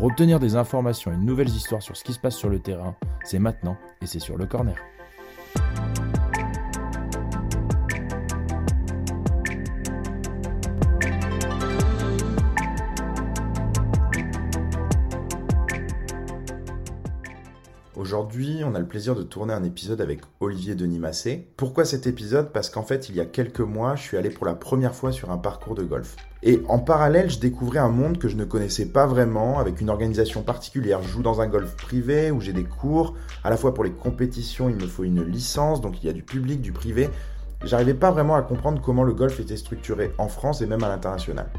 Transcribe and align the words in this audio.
Pour 0.00 0.06
obtenir 0.06 0.40
des 0.40 0.56
informations 0.56 1.12
et 1.12 1.16
de 1.16 1.20
nouvelles 1.20 1.50
histoires 1.50 1.82
sur 1.82 1.94
ce 1.94 2.02
qui 2.02 2.14
se 2.14 2.18
passe 2.18 2.34
sur 2.34 2.48
le 2.48 2.58
terrain, 2.58 2.96
c'est 3.22 3.38
maintenant 3.38 3.76
et 4.00 4.06
c'est 4.06 4.18
sur 4.18 4.38
le 4.38 4.46
corner. 4.46 4.76
Aujourd'hui, 18.30 18.62
on 18.64 18.76
a 18.76 18.78
le 18.78 18.86
plaisir 18.86 19.16
de 19.16 19.24
tourner 19.24 19.52
un 19.52 19.64
épisode 19.64 20.00
avec 20.00 20.20
Olivier 20.38 20.76
Denis 20.76 21.00
Massé. 21.00 21.48
Pourquoi 21.56 21.84
cet 21.84 22.06
épisode? 22.06 22.52
Parce 22.52 22.70
qu'en 22.70 22.84
fait, 22.84 23.08
il 23.08 23.16
y 23.16 23.20
a 23.20 23.24
quelques 23.24 23.58
mois, 23.58 23.96
je 23.96 24.02
suis 24.02 24.16
allé 24.16 24.30
pour 24.30 24.46
la 24.46 24.54
première 24.54 24.94
fois 24.94 25.10
sur 25.10 25.32
un 25.32 25.36
parcours 25.36 25.74
de 25.74 25.82
golf. 25.82 26.14
Et 26.44 26.62
en 26.68 26.78
parallèle, 26.78 27.28
je 27.28 27.40
découvrais 27.40 27.80
un 27.80 27.88
monde 27.88 28.18
que 28.18 28.28
je 28.28 28.36
ne 28.36 28.44
connaissais 28.44 28.86
pas 28.86 29.04
vraiment, 29.04 29.58
avec 29.58 29.80
une 29.80 29.90
organisation 29.90 30.44
particulière. 30.44 31.02
Je 31.02 31.08
joue 31.08 31.22
dans 31.22 31.40
un 31.40 31.48
golf 31.48 31.74
privé 31.74 32.30
où 32.30 32.40
j'ai 32.40 32.52
des 32.52 32.62
cours. 32.62 33.16
À 33.42 33.50
la 33.50 33.56
fois 33.56 33.74
pour 33.74 33.82
les 33.82 33.90
compétitions, 33.90 34.68
il 34.68 34.76
me 34.76 34.86
faut 34.86 35.02
une 35.02 35.24
licence, 35.24 35.80
donc 35.80 36.00
il 36.00 36.06
y 36.06 36.08
a 36.08 36.12
du 36.12 36.22
public, 36.22 36.60
du 36.60 36.70
privé. 36.70 37.10
J'arrivais 37.64 37.94
pas 37.94 38.12
vraiment 38.12 38.36
à 38.36 38.42
comprendre 38.42 38.80
comment 38.80 39.02
le 39.02 39.12
golf 39.12 39.40
était 39.40 39.56
structuré 39.56 40.12
en 40.18 40.28
France 40.28 40.62
et 40.62 40.66
même 40.66 40.84
à 40.84 40.88
l'international. 40.88 41.50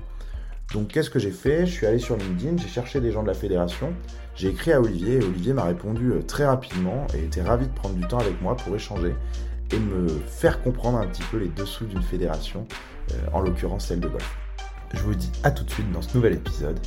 Donc 0.73 0.87
qu'est-ce 0.87 1.09
que 1.09 1.19
j'ai 1.19 1.31
fait? 1.31 1.65
Je 1.65 1.71
suis 1.73 1.85
allé 1.85 1.99
sur 1.99 2.15
LinkedIn, 2.15 2.55
j'ai 2.55 2.69
cherché 2.69 3.01
des 3.01 3.11
gens 3.11 3.23
de 3.23 3.27
la 3.27 3.33
fédération, 3.33 3.93
j'ai 4.41 4.49
écrit 4.49 4.71
à 4.71 4.81
Olivier 4.81 5.17
et 5.17 5.23
Olivier 5.23 5.53
m'a 5.53 5.65
répondu 5.65 6.13
euh, 6.13 6.23
très 6.23 6.47
rapidement 6.47 7.05
et 7.13 7.25
était 7.25 7.43
ravi 7.43 7.67
de 7.67 7.73
prendre 7.73 7.93
du 7.93 8.07
temps 8.07 8.17
avec 8.17 8.41
moi 8.41 8.55
pour 8.55 8.75
échanger 8.75 9.13
et 9.71 9.77
me 9.77 10.07
faire 10.07 10.63
comprendre 10.63 10.97
un 10.97 11.05
petit 11.05 11.21
peu 11.29 11.37
les 11.37 11.49
dessous 11.49 11.85
d'une 11.85 12.01
fédération, 12.01 12.67
euh, 13.11 13.27
en 13.33 13.41
l'occurrence 13.41 13.85
celle 13.85 13.99
de 13.99 14.07
golf. 14.07 14.35
Je 14.95 15.03
vous 15.03 15.13
dis 15.13 15.31
à 15.43 15.51
tout 15.51 15.63
de 15.63 15.69
suite 15.69 15.91
dans 15.91 16.01
ce 16.01 16.17
nouvel 16.17 16.33
épisode 16.33 16.79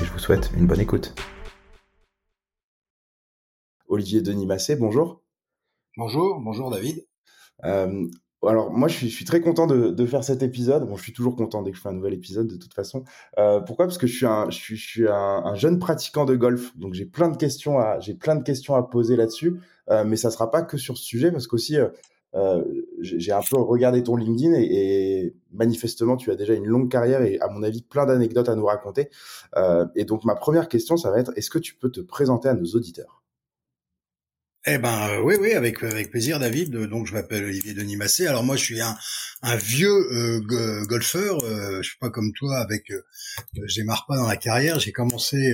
et 0.00 0.04
je 0.04 0.10
vous 0.10 0.18
souhaite 0.18 0.50
une 0.56 0.66
bonne 0.66 0.80
écoute. 0.80 1.14
Olivier 3.86 4.20
Denis 4.20 4.46
Massé, 4.46 4.74
bonjour. 4.74 5.22
Bonjour, 5.96 6.40
bonjour 6.40 6.68
David. 6.72 7.06
Euh, 7.62 8.08
alors 8.46 8.72
moi 8.72 8.88
je 8.88 9.06
suis, 9.06 9.24
très 9.24 9.40
content 9.40 9.66
de, 9.66 10.06
faire 10.06 10.24
cet 10.24 10.42
épisode. 10.42 10.86
Bon, 10.86 10.96
je 10.96 11.02
suis 11.02 11.12
toujours 11.12 11.36
content 11.36 11.62
dès 11.62 11.70
que 11.70 11.76
je 11.76 11.82
fais 11.82 11.88
un 11.88 11.94
nouvel 11.94 12.14
épisode 12.14 12.48
de 12.48 12.56
toute 12.56 12.74
façon. 12.74 13.04
Euh, 13.38 13.60
pourquoi? 13.60 13.86
Parce 13.86 13.98
que 13.98 14.06
je 14.06 14.16
suis 14.74 15.06
un, 15.08 15.54
jeune 15.54 15.78
pratiquant 15.78 16.24
de 16.24 16.34
golf, 16.34 16.76
donc 16.76 16.94
j'ai 16.94 17.06
plein 17.06 17.28
de 17.28 17.36
questions 17.36 17.78
à, 17.78 18.00
j'ai 18.00 18.16
poser 18.90 19.16
là-dessus. 19.16 19.60
Euh, 19.90 20.04
mais 20.04 20.16
ça 20.16 20.30
sera 20.30 20.50
pas 20.50 20.62
que 20.62 20.76
sur 20.76 20.96
ce 20.96 21.04
sujet, 21.04 21.32
parce 21.32 21.46
qu'aussi 21.46 21.76
euh, 21.76 21.88
euh 22.34 22.62
j'ai 23.00 23.32
un 23.32 23.40
peu 23.40 23.58
regardé 23.58 24.02
ton 24.02 24.16
LinkedIn 24.16 24.54
et, 24.54 24.62
et, 24.62 25.34
manifestement 25.52 26.16
tu 26.16 26.30
as 26.30 26.36
déjà 26.36 26.54
une 26.54 26.66
longue 26.66 26.90
carrière 26.90 27.20
et 27.22 27.40
à 27.40 27.48
mon 27.48 27.62
avis 27.64 27.82
plein 27.82 28.06
d'anecdotes 28.06 28.48
à 28.48 28.54
nous 28.54 28.64
raconter. 28.64 29.10
Euh, 29.56 29.86
et 29.96 30.04
donc 30.04 30.24
ma 30.24 30.34
première 30.34 30.68
question, 30.68 30.96
ça 30.96 31.10
va 31.10 31.18
être 31.18 31.32
est-ce 31.36 31.50
que 31.50 31.58
tu 31.58 31.74
peux 31.74 31.90
te 31.90 32.00
présenter 32.00 32.48
à 32.48 32.54
nos 32.54 32.66
auditeurs? 32.76 33.21
Eh 34.64 34.78
ben 34.78 35.08
euh, 35.08 35.20
oui, 35.22 35.34
oui, 35.40 35.54
avec 35.54 35.82
avec 35.82 36.10
plaisir, 36.12 36.38
David. 36.38 36.70
Donc 36.70 37.08
je 37.08 37.14
m'appelle 37.14 37.42
Olivier 37.44 37.74
Denis 37.74 37.96
Massé. 37.96 38.28
Alors 38.28 38.44
moi 38.44 38.54
je 38.54 38.62
suis 38.62 38.80
un, 38.80 38.96
un 39.42 39.56
vieux 39.56 39.90
euh, 40.12 40.86
golfeur. 40.86 41.42
Euh, 41.42 41.78
je 41.82 41.88
suis 41.88 41.98
pas 41.98 42.10
comme 42.10 42.32
toi 42.32 42.58
avec. 42.58 42.88
Euh, 42.92 43.02
je 43.66 43.80
démarre 43.80 44.06
pas 44.06 44.16
dans 44.16 44.28
la 44.28 44.36
carrière. 44.36 44.78
J'ai 44.78 44.92
commencé 44.92 45.52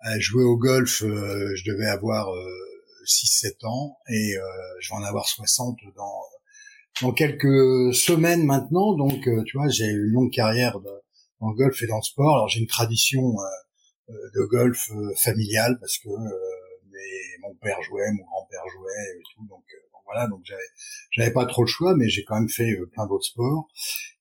à 0.00 0.20
jouer 0.20 0.44
au 0.44 0.56
golf. 0.56 1.00
je 1.00 1.70
devais 1.70 1.86
avoir 1.86 2.28
6-7 3.06 3.66
ans 3.66 3.98
et 4.08 4.34
je 4.80 4.88
vais 4.88 4.96
en 4.96 5.02
avoir 5.02 5.26
60 5.26 5.76
dans 5.96 6.22
dans 7.02 7.12
quelques 7.12 7.92
semaines 7.92 8.44
maintenant. 8.44 8.94
Donc 8.96 9.28
tu 9.46 9.56
vois, 9.56 9.68
j'ai 9.68 9.86
une 9.86 10.12
longue 10.12 10.32
carrière 10.32 10.78
le 10.78 11.54
golf 11.54 11.82
et 11.82 11.88
dans 11.88 11.96
le 11.96 12.02
sport. 12.02 12.36
Alors 12.36 12.48
j'ai 12.48 12.60
une 12.60 12.68
tradition 12.68 13.34
de 14.08 14.46
golf 14.46 14.90
familiale 15.16 15.76
parce 15.80 15.98
que 15.98 16.08
mon 17.40 17.54
père 17.54 17.80
jouait, 17.82 18.10
mon 18.12 18.24
grand-père 18.24 18.68
jouait 18.72 19.18
et 19.18 19.22
tout, 19.34 19.46
donc, 19.48 19.64
euh, 19.72 19.98
voilà, 20.04 20.26
donc 20.28 20.40
j'avais 20.44 20.60
j'avais 21.10 21.32
pas 21.32 21.46
trop 21.46 21.62
le 21.62 21.68
choix, 21.68 21.94
mais 21.96 22.08
j'ai 22.08 22.24
quand 22.24 22.36
même 22.36 22.48
fait 22.48 22.72
euh, 22.72 22.86
plein 22.86 23.06
d'autres 23.06 23.26
sports. 23.26 23.68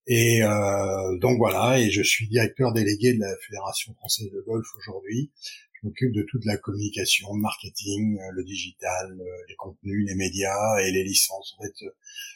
Et 0.08 0.44
euh, 0.44 1.18
donc 1.20 1.38
voilà, 1.38 1.80
et 1.80 1.90
je 1.90 2.02
suis 2.02 2.28
directeur 2.28 2.74
délégué 2.74 3.14
de 3.14 3.20
la 3.20 3.36
Fédération 3.46 3.94
française 3.96 4.30
de 4.32 4.42
golf 4.42 4.68
aujourd'hui. 4.78 5.32
Je 5.74 5.88
m'occupe 5.88 6.12
de 6.14 6.24
toute 6.24 6.44
la 6.46 6.58
communication, 6.58 7.34
le 7.34 7.42
marketing, 7.42 8.18
le 8.34 8.44
digital, 8.44 9.16
les 9.48 9.56
contenus, 9.56 10.08
les 10.08 10.16
médias 10.16 10.80
et 10.80 10.92
les 10.92 11.04
licences. 11.04 11.56
En 11.60 11.64
fait, 11.64 11.86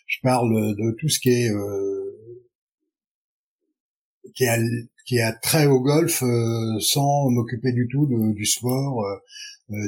je 0.05 0.17
parle 0.21 0.75
de 0.75 0.95
tout 0.99 1.09
ce 1.09 1.19
qui 1.19 1.29
est 1.29 1.49
qui 4.35 4.47
a 4.47 4.57
qui 5.05 5.19
a 5.19 5.33
trait 5.33 5.65
au 5.65 5.79
golf 5.81 6.23
sans 6.79 7.29
m'occuper 7.29 7.71
du 7.71 7.87
tout 7.91 8.07
du 8.33 8.45
sport 8.45 9.03
euh, 9.03 9.17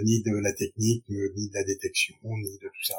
ni 0.03 0.23
de 0.23 0.35
la 0.41 0.53
technique, 0.53 1.05
euh, 1.09 1.33
ni 1.35 1.49
de 1.49 1.53
la 1.53 1.63
détection, 1.63 2.15
ni 2.23 2.57
de 2.57 2.67
tout 2.67 2.83
ça. 2.83 2.95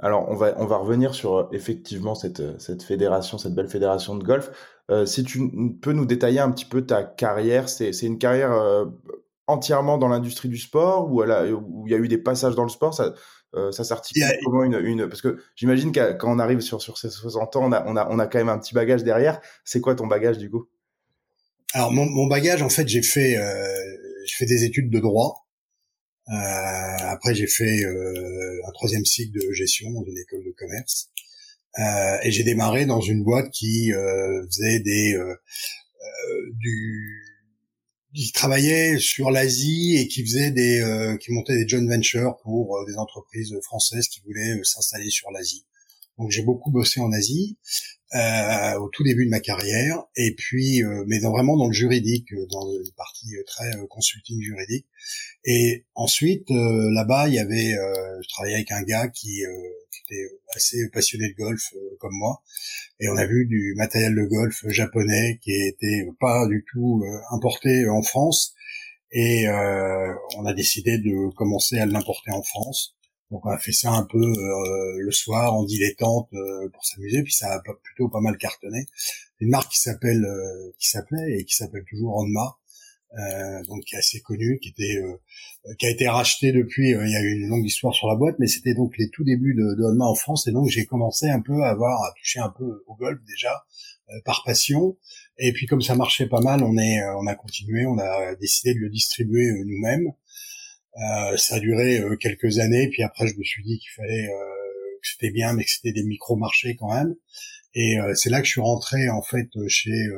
Alors, 0.00 0.28
on 0.28 0.36
va, 0.36 0.54
on 0.58 0.66
va 0.66 0.76
revenir 0.76 1.14
sur 1.14 1.36
euh, 1.36 1.48
effectivement 1.52 2.14
cette, 2.14 2.60
cette 2.60 2.82
fédération, 2.82 3.36
cette 3.36 3.54
belle 3.54 3.68
fédération 3.68 4.16
de 4.16 4.24
golf. 4.24 4.50
Euh, 4.90 5.04
si 5.04 5.22
tu 5.24 5.50
peux 5.82 5.92
nous 5.92 6.06
détailler 6.06 6.40
un 6.40 6.50
petit 6.50 6.64
peu 6.64 6.82
ta 6.86 7.02
carrière, 7.02 7.68
c'est 7.68 7.90
une 8.02 8.18
carrière 8.18 8.52
euh, 8.52 8.86
entièrement 9.46 9.98
dans 9.98 10.08
l'industrie 10.08 10.48
du 10.48 10.56
sport 10.56 11.10
ou 11.10 11.22
où 11.22 11.86
il 11.86 11.90
y 11.90 11.94
a 11.94 11.98
eu 11.98 12.08
des 12.08 12.18
passages 12.18 12.54
dans 12.54 12.62
le 12.62 12.70
sport? 12.70 12.94
Ça, 12.94 13.12
euh, 13.54 13.70
ça 13.72 13.84
s'articule 13.84 14.24
comment 14.44 14.64
une, 14.64 14.78
une, 14.82 15.08
Parce 15.08 15.20
que 15.20 15.38
j'imagine 15.56 15.92
que 15.92 16.12
quand 16.12 16.32
on 16.32 16.38
arrive 16.38 16.60
sur, 16.60 16.80
sur 16.80 16.96
ces 16.96 17.10
60 17.10 17.56
ans, 17.56 17.64
on 17.64 17.72
a, 17.72 17.84
on, 17.86 17.96
a, 17.96 18.08
on 18.10 18.18
a 18.18 18.26
quand 18.26 18.38
même 18.38 18.48
un 18.48 18.58
petit 18.58 18.74
bagage 18.74 19.04
derrière. 19.04 19.40
C'est 19.64 19.80
quoi 19.80 19.94
ton 19.94 20.06
bagage 20.06 20.38
du 20.38 20.50
coup? 20.50 20.68
Alors, 21.74 21.92
mon, 21.92 22.06
mon 22.06 22.26
bagage, 22.26 22.62
en 22.62 22.70
fait, 22.70 22.88
j'ai 22.88 23.02
fait 23.02 23.36
j'ai 24.28 24.36
fait 24.36 24.46
des 24.46 24.64
études 24.64 24.90
de 24.90 25.00
droit. 25.00 25.48
Euh, 26.28 26.32
après, 26.32 27.34
j'ai 27.34 27.46
fait 27.46 27.84
euh, 27.84 28.60
un 28.66 28.72
troisième 28.72 29.04
cycle 29.04 29.38
de 29.38 29.52
gestion 29.52 29.90
dans 29.90 30.04
une 30.04 30.18
école 30.18 30.44
de 30.44 30.52
commerce. 30.52 31.10
Euh, 31.78 32.18
et 32.22 32.30
j'ai 32.32 32.44
démarré 32.44 32.86
dans 32.86 33.00
une 33.00 33.22
boîte 33.22 33.50
qui 33.50 33.92
euh, 33.92 34.44
faisait 34.46 34.80
des 34.80 35.14
euh, 35.14 35.30
euh, 35.30 36.50
du 36.54 37.24
qui 38.14 38.32
travaillait 38.32 38.98
sur 38.98 39.30
l'Asie 39.30 39.96
et 39.96 40.08
qui 40.08 40.22
faisait 40.22 40.50
des 40.50 40.82
qui 41.20 41.30
montait 41.30 41.56
des 41.56 41.68
joint 41.68 41.86
ventures 41.86 42.38
pour 42.42 42.84
des 42.86 42.96
entreprises 42.96 43.54
françaises 43.62 44.08
qui 44.08 44.20
voulaient 44.24 44.58
s'installer 44.64 45.10
sur 45.10 45.30
l'Asie. 45.30 45.66
Donc 46.16 46.30
j'ai 46.30 46.42
beaucoup 46.42 46.70
bossé 46.70 47.00
en 47.00 47.12
Asie 47.12 47.58
euh, 48.14 48.78
au 48.78 48.88
tout 48.88 49.04
début 49.04 49.26
de 49.26 49.30
ma 49.30 49.40
carrière, 49.40 50.02
et 50.16 50.34
puis 50.34 50.82
euh, 50.82 51.04
mais 51.08 51.20
dans, 51.20 51.30
vraiment 51.30 51.56
dans 51.56 51.66
le 51.66 51.72
juridique, 51.74 52.32
euh, 52.32 52.46
dans 52.50 52.66
une 52.72 52.92
partie 52.96 53.36
euh, 53.36 53.42
très 53.46 53.70
consulting 53.90 54.40
juridique. 54.40 54.86
Et 55.44 55.84
ensuite 55.94 56.48
là-bas, 56.50 57.28
il 57.28 57.34
y 57.34 57.38
avait, 57.38 57.72
je 57.72 58.28
travaillais 58.28 58.56
avec 58.56 58.72
un 58.72 58.82
gars 58.82 59.08
qui, 59.08 59.42
qui 59.90 60.14
était 60.14 60.28
assez 60.54 60.88
passionné 60.90 61.28
de 61.28 61.34
golf 61.34 61.62
comme 62.00 62.14
moi, 62.14 62.42
et 63.00 63.08
on 63.08 63.16
a 63.16 63.26
vu 63.26 63.46
du 63.46 63.74
matériel 63.76 64.14
de 64.14 64.24
golf 64.24 64.64
japonais 64.68 65.38
qui 65.42 65.52
était 65.52 66.06
pas 66.20 66.46
du 66.48 66.64
tout 66.70 67.02
importé 67.30 67.88
en 67.88 68.02
France, 68.02 68.54
et 69.12 69.48
on 69.48 70.44
a 70.44 70.54
décidé 70.54 70.98
de 70.98 71.32
commencer 71.34 71.78
à 71.78 71.86
l'importer 71.86 72.30
en 72.32 72.42
France. 72.42 72.97
Donc 73.30 73.44
on 73.44 73.50
a 73.50 73.58
fait 73.58 73.72
ça 73.72 73.92
un 73.92 74.04
peu 74.04 74.18
euh, 74.18 74.96
le 74.98 75.10
soir 75.10 75.52
en 75.54 75.64
dilettante 75.64 76.28
euh, 76.32 76.68
pour 76.70 76.84
s'amuser, 76.84 77.22
puis 77.22 77.32
ça 77.32 77.52
a 77.52 77.60
plutôt 77.82 78.08
pas 78.08 78.20
mal 78.20 78.38
cartonné. 78.38 78.86
Une 79.40 79.50
marque 79.50 79.70
qui 79.72 79.80
s'appelle 79.80 80.24
euh, 80.24 80.72
qui 80.78 80.88
s'appelait 80.88 81.38
et 81.38 81.44
qui 81.44 81.54
s'appelle 81.54 81.84
toujours 81.88 82.16
Onma, 82.16 82.56
donc 83.68 83.84
qui 83.84 83.94
est 83.94 83.98
assez 83.98 84.20
connue, 84.20 84.58
qui 84.62 84.70
était 84.70 85.02
qui 85.78 85.86
a 85.86 85.90
été 85.90 86.08
rachetée 86.08 86.52
depuis. 86.52 86.90
il 86.90 87.10
y 87.10 87.16
a 87.16 87.20
eu 87.20 87.40
une 87.40 87.48
longue 87.48 87.66
histoire 87.66 87.94
sur 87.94 88.06
la 88.08 88.16
boîte, 88.16 88.36
mais 88.38 88.46
c'était 88.46 88.74
donc 88.74 88.96
les 88.98 89.08
tout 89.10 89.24
débuts 89.24 89.54
de, 89.54 89.74
de 89.74 90.00
en 90.00 90.14
France, 90.14 90.46
et 90.46 90.52
donc 90.52 90.68
j'ai 90.68 90.84
commencé 90.84 91.28
un 91.28 91.40
peu 91.40 91.62
à 91.62 91.70
avoir 91.70 92.02
à 92.04 92.12
toucher 92.18 92.40
un 92.40 92.50
peu 92.50 92.84
au 92.86 92.94
golf 92.96 93.18
déjà 93.26 93.64
par 94.24 94.42
passion. 94.44 94.96
Et 95.38 95.52
puis 95.52 95.66
comme 95.66 95.80
ça 95.80 95.94
marchait 95.94 96.28
pas 96.28 96.40
mal, 96.40 96.62
on 96.62 96.76
est 96.76 97.02
on 97.18 97.26
a 97.26 97.34
continué, 97.34 97.86
on 97.86 97.98
a 97.98 98.34
décidé 98.36 98.74
de 98.74 98.80
le 98.80 98.90
distribuer 98.90 99.52
nous-mêmes. 99.64 100.12
Euh, 100.96 101.36
ça 101.36 101.56
a 101.56 101.60
duré 101.60 102.00
euh, 102.00 102.16
quelques 102.16 102.58
années, 102.58 102.88
puis 102.88 103.02
après 103.02 103.26
je 103.28 103.36
me 103.36 103.44
suis 103.44 103.62
dit 103.62 103.78
qu'il 103.78 103.90
fallait 103.94 104.28
euh, 104.28 104.98
que 105.00 105.08
c'était 105.08 105.30
bien, 105.30 105.52
mais 105.52 105.64
que 105.64 105.70
c'était 105.70 105.92
des 105.92 106.02
micro-marchés 106.02 106.76
quand 106.76 106.92
même. 106.92 107.14
Et 107.74 107.96
c'est 108.14 108.30
là 108.30 108.40
que 108.40 108.46
je 108.46 108.52
suis 108.52 108.60
rentré 108.60 109.08
en 109.08 109.22
fait 109.22 109.46
chez 109.68 110.08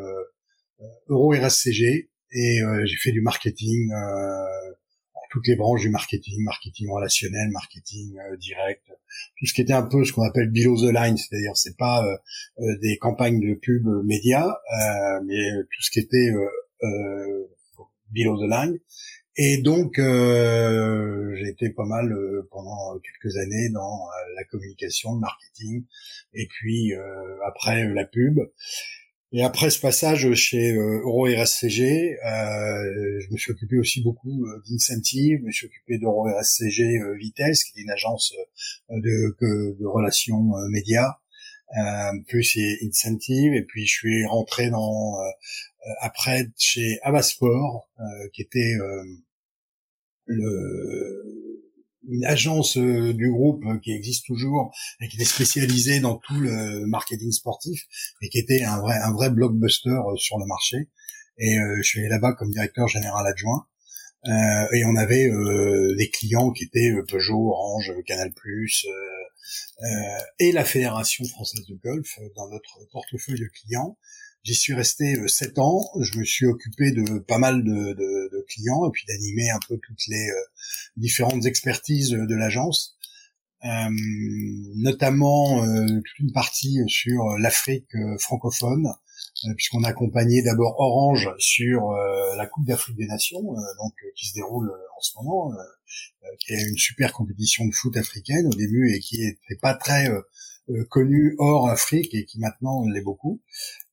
Euro 1.08 1.34
RSCG 1.34 2.08
et 2.32 2.60
j'ai 2.84 2.96
fait 2.96 3.10
du 3.10 3.20
marketing 3.20 3.90
toutes 5.30 5.46
les 5.46 5.56
branches 5.56 5.82
du 5.82 5.90
marketing, 5.90 6.42
marketing 6.44 6.88
relationnel, 6.88 7.50
marketing 7.50 8.16
direct, 8.38 8.82
tout 9.36 9.46
ce 9.46 9.52
qui 9.52 9.60
était 9.60 9.74
un 9.74 9.82
peu 9.82 10.04
ce 10.04 10.12
qu'on 10.12 10.22
appelle 10.22 10.48
below 10.50 10.76
the 10.76 10.94
line, 10.94 11.18
c'est-à-dire 11.18 11.54
c'est 11.54 11.76
pas 11.76 12.06
des 12.80 12.96
campagnes 12.98 13.40
de 13.40 13.54
pub 13.54 13.86
médias, 14.04 14.56
mais 15.26 15.50
tout 15.74 15.82
ce 15.82 15.90
qui 15.90 15.98
était 15.98 16.30
below 18.10 18.38
the 18.38 18.48
line. 18.48 18.78
Et 19.36 19.58
donc, 19.58 19.98
euh, 19.98 21.34
j'ai 21.36 21.48
été 21.48 21.70
pas 21.70 21.84
mal 21.84 22.12
euh, 22.12 22.48
pendant 22.50 22.98
quelques 22.98 23.36
années 23.36 23.68
dans 23.70 23.80
euh, 24.08 24.34
la 24.36 24.44
communication, 24.44 25.14
le 25.14 25.20
marketing, 25.20 25.84
et 26.34 26.46
puis 26.46 26.94
euh, 26.94 27.00
après 27.46 27.88
la 27.88 28.04
pub. 28.04 28.40
Et 29.32 29.44
après 29.44 29.70
ce 29.70 29.78
passage 29.78 30.34
chez 30.34 30.72
Euro 30.72 31.26
RSCG, 31.26 32.18
je 32.20 33.32
me 33.32 33.36
suis 33.36 33.52
occupé 33.52 33.78
aussi 33.78 34.02
beaucoup 34.02 34.44
d'incentive, 34.68 35.38
je 35.40 35.46
me 35.46 35.52
suis 35.52 35.66
occupé 35.66 35.98
d'Euro 35.98 36.24
RSCG 36.24 36.98
Vitesse, 37.16 37.62
qui 37.62 37.78
est 37.78 37.82
une 37.84 37.90
agence 37.90 38.34
de, 38.90 39.36
de 39.40 39.86
relations 39.86 40.50
médias, 40.70 41.14
plus 42.26 42.58
incentive, 42.82 43.54
et 43.54 43.62
puis 43.62 43.86
je 43.86 43.92
suis 43.92 44.26
rentré 44.26 44.68
dans 44.68 45.14
après 46.00 46.48
chez 46.58 46.98
Avasport, 47.02 47.88
qui 48.32 48.42
était 48.42 48.76
le, 50.26 51.50
une 52.08 52.24
agence 52.24 52.76
euh, 52.76 53.12
du 53.12 53.30
groupe 53.30 53.64
euh, 53.66 53.78
qui 53.78 53.92
existe 53.92 54.26
toujours 54.26 54.72
et 55.00 55.08
qui 55.08 55.16
était 55.16 55.24
spécialisée 55.24 56.00
dans 56.00 56.16
tout 56.16 56.38
le 56.40 56.86
marketing 56.86 57.30
sportif 57.30 57.82
et 58.22 58.28
qui 58.28 58.38
était 58.38 58.64
un 58.64 58.80
vrai 58.80 58.96
un 58.96 59.12
vrai 59.12 59.30
blockbuster 59.30 59.90
euh, 59.90 60.16
sur 60.16 60.38
le 60.38 60.46
marché. 60.46 60.88
Et 61.42 61.56
je 61.78 61.82
suis 61.82 62.00
allé 62.00 62.10
là-bas 62.10 62.34
comme 62.34 62.50
directeur 62.50 62.86
général 62.86 63.26
adjoint. 63.26 63.66
Euh, 64.26 64.66
et 64.74 64.84
on 64.84 64.96
avait 64.96 65.26
euh, 65.26 65.94
des 65.96 66.10
clients 66.10 66.50
qui 66.50 66.64
étaient 66.64 66.92
Peugeot, 67.08 67.50
Orange, 67.50 67.92
Canal+, 68.06 68.30
euh, 68.30 69.86
et 70.38 70.52
la 70.52 70.64
Fédération 70.66 71.24
française 71.24 71.64
de 71.66 71.74
golf 71.76 72.18
dans 72.36 72.48
notre 72.50 72.78
portefeuille 72.92 73.40
de 73.40 73.46
clients. 73.46 73.96
J'y 74.42 74.54
suis 74.54 74.72
resté 74.72 75.16
euh, 75.16 75.28
sept 75.28 75.58
ans. 75.58 75.90
Je 76.00 76.18
me 76.18 76.24
suis 76.24 76.46
occupé 76.46 76.92
de 76.92 77.18
pas 77.18 77.38
mal 77.38 77.62
de, 77.62 77.92
de, 77.92 78.30
de 78.32 78.46
clients 78.48 78.88
et 78.88 78.90
puis 78.90 79.04
d'animer 79.06 79.50
un 79.50 79.58
peu 79.68 79.78
toutes 79.78 80.06
les 80.08 80.30
euh, 80.30 80.44
différentes 80.96 81.44
expertises 81.44 82.10
de 82.10 82.34
l'agence, 82.34 82.96
euh, 83.64 83.68
notamment 84.76 85.62
euh, 85.62 85.86
toute 85.86 86.18
une 86.20 86.32
partie 86.32 86.78
sur 86.86 87.22
l'Afrique 87.38 87.94
francophone, 88.18 88.88
puisqu'on 89.56 89.84
accompagnait 89.84 90.42
d'abord 90.42 90.80
Orange 90.80 91.30
sur 91.38 91.92
la 92.36 92.46
Coupe 92.46 92.66
d'Afrique 92.66 92.96
des 92.96 93.06
Nations, 93.06 93.42
donc 93.78 93.94
qui 94.16 94.26
se 94.26 94.34
déroule 94.34 94.70
en 94.70 95.00
ce 95.00 95.12
moment, 95.16 95.52
qui 96.40 96.52
est 96.52 96.62
une 96.68 96.76
super 96.76 97.12
compétition 97.12 97.66
de 97.66 97.72
foot 97.72 97.96
africaine 97.96 98.46
au 98.46 98.54
début 98.54 98.92
et 98.92 99.00
qui 99.00 99.18
n'était 99.18 99.60
pas 99.60 99.74
très 99.74 100.08
connue 100.88 101.36
hors 101.38 101.68
Afrique 101.68 102.14
et 102.14 102.24
qui 102.24 102.38
maintenant 102.38 102.84
l'est 102.86 103.02
beaucoup. 103.02 103.40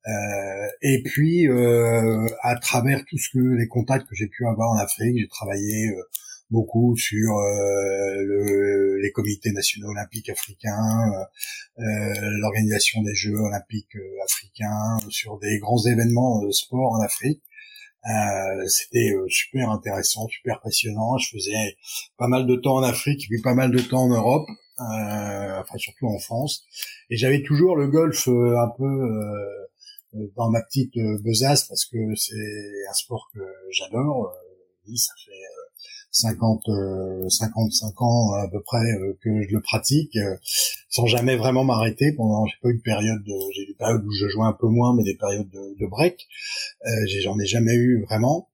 Euh, 0.07 0.67
et 0.81 1.03
puis, 1.03 1.47
euh, 1.47 2.27
à 2.41 2.55
travers 2.55 3.03
tout 3.05 3.17
ce 3.17 3.29
que 3.29 3.39
les 3.39 3.67
contacts 3.67 4.07
que 4.07 4.15
j'ai 4.15 4.27
pu 4.27 4.45
avoir 4.47 4.69
en 4.69 4.77
Afrique, 4.77 5.17
j'ai 5.17 5.27
travaillé 5.27 5.89
euh, 5.89 6.01
beaucoup 6.49 6.95
sur 6.95 7.33
le, 7.35 9.01
les 9.01 9.11
comités 9.11 9.51
nationaux 9.51 9.89
olympiques 9.89 10.29
africains, 10.29 11.11
l'organisation 11.77 13.01
des 13.01 13.13
Jeux 13.13 13.35
olympiques 13.35 13.97
africains, 14.23 14.97
sur 15.09 15.39
des 15.39 15.59
grands 15.59 15.85
événements 15.85 16.41
de 16.41 16.49
sport 16.51 16.93
en 16.93 17.01
Afrique. 17.01 17.43
C'était 18.69 19.11
super 19.27 19.69
intéressant, 19.71 20.29
super 20.29 20.61
passionnant. 20.61 21.17
Je 21.17 21.31
faisais 21.31 21.75
pas 22.17 22.29
mal 22.29 22.47
de 22.47 22.55
temps 22.55 22.75
en 22.75 22.83
Afrique 22.83 23.25
et 23.25 23.27
puis 23.27 23.41
pas 23.41 23.53
mal 23.53 23.69
de 23.69 23.81
temps 23.81 24.03
en 24.03 24.09
Europe, 24.15 24.47
enfin 24.77 25.77
surtout 25.77 26.07
en 26.07 26.19
France. 26.19 26.63
Et 27.09 27.17
j'avais 27.17 27.43
toujours 27.43 27.75
le 27.75 27.87
golf 27.89 28.29
un 28.29 28.69
peu 28.77 28.85
euh, 28.85 29.66
dans 30.13 30.49
ma 30.49 30.61
petite 30.61 30.95
euh, 30.97 31.17
besace 31.23 31.65
parce 31.67 31.85
que 31.85 31.97
c'est 32.15 32.87
un 32.89 32.93
sport 32.93 33.29
que 33.33 33.39
j'adore. 33.71 34.27
Euh, 34.27 34.87
oui, 34.87 34.97
ça 34.97 35.13
fait 35.25 35.31
50, 36.11 36.61
55 37.29 38.01
ans 38.01 38.33
à 38.33 38.47
peu 38.47 38.61
près 38.61 38.85
que 39.21 39.41
je 39.41 39.53
le 39.53 39.61
pratique, 39.61 40.17
sans 40.89 41.05
jamais 41.05 41.35
vraiment 41.35 41.65
m'arrêter. 41.65 42.13
Pendant, 42.13 42.45
j'ai 42.45 42.55
pas 42.61 42.69
eu 42.69 42.77
de 42.77 42.81
période, 42.81 43.21
de, 43.21 43.33
j'ai 43.53 43.65
des 43.65 43.73
périodes 43.73 44.03
où 44.05 44.11
je 44.11 44.29
jouais 44.29 44.45
un 44.45 44.53
peu 44.53 44.67
moins, 44.67 44.95
mais 44.95 45.03
des 45.03 45.15
périodes 45.15 45.49
de, 45.49 45.77
de 45.77 45.85
break. 45.87 46.25
j'en 47.21 47.37
ai 47.37 47.45
jamais 47.45 47.75
eu 47.75 48.01
vraiment. 48.05 48.49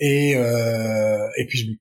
et 0.00 0.32
et 0.32 1.46
puis 1.46 1.80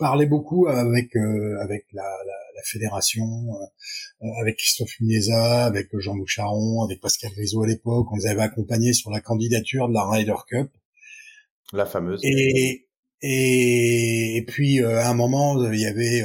parlais 0.00 0.26
beaucoup 0.26 0.66
avec 0.66 1.14
euh, 1.14 1.60
avec 1.60 1.84
la, 1.92 2.02
la, 2.02 2.38
la 2.56 2.62
fédération, 2.64 3.22
euh, 3.22 3.66
avec 4.40 4.56
Christophe 4.56 4.94
Miesa, 5.00 5.64
avec 5.64 5.88
Jean-Luc 5.98 6.28
Charon, 6.28 6.84
avec 6.84 7.00
Pascal 7.00 7.30
Grisot 7.32 7.62
à 7.62 7.66
l'époque. 7.66 8.06
On 8.12 8.16
les 8.16 8.26
avait 8.26 8.42
accompagnés 8.42 8.92
sur 8.92 9.10
la 9.10 9.20
candidature 9.20 9.88
de 9.88 9.94
la 9.94 10.08
Ryder 10.08 10.34
Cup. 10.48 10.70
La 11.72 11.86
fameuse. 11.86 12.20
Et 12.24 12.86
et, 13.22 14.38
et 14.38 14.44
puis 14.46 14.82
euh, 14.82 14.98
à 14.98 15.10
un 15.10 15.14
moment, 15.14 15.70
il 15.70 15.78
y 15.78 15.86
avait 15.86 16.24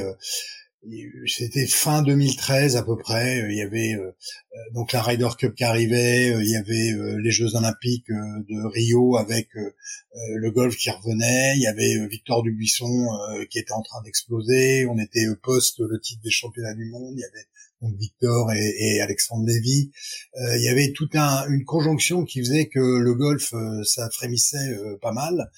c'était 1.26 1.66
fin 1.66 2.02
2013 2.02 2.76
à 2.76 2.82
peu 2.82 2.96
près. 2.96 3.38
Il 3.50 3.56
y 3.56 3.62
avait 3.62 3.94
euh, 3.94 4.06
euh, 4.06 4.72
donc 4.74 4.92
la 4.92 5.02
Ryder 5.02 5.28
Cup 5.38 5.54
qui 5.54 5.64
arrivait, 5.64 6.32
euh, 6.32 6.42
il 6.42 6.50
y 6.50 6.56
avait 6.56 7.18
les 7.20 7.30
Jeux 7.30 7.54
Olympiques 7.56 8.08
de 8.08 8.66
Rio 8.68 9.16
avec 9.16 9.48
le 9.54 10.50
golf 10.50 10.76
qui 10.76 10.90
revenait, 10.90 11.54
il 11.56 11.62
y 11.62 11.66
avait 11.66 12.06
Victor 12.08 12.42
Dubuisson 12.42 13.08
qui 13.50 13.58
était 13.58 13.72
en 13.72 13.82
train 13.82 14.02
d'exploser. 14.02 14.86
On 14.86 14.98
était 14.98 15.26
post 15.42 15.80
le 15.80 16.00
titre 16.00 16.22
des 16.22 16.30
championnats 16.30 16.74
du 16.74 16.86
monde. 16.86 17.14
Il 17.16 17.20
y 17.20 17.24
avait 17.24 17.46
donc 17.82 17.96
Victor 17.98 18.52
et, 18.52 19.00
Alexandre 19.00 19.46
Lévy. 19.46 19.90
il 20.34 20.62
y 20.62 20.68
avait 20.68 20.92
toute 20.92 21.14
un, 21.14 21.46
une 21.48 21.64
conjonction 21.64 22.24
qui 22.24 22.40
faisait 22.40 22.66
que 22.66 22.80
le 22.80 23.14
golf 23.14 23.52
ça 23.84 24.08
frémissait 24.10 24.76
pas 25.02 25.12
mal. 25.12 25.50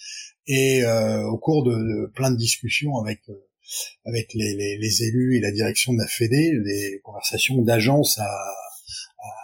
Et 0.46 0.84
au 0.84 1.38
cours 1.38 1.64
de, 1.64 2.10
plein 2.14 2.30
de 2.30 2.36
discussions 2.36 2.96
avec 2.96 3.20
avec 4.04 4.32
les, 4.34 4.54
les, 4.54 4.78
les, 4.78 5.02
élus 5.04 5.36
et 5.36 5.40
la 5.40 5.50
direction 5.50 5.92
de 5.92 5.98
la 5.98 6.06
Fédé, 6.06 6.52
les 6.64 7.00
conversations 7.02 7.60
d'agence 7.62 8.18
à, 8.18 8.54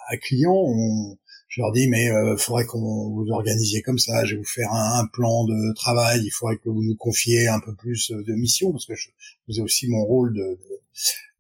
à, 0.09 0.17
clients, 0.17 0.65
on, 0.67 1.19
je 1.49 1.61
leur 1.61 1.73
dis 1.73 1.88
mais 1.88 2.11
euh, 2.11 2.37
faudrait 2.37 2.65
qu'on 2.65 3.11
vous 3.11 3.27
organisiez 3.31 3.82
comme 3.82 3.99
ça, 3.99 4.25
je 4.25 4.32
vais 4.32 4.38
vous 4.38 4.44
faire 4.44 4.73
un, 4.73 5.06
plan 5.12 5.44
de 5.44 5.75
travail, 5.75 6.23
il 6.25 6.31
faudrait 6.31 6.56
que 6.56 6.69
vous 6.69 6.82
nous 6.82 6.97
confiez 6.97 7.47
un 7.47 7.61
peu 7.61 7.75
plus 7.75 8.11
de 8.11 8.35
missions 8.35 8.73
parce 8.73 8.87
que 8.87 8.94
je 8.94 9.11
faisais 9.47 9.62
aussi 9.62 9.88
mon 9.88 10.05
rôle 10.05 10.35
de, 10.35 10.59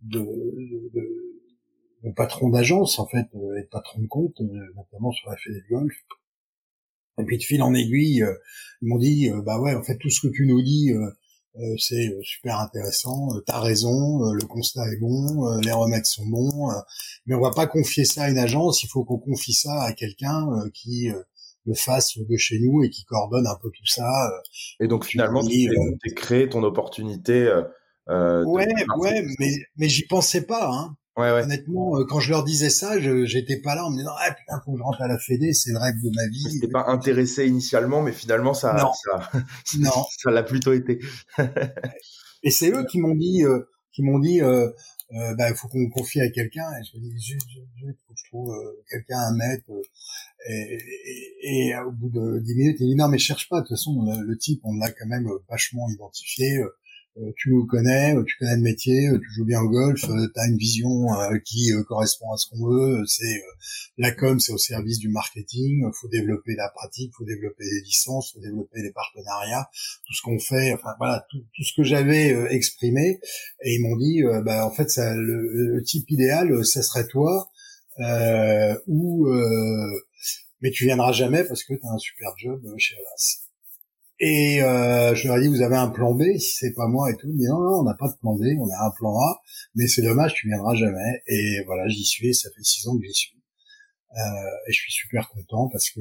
de, 0.02 0.20
de, 0.94 1.23
patron 2.12 2.50
d'agence 2.50 2.98
en 2.98 3.06
fait, 3.06 3.26
euh, 3.34 3.58
et 3.58 3.64
patron 3.64 4.00
de 4.02 4.06
compte, 4.06 4.40
euh, 4.40 4.72
notamment 4.76 5.12
sur 5.12 5.30
la 5.30 5.36
Fédé 5.36 5.62
golf. 5.70 5.94
Et 7.18 7.24
puis 7.24 7.38
de 7.38 7.42
fil 7.42 7.62
en 7.62 7.74
aiguille, 7.74 8.22
euh, 8.22 8.34
ils 8.82 8.88
m'ont 8.88 8.98
dit 8.98 9.30
bah 9.44 9.60
ouais 9.60 9.74
en 9.74 9.82
fait 9.82 9.96
tout 9.98 10.10
ce 10.10 10.26
que 10.26 10.32
tu 10.32 10.46
nous 10.46 10.62
dis 10.62 10.92
euh, 10.92 11.76
c'est 11.78 12.12
super 12.22 12.58
intéressant, 12.58 13.28
euh, 13.36 13.40
t'as 13.46 13.60
raison, 13.60 14.32
le 14.32 14.44
constat 14.44 14.82
est 14.92 14.98
bon, 14.98 15.58
les 15.60 15.70
remèdes 15.70 16.04
sont 16.04 16.26
bons, 16.26 16.70
mais 17.26 17.34
on 17.36 17.40
va 17.40 17.52
pas 17.52 17.68
confier 17.68 18.04
ça 18.04 18.24
à 18.24 18.30
une 18.30 18.38
agence, 18.38 18.82
il 18.82 18.88
faut 18.88 19.04
qu'on 19.04 19.18
confie 19.18 19.54
ça 19.54 19.82
à 19.82 19.92
quelqu'un 19.92 20.48
qui 20.74 21.10
le 21.64 21.74
fasse 21.74 22.18
de 22.18 22.36
chez 22.36 22.58
nous 22.58 22.82
et 22.82 22.90
qui 22.90 23.04
coordonne 23.04 23.46
un 23.46 23.56
peu 23.62 23.70
tout 23.70 23.86
ça. 23.86 24.10
Et 24.80 24.88
donc 24.88 25.04
finalement, 25.04 25.46
tu 25.46 25.70
as 25.70 26.14
créé 26.14 26.48
ton 26.48 26.64
opportunité. 26.64 27.48
Euh, 28.10 28.44
ouais, 28.44 28.68
ouais, 28.98 29.24
mais 29.38 29.50
mais 29.76 29.88
j'y 29.88 30.06
pensais 30.06 30.42
pas. 30.42 30.70
Hein. 30.70 30.96
Ouais, 31.16 31.30
ouais. 31.32 31.42
Honnêtement, 31.44 31.96
euh, 31.96 32.04
quand 32.04 32.18
je 32.18 32.30
leur 32.30 32.42
disais 32.42 32.70
ça, 32.70 32.98
j'étais 32.98 33.60
pas 33.60 33.76
là 33.76 33.86
en 33.86 33.90
me 33.90 33.98
disant 33.98 34.10
ah 34.18 34.32
putain 34.32 34.60
faut 34.64 34.72
que 34.72 34.78
je 34.78 34.82
rentre 34.82 35.00
à 35.00 35.06
la 35.06 35.18
Fédé, 35.18 35.52
c'est 35.52 35.70
le 35.70 35.78
rêve 35.78 35.94
de 36.02 36.10
ma 36.12 36.26
vie. 36.26 36.44
J'étais 36.52 36.68
pas 36.68 36.86
intéressé 36.88 37.46
initialement, 37.46 38.02
mais 38.02 38.10
finalement 38.10 38.52
ça, 38.52 38.74
non. 38.74 38.90
ça, 39.64 39.78
non. 39.78 40.04
ça 40.18 40.32
l'a 40.32 40.42
plutôt 40.42 40.72
été. 40.72 40.98
et 42.42 42.50
c'est 42.50 42.70
eux 42.70 42.84
qui 42.90 42.98
m'ont 42.98 43.14
dit, 43.14 43.44
euh, 43.44 43.60
qui 43.92 44.02
m'ont 44.02 44.18
dit, 44.18 44.42
euh, 44.42 44.68
euh, 45.12 45.34
bah 45.36 45.50
il 45.50 45.54
faut 45.54 45.68
qu'on 45.68 45.88
confie 45.88 46.20
à 46.20 46.28
quelqu'un. 46.30 46.68
Et 46.80 46.84
je 46.84 46.98
me 46.98 47.02
dis 47.02 47.22
juste, 47.22 47.46
il 47.54 47.94
faut 48.06 48.12
que 48.12 48.18
je 48.18 48.28
trouve 48.30 48.74
quelqu'un 48.90 49.20
à 49.20 49.30
mettre. 49.34 49.70
Et, 50.48 50.78
et, 51.42 51.68
et, 51.68 51.78
au 51.78 51.92
bout 51.92 52.10
de 52.10 52.40
dix 52.40 52.56
minutes, 52.56 52.78
il 52.80 52.88
dit 52.88 52.96
non 52.96 53.06
mais 53.06 53.18
cherche 53.18 53.48
pas. 53.48 53.60
De 53.60 53.66
toute 53.66 53.76
façon, 53.76 54.02
le, 54.02 54.26
le 54.26 54.36
type, 54.36 54.62
on 54.64 54.74
l'a 54.78 54.90
quand 54.90 55.06
même 55.06 55.28
vachement 55.48 55.88
identifié. 55.90 56.58
Euh, 57.16 57.30
tu 57.36 57.50
nous 57.50 57.64
connais, 57.64 58.16
euh, 58.16 58.24
tu 58.24 58.36
connais 58.38 58.56
le 58.56 58.62
métier, 58.62 59.08
euh, 59.08 59.18
tu 59.18 59.30
joues 59.30 59.44
bien 59.44 59.60
au 59.60 59.68
golf, 59.68 60.00
tu 60.00 60.10
as 60.10 60.46
une 60.48 60.56
vision 60.56 61.06
qui 61.44 61.70
correspond 61.86 62.32
à 62.32 62.36
ce 62.36 62.48
qu'on 62.48 62.66
veut. 62.66 63.04
C'est 63.06 63.40
la 63.98 64.10
com, 64.10 64.40
c'est 64.40 64.52
au 64.52 64.58
service 64.58 64.98
du 64.98 65.08
marketing. 65.08 65.84
Faut 65.92 66.08
développer 66.08 66.54
la 66.56 66.68
pratique, 66.70 67.12
faut 67.16 67.24
développer 67.24 67.64
les 67.64 67.82
licences, 67.82 68.32
faut 68.32 68.40
développer 68.40 68.82
les 68.82 68.90
partenariats, 68.90 69.68
tout 70.06 70.14
ce 70.14 70.22
qu'on 70.22 70.38
fait. 70.40 70.72
Enfin 70.72 70.94
voilà, 70.98 71.24
tout, 71.30 71.44
tout 71.54 71.62
ce 71.62 71.72
que 71.76 71.84
j'avais 71.84 72.52
exprimé. 72.52 73.20
Et 73.62 73.74
ils 73.74 73.82
m'ont 73.82 73.96
dit, 73.96 74.22
bah 74.44 74.66
en 74.66 74.72
fait, 74.72 74.90
ça, 74.90 75.14
le, 75.14 75.82
type 75.84 76.10
idéal, 76.10 76.64
ça 76.64 76.82
serait 76.82 77.06
toi, 77.06 77.48
euh, 78.00 78.76
ou 78.86 79.28
mais 80.60 80.70
tu 80.70 80.84
viendras 80.84 81.12
jamais 81.12 81.44
parce 81.44 81.62
que 81.62 81.74
tu 81.74 81.86
as 81.86 81.92
un 81.92 81.98
super 81.98 82.32
job 82.38 82.60
chez 82.78 82.96
Avas. 82.96 83.43
Et 84.20 84.62
euh, 84.62 85.14
je 85.14 85.26
leur 85.26 85.38
ai 85.38 85.42
dit, 85.42 85.48
vous 85.48 85.62
avez 85.62 85.76
un 85.76 85.88
plan 85.88 86.14
B 86.14 86.22
si 86.38 86.56
c'est 86.56 86.72
pas 86.72 86.86
moi 86.86 87.10
et 87.10 87.16
tout. 87.16 87.28
Ils 87.28 87.38
dit, 87.38 87.46
non, 87.46 87.60
non, 87.60 87.80
on 87.80 87.82
n'a 87.82 87.94
pas 87.94 88.08
de 88.08 88.16
plan 88.18 88.34
B, 88.34 88.42
on 88.58 88.68
a 88.70 88.86
un 88.86 88.90
plan 88.96 89.18
A, 89.18 89.40
mais 89.74 89.86
c'est 89.88 90.02
dommage, 90.02 90.34
tu 90.34 90.48
viendras 90.48 90.74
jamais. 90.74 91.22
Et 91.26 91.62
voilà, 91.66 91.88
j'y 91.88 92.04
suis, 92.04 92.34
ça 92.34 92.48
fait 92.54 92.62
six 92.62 92.86
ans 92.86 92.96
que 92.96 93.04
j'y 93.04 93.14
suis. 93.14 93.38
Euh, 94.12 94.68
et 94.68 94.72
je 94.72 94.80
suis 94.80 94.92
super 94.92 95.28
content 95.30 95.68
parce 95.72 95.90
que 95.90 96.00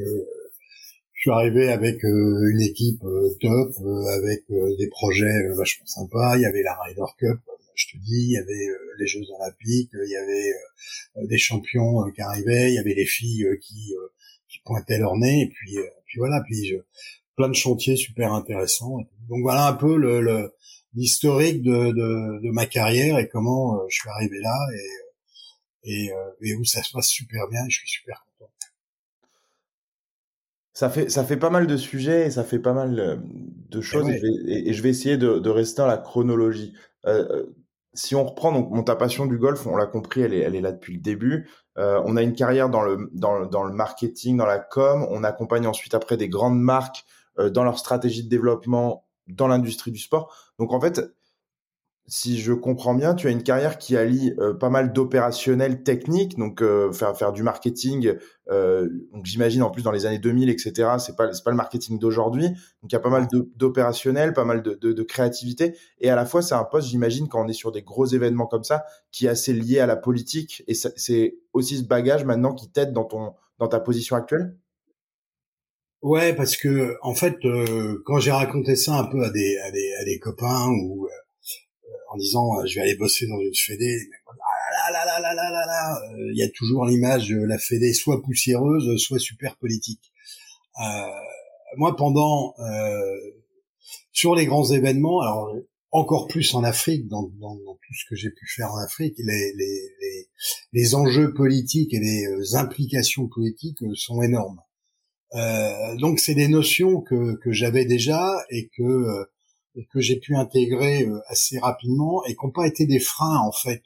je 1.24 1.30
suis 1.30 1.32
arrivé 1.32 1.72
avec 1.72 2.04
euh, 2.04 2.52
une 2.52 2.62
équipe 2.62 3.02
euh, 3.06 3.30
top, 3.40 3.72
euh, 3.80 4.06
avec 4.18 4.44
des 4.78 4.88
projets 4.90 5.48
vachement 5.56 5.86
sympas. 5.86 6.36
Il 6.36 6.42
y 6.42 6.46
avait 6.46 6.64
la 6.64 6.76
Ryder 6.76 7.12
Cup, 7.18 7.40
je 7.76 7.86
te 7.94 7.98
dis, 7.98 8.26
il 8.26 8.32
y 8.32 8.38
avait 8.38 8.68
les 9.00 9.08
Jeux 9.08 9.24
Olympiques, 9.40 9.92
il 9.94 10.12
y 10.12 10.18
avait 10.18 11.28
des 11.28 11.38
champions 11.38 12.04
qui 12.14 12.22
arrivaient, 12.22 12.72
il 12.72 12.76
y 12.76 12.78
avait 12.78 12.94
les 12.94 13.06
filles 13.06 13.48
qui, 13.62 13.94
qui 14.50 14.60
pointaient 14.66 15.00
leur 15.00 15.16
nez, 15.16 15.44
et 15.44 15.48
puis, 15.48 15.78
puis 16.06 16.20
voilà, 16.20 16.42
puis 16.46 16.66
je, 16.66 16.76
plein 17.36 17.50
de 17.50 17.56
chantiers 17.56 17.96
super 17.96 18.34
intéressants. 18.34 18.98
Donc 19.30 19.42
voilà 19.42 19.68
un 19.68 19.74
peu 19.74 19.96
le, 19.98 20.54
l'historique 20.94 21.62
de, 21.62 21.92
de, 21.92 22.42
de, 22.42 22.52
ma 22.52 22.66
carrière 22.66 23.18
et 23.20 23.28
comment 23.28 23.80
je 23.90 23.96
suis 23.96 24.10
arrivé 24.10 24.40
là 24.42 24.56
et, 25.84 25.92
et, 25.92 26.12
et 26.42 26.56
où 26.56 26.64
ça 26.64 26.84
se 26.84 26.92
passe 26.92 27.08
super 27.08 27.48
bien. 27.50 27.66
Et 27.66 27.70
je 27.70 27.80
suis 27.80 27.90
super 27.90 28.26
content. 28.38 28.52
Ça 30.74 30.90
fait, 30.90 31.10
ça 31.10 31.24
fait 31.24 31.38
pas 31.38 31.52
mal 31.52 31.68
de 31.68 31.78
sujets 31.78 32.28
et 32.28 32.32
ça 32.32 32.44
fait 32.44 32.60
pas 32.60 32.74
mal 32.74 33.00
euh, 33.00 33.16
de 33.70 33.80
choses 33.80 34.10
et, 34.10 34.74
je, 34.74 34.82
vais, 34.82 34.90
essayer 34.90 35.18
de, 35.18 35.38
de, 35.38 35.50
rester 35.50 35.84
dans 35.84 35.88
la 35.88 35.98
chronologie. 35.98 36.74
Euh, 37.06 37.28
euh, 37.30 37.56
si 37.94 38.16
on 38.16 38.24
reprend 38.26 38.52
donc 38.52 38.72
mon 38.72 38.82
ta 38.82 38.96
passion 38.96 39.28
du 39.28 39.38
golf, 39.38 39.68
on 39.68 39.76
l'a 39.76 39.86
compris, 39.86 40.22
elle 40.22 40.34
est, 40.34 40.40
elle 40.40 40.56
est 40.56 40.62
là 40.62 40.72
depuis 40.72 40.96
le 40.96 41.00
début. 41.00 41.48
Euh, 41.78 42.02
on 42.06 42.16
a 42.18 42.24
une 42.24 42.34
carrière 42.34 42.70
dans 42.70 42.82
le, 42.82 43.10
dans, 43.14 43.46
dans, 43.46 43.64
le 43.64 43.74
marketing, 43.74 44.38
dans 44.38 44.48
la 44.48 44.58
com. 44.58 45.06
On 45.12 45.24
accompagne 45.24 45.68
ensuite 45.68 45.94
après 45.94 46.18
des 46.18 46.28
grandes 46.28 46.60
marques 46.60 47.06
euh, 47.06 47.23
dans 47.38 47.64
leur 47.64 47.80
stratégie 47.80 48.24
de 48.24 48.30
développement 48.30 49.06
dans 49.28 49.48
l'industrie 49.48 49.92
du 49.92 50.00
sport. 50.00 50.36
Donc 50.60 50.74
en 50.74 50.80
fait, 50.80 51.02
si 52.06 52.40
je 52.40 52.52
comprends 52.52 52.94
bien, 52.94 53.16
tu 53.16 53.28
as 53.28 53.32
une 53.32 53.44
carrière 53.44 53.78
qui 53.78 53.96
allie 53.96 54.34
euh, 54.38 54.54
pas 54.54 54.70
mal 54.70 54.92
d'opérationnels 54.92 55.84
techniques, 55.84 56.38
donc 56.38 56.62
euh, 56.62 56.92
faire 56.92 57.16
faire 57.16 57.32
du 57.32 57.44
marketing. 57.44 58.16
Euh, 58.50 58.90
donc 59.14 59.26
j'imagine 59.26 59.64
en 59.64 59.70
plus 59.70 59.84
dans 59.84 59.92
les 59.92 60.06
années 60.06 60.20
2000, 60.20 60.50
etc. 60.50 60.96
C'est 61.00 61.16
pas 61.16 61.32
c'est 61.32 61.44
pas 61.44 61.52
le 61.52 61.58
marketing 61.58 62.00
d'aujourd'hui. 62.00 62.50
Donc 62.50 62.92
il 62.92 62.94
y 62.94 62.96
a 62.96 63.00
pas 63.00 63.10
mal 63.10 63.28
d'opérationnels, 63.56 64.34
pas 64.34 64.44
mal 64.44 64.62
de, 64.62 64.74
de, 64.74 64.92
de, 64.92 65.04
créativité, 65.04 65.78
et 66.00 66.10
à 66.10 66.16
la 66.16 66.26
fois 66.26 66.42
c'est 66.42 66.56
un 66.56 66.66
poste, 66.66 66.90
j'imagine, 66.90 67.30
quand 67.30 67.46
on 67.46 67.48
est 67.48 67.54
sur 67.54 67.72
des 67.72 67.84
gros 67.84 68.06
événements 68.06 68.48
comme 68.48 68.66
ça, 68.66 68.84
qui 69.12 69.28
est 69.28 69.30
assez 69.30 69.54
lié 69.54 69.80
à 69.80 69.86
la 69.86 69.96
politique. 69.96 70.64
Et 70.68 70.74
c'est 70.74 71.38
aussi 71.54 71.78
ce 71.78 71.84
bagage 71.84 72.26
maintenant 72.26 72.54
qui 72.54 72.70
t'aide 72.70 72.92
dans 72.92 73.06
ton 73.06 73.34
dans 73.60 73.68
ta 73.70 73.80
position 73.80 74.18
actuelle? 74.18 74.58
Ouais, 76.04 76.36
parce 76.36 76.58
que 76.58 76.98
en 77.02 77.16
fait, 77.16 77.38
quand 78.06 78.20
j'ai 78.20 78.32
raconté 78.32 78.76
ça 78.76 79.00
un 79.00 79.06
peu 79.06 79.24
à 79.24 79.30
des 79.32 79.58
à 79.58 79.72
des, 79.72 79.94
à 80.02 80.04
des 80.04 80.20
copains 80.20 80.68
ou 80.70 81.08
en 82.14 82.18
disant 82.18 82.60
euh, 82.60 82.66
je 82.66 82.76
vais 82.76 82.82
aller 82.82 82.96
bosser 82.96 83.28
dans 83.28 83.40
une 83.40 83.56
fédé. 83.56 84.10
Ah 84.86 85.20
euh, 86.14 86.32
Il 86.32 86.38
y 86.38 86.44
a 86.44 86.50
toujours 86.50 86.86
l'image 86.86 87.30
de 87.30 87.38
la 87.38 87.58
fédé 87.58 87.94
soit 87.94 88.22
poussiéreuse, 88.22 88.98
soit 89.02 89.20
super 89.20 89.58
politique. 89.58 90.12
Euh, 90.80 91.08
moi, 91.78 91.96
pendant 91.96 92.54
sur 94.12 94.36
les 94.36 94.46
grands 94.46 94.70
événements, 94.72 95.22
alors 95.22 95.56
encore 95.92 96.28
plus 96.28 96.54
en 96.56 96.64
Afrique, 96.64 97.08
dans, 97.08 97.24
dans, 97.40 97.56
dans 97.56 97.76
tout 97.76 97.94
ce 97.94 98.06
que 98.10 98.16
j'ai 98.16 98.30
pu 98.30 98.48
faire 98.48 98.72
en 98.72 98.78
Afrique, 98.78 99.16
les, 99.18 99.54
les, 99.54 99.90
les, 100.02 100.28
les, 100.72 100.96
enjeux 100.96 101.34
politiques 101.34 101.94
et 101.94 102.00
les 102.00 102.56
implications 102.56 103.28
politiques 103.28 103.80
sont 103.96 104.22
énormes. 104.22 104.60
Euh, 105.36 105.96
donc 105.98 106.20
c'est 106.20 106.36
des 106.36 106.48
notions 106.48 107.02
que, 107.02 107.38
j'avais 107.52 107.86
déjà 107.86 108.38
et 108.50 108.70
que 108.78 109.28
et 109.76 109.86
que 109.86 110.00
j'ai 110.00 110.20
pu 110.20 110.36
intégrer 110.36 111.04
euh, 111.04 111.20
assez 111.28 111.60
rapidement 111.60 112.24
et 112.26 112.36
qui 112.36 112.46
n'ont 112.46 112.52
pas 112.52 112.68
été 112.68 112.86
des 112.86 113.00
freins 113.00 113.40
en 113.40 113.52
fait. 113.52 113.84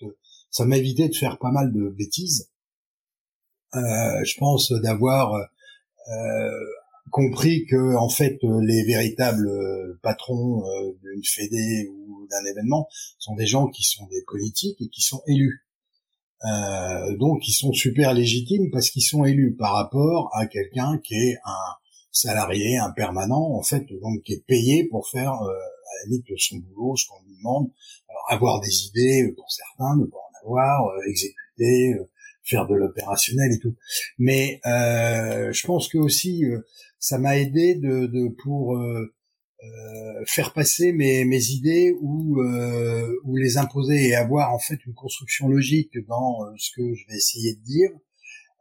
Ça 0.51 0.65
m'a 0.65 0.77
évité 0.77 1.07
de 1.07 1.15
faire 1.15 1.37
pas 1.39 1.51
mal 1.51 1.71
de 1.71 1.89
bêtises. 1.89 2.49
Euh, 3.75 4.23
je 4.23 4.37
pense 4.37 4.71
d'avoir 4.71 5.33
euh, 5.33 6.49
compris 7.11 7.65
que 7.65 7.95
en 7.95 8.09
fait 8.09 8.37
les 8.41 8.83
véritables 8.83 9.49
patrons 10.01 10.63
d'une 11.01 11.23
fédé 11.23 11.87
ou 11.89 12.27
d'un 12.29 12.45
événement 12.45 12.87
sont 13.19 13.35
des 13.35 13.45
gens 13.45 13.67
qui 13.67 13.83
sont 13.83 14.07
des 14.07 14.23
politiques 14.25 14.81
et 14.81 14.89
qui 14.89 15.01
sont 15.01 15.21
élus. 15.27 15.66
Euh, 16.45 17.17
donc 17.17 17.47
ils 17.47 17.53
sont 17.53 17.73
super 17.73 18.13
légitimes 18.13 18.69
parce 18.71 18.89
qu'ils 18.89 19.03
sont 19.03 19.25
élus 19.25 19.55
par 19.55 19.73
rapport 19.73 20.29
à 20.33 20.45
quelqu'un 20.45 20.99
qui 21.03 21.15
est 21.15 21.37
un 21.45 21.75
salarié, 22.11 22.77
un 22.77 22.91
permanent 22.91 23.53
en 23.55 23.63
fait, 23.63 23.85
donc 24.01 24.21
qui 24.23 24.33
est 24.33 24.45
payé 24.45 24.85
pour 24.85 25.07
faire 25.09 25.33
euh, 25.33 25.49
à 25.49 26.05
la 26.05 26.11
limite 26.11 26.25
son 26.37 26.57
boulot, 26.57 26.95
ce 26.95 27.07
qu'on 27.07 27.23
lui 27.27 27.37
demande, 27.37 27.71
avoir 28.27 28.59
des 28.61 28.85
idées 28.87 29.23
euh, 29.23 29.35
pour 29.35 29.49
certains, 29.49 29.95
ne 29.97 30.05
pas 30.05 30.17
en 30.17 30.47
avoir, 30.47 30.87
euh, 30.87 31.09
exécuter, 31.09 31.93
euh, 31.93 32.09
faire 32.43 32.67
de 32.67 32.75
l'opérationnel 32.75 33.51
et 33.51 33.59
tout. 33.59 33.75
Mais 34.17 34.61
je 34.63 35.67
pense 35.67 35.89
que 35.89 35.97
aussi 35.97 36.43
ça 36.97 37.17
m'a 37.17 37.37
aidé 37.37 37.75
de, 37.75 38.05
de 38.05 38.29
pour 38.41 38.77
faire 40.25 40.53
passer 40.53 40.91
mes, 40.93 41.25
mes 41.25 41.49
idées 41.49 41.93
ou, 41.99 42.41
ou 43.23 43.35
les 43.37 43.57
imposer 43.57 44.09
et 44.09 44.15
avoir 44.15 44.53
en 44.53 44.59
fait 44.59 44.77
une 44.85 44.93
construction 44.93 45.47
logique 45.47 45.97
dans 46.07 46.39
ce 46.57 46.71
que 46.75 46.93
je 46.93 47.07
vais 47.07 47.15
essayer 47.15 47.55
de 47.55 47.61
dire 47.61 47.89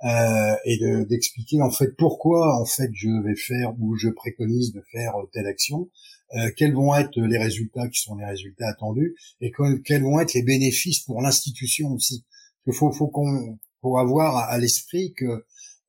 euh, 0.04 0.54
et 0.66 0.78
d'expliquer 1.06 1.62
en 1.62 1.70
fait 1.70 1.96
pourquoi 1.96 2.60
en 2.60 2.66
fait 2.66 2.90
je 2.92 3.08
vais 3.24 3.34
faire 3.34 3.72
ou 3.80 3.96
je 3.96 4.10
préconise 4.10 4.72
de 4.72 4.82
faire 4.92 5.14
telle 5.32 5.46
action, 5.46 5.90
euh, 6.34 6.50
quels 6.56 6.74
vont 6.74 6.94
être 6.94 7.18
les 7.18 7.38
résultats 7.38 7.88
qui 7.88 8.00
sont 8.02 8.14
les 8.16 8.26
résultats 8.26 8.68
attendus 8.68 9.16
et 9.40 9.50
quels 9.84 10.02
vont 10.02 10.20
être 10.20 10.34
les 10.34 10.42
bénéfices 10.42 11.00
pour 11.00 11.22
l'institution 11.22 11.92
aussi. 11.92 12.26
Il 12.66 12.74
faut, 12.74 12.92
faut 12.92 13.08
qu'on 13.08 13.58
faut 13.80 13.96
avoir 13.96 14.36
à, 14.36 14.58
l'esprit 14.58 15.14
que 15.16 15.46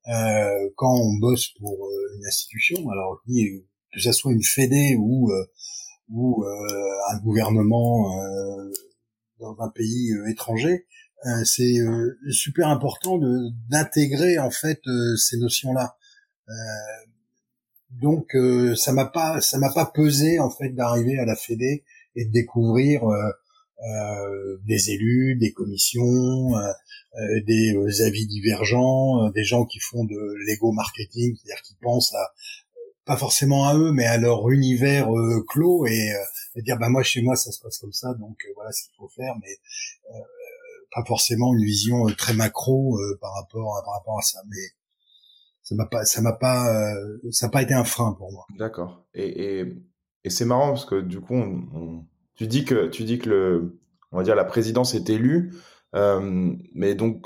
euh, 0.07 0.69
quand 0.77 0.95
on 0.95 1.17
bosse 1.17 1.49
pour 1.59 1.73
euh, 1.73 2.15
une 2.17 2.25
institution, 2.25 2.89
alors 2.89 3.21
que 3.93 3.99
ça 4.01 4.13
soit 4.13 4.33
une 4.33 4.43
fédé 4.43 4.95
ou 4.99 5.31
euh, 5.31 5.45
ou 6.09 6.45
un 6.45 7.19
gouvernement 7.19 8.09
dans 9.39 9.57
un 9.59 9.69
pays 9.69 10.13
étranger, 10.29 10.85
euh, 11.25 11.43
c'est 11.45 11.79
euh, 11.79 12.15
super 12.29 12.67
important 12.67 13.17
de 13.17 13.49
d'intégrer 13.69 14.37
en 14.37 14.51
fait 14.51 14.79
euh, 14.87 15.15
ces 15.15 15.37
notions-là. 15.37 15.95
donc 17.91 18.35
ça 18.75 18.93
m'a 18.93 19.05
pas 19.05 19.41
ça 19.41 19.57
m'a 19.57 19.73
pas 19.73 19.85
pesé 19.85 20.39
en 20.39 20.49
fait 20.49 20.69
d'arriver 20.69 21.17
à 21.19 21.25
la 21.25 21.35
Fédé 21.35 21.83
et 22.15 22.25
de 22.25 22.31
découvrir 22.31 23.01
des 24.65 24.91
élus, 24.91 25.35
des 25.35 25.51
commissions, 25.51 26.51
des 27.45 28.01
avis 28.01 28.27
divergents, 28.27 29.29
des 29.31 29.43
gens 29.43 29.65
qui 29.65 29.79
font 29.79 30.03
de 30.05 30.19
l'ego 30.45 30.71
marketing, 30.71 31.35
c'est-à-dire 31.35 31.61
qui 31.63 31.75
pensent 31.81 32.13
à 32.13 32.33
pas 33.07 33.17
forcément 33.17 33.67
à 33.67 33.75
eux, 33.75 33.91
mais 33.91 34.05
à 34.05 34.17
leur 34.17 34.49
univers 34.49 35.09
clos 35.47 35.87
et, 35.87 36.11
dire 36.57 36.77
bah 36.77 36.89
moi 36.89 37.03
chez 37.03 37.21
moi 37.21 37.35
ça 37.35 37.51
se 37.51 37.61
passe 37.61 37.77
comme 37.77 37.93
ça, 37.93 38.13
donc 38.15 38.37
voilà 38.55 38.71
ce 38.71 38.83
qu'il 38.83 38.95
faut 38.97 39.09
faire. 39.09 39.33
Mais 39.41 39.57
pas 40.97 41.03
forcément 41.05 41.53
une 41.53 41.63
vision 41.63 42.07
euh, 42.07 42.13
très 42.13 42.33
macro 42.33 42.97
euh, 42.97 43.17
par 43.21 43.33
rapport 43.33 43.77
à, 43.77 43.83
par 43.83 43.93
rapport 43.93 44.17
à 44.17 44.21
ça, 44.21 44.39
mais 44.49 44.57
ça 45.61 45.75
m'a 45.75 45.85
pas 45.85 46.05
ça 46.05 46.21
m'a 46.21 46.33
pas 46.33 46.73
euh, 46.73 47.17
ça 47.31 47.47
n'a 47.47 47.51
pas 47.51 47.61
été 47.61 47.73
un 47.73 47.83
frein 47.83 48.13
pour 48.13 48.31
moi. 48.31 48.45
D'accord. 48.57 49.05
Et, 49.13 49.59
et, 49.59 49.75
et 50.23 50.29
c'est 50.29 50.45
marrant 50.45 50.69
parce 50.69 50.85
que 50.85 51.01
du 51.01 51.19
coup, 51.19 51.35
on, 51.35 52.05
tu 52.35 52.47
dis 52.47 52.65
que 52.65 52.87
tu 52.87 53.03
dis 53.03 53.19
que 53.19 53.29
le 53.29 53.79
on 54.11 54.17
va 54.17 54.23
dire 54.23 54.35
la 54.35 54.45
présidence 54.45 54.95
est 54.95 55.09
élue, 55.09 55.53
euh, 55.95 56.55
mais 56.73 56.95
donc 56.95 57.25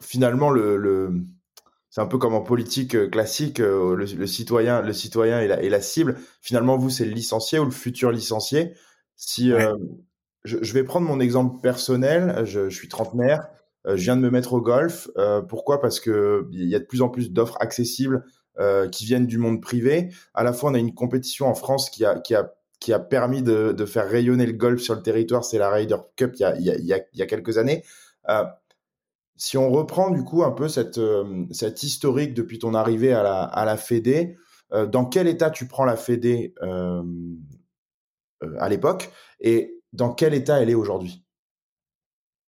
finalement 0.00 0.50
le, 0.50 0.76
le 0.76 1.24
c'est 1.92 2.00
un 2.00 2.06
peu 2.06 2.16
comme 2.16 2.32
en 2.32 2.40
politique 2.40 3.10
classique, 3.10 3.58
le, 3.58 3.94
le 3.94 4.26
citoyen 4.26 4.80
le 4.80 4.94
citoyen 4.94 5.40
est 5.40 5.46
la, 5.46 5.62
est 5.62 5.68
la 5.68 5.82
cible. 5.82 6.16
Finalement, 6.40 6.78
vous 6.78 6.88
c'est 6.88 7.04
le 7.04 7.12
licencié 7.12 7.58
ou 7.58 7.66
le 7.66 7.70
futur 7.70 8.10
licencié. 8.10 8.72
Si 9.14 9.52
euh, 9.52 9.74
je, 10.44 10.56
je, 10.62 10.72
vais 10.72 10.84
prendre 10.84 11.06
mon 11.06 11.20
exemple 11.20 11.60
personnel. 11.60 12.46
Je, 12.46 12.70
je, 12.70 12.74
suis 12.74 12.88
trentenaire. 12.88 13.46
Euh, 13.86 13.96
je 13.96 14.02
viens 14.04 14.16
de 14.16 14.22
me 14.22 14.30
mettre 14.30 14.54
au 14.54 14.62
golf. 14.62 15.10
Euh, 15.18 15.42
pourquoi? 15.42 15.82
Parce 15.82 16.00
que 16.00 16.48
il 16.52 16.66
y 16.66 16.74
a 16.74 16.78
de 16.78 16.84
plus 16.84 17.02
en 17.02 17.10
plus 17.10 17.30
d'offres 17.30 17.58
accessibles 17.60 18.24
euh, 18.58 18.88
qui 18.88 19.04
viennent 19.04 19.26
du 19.26 19.36
monde 19.36 19.60
privé. 19.60 20.08
À 20.32 20.44
la 20.44 20.54
fois, 20.54 20.70
on 20.70 20.74
a 20.74 20.78
une 20.78 20.94
compétition 20.94 21.46
en 21.46 21.54
France 21.54 21.90
qui 21.90 22.06
a, 22.06 22.18
qui 22.20 22.34
a, 22.34 22.54
qui 22.80 22.94
a 22.94 22.98
permis 22.98 23.42
de, 23.42 23.72
de 23.72 23.84
faire 23.84 24.08
rayonner 24.08 24.46
le 24.46 24.54
golf 24.54 24.80
sur 24.80 24.94
le 24.94 25.02
territoire. 25.02 25.44
C'est 25.44 25.58
la 25.58 25.70
Ryder 25.70 25.98
Cup 26.16 26.32
il 26.36 26.40
y 26.40 26.44
a, 26.44 26.56
il 26.56 26.64
y 26.64 26.92
a, 26.92 26.98
il 27.12 27.18
y 27.18 27.22
a 27.22 27.26
quelques 27.26 27.58
années. 27.58 27.84
Euh, 29.32 29.38
si 29.38 29.56
on 29.58 29.70
reprend 29.70 30.10
du 30.10 30.24
coup 30.24 30.44
un 30.44 30.52
peu 30.52 30.68
cette, 30.68 30.98
euh, 30.98 31.46
cette 31.50 31.82
historique 31.82 32.34
depuis 32.34 32.58
ton 32.58 32.74
arrivée 32.74 33.12
à 33.12 33.22
la, 33.22 33.42
à 33.42 33.64
la 33.64 33.76
Fédé, 33.76 34.36
dans 34.88 35.04
quel 35.04 35.28
état 35.28 35.50
tu 35.50 35.68
prends 35.68 35.84
la 35.84 35.98
Fédé 35.98 36.54
à 38.58 38.68
l'époque 38.70 39.10
et 39.38 39.82
dans 39.92 40.14
quel 40.14 40.32
état 40.32 40.62
elle 40.62 40.70
est 40.70 40.74
aujourd'hui? 40.74 41.22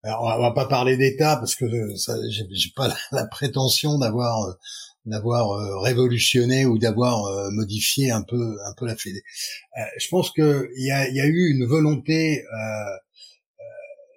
Alors, 0.05 0.23
on 0.23 0.43
va 0.43 0.51
pas 0.51 0.67
parler 0.67 0.99
d'État 0.99 1.37
parce 1.37 1.55
que 1.55 1.65
j'ai 1.67 2.71
pas 2.77 2.89
la, 3.11 3.27
prétention 3.27 3.99
d'avoir 3.99 4.57
d'avoir 5.07 5.53
euh, 5.53 5.79
révolutionné 5.81 6.67
ou 6.67 6.79
d'avoir 6.79 7.25
euh, 7.25 7.51
modifié 7.51 8.11
un 8.11 8.23
peu 8.23 8.57
un 8.67 8.75
peu 8.77 8.87
la 8.87 8.97
Fédé. 8.97 9.23
Euh, 9.79 9.83
je 9.99 10.09
pense 10.09 10.31
que 10.31 10.69
il 10.77 10.87
y 10.87 10.91
a, 10.91 11.09
y 11.11 11.21
a, 11.21 11.27
eu 11.27 11.51
une 11.51 11.67
volonté. 11.67 12.43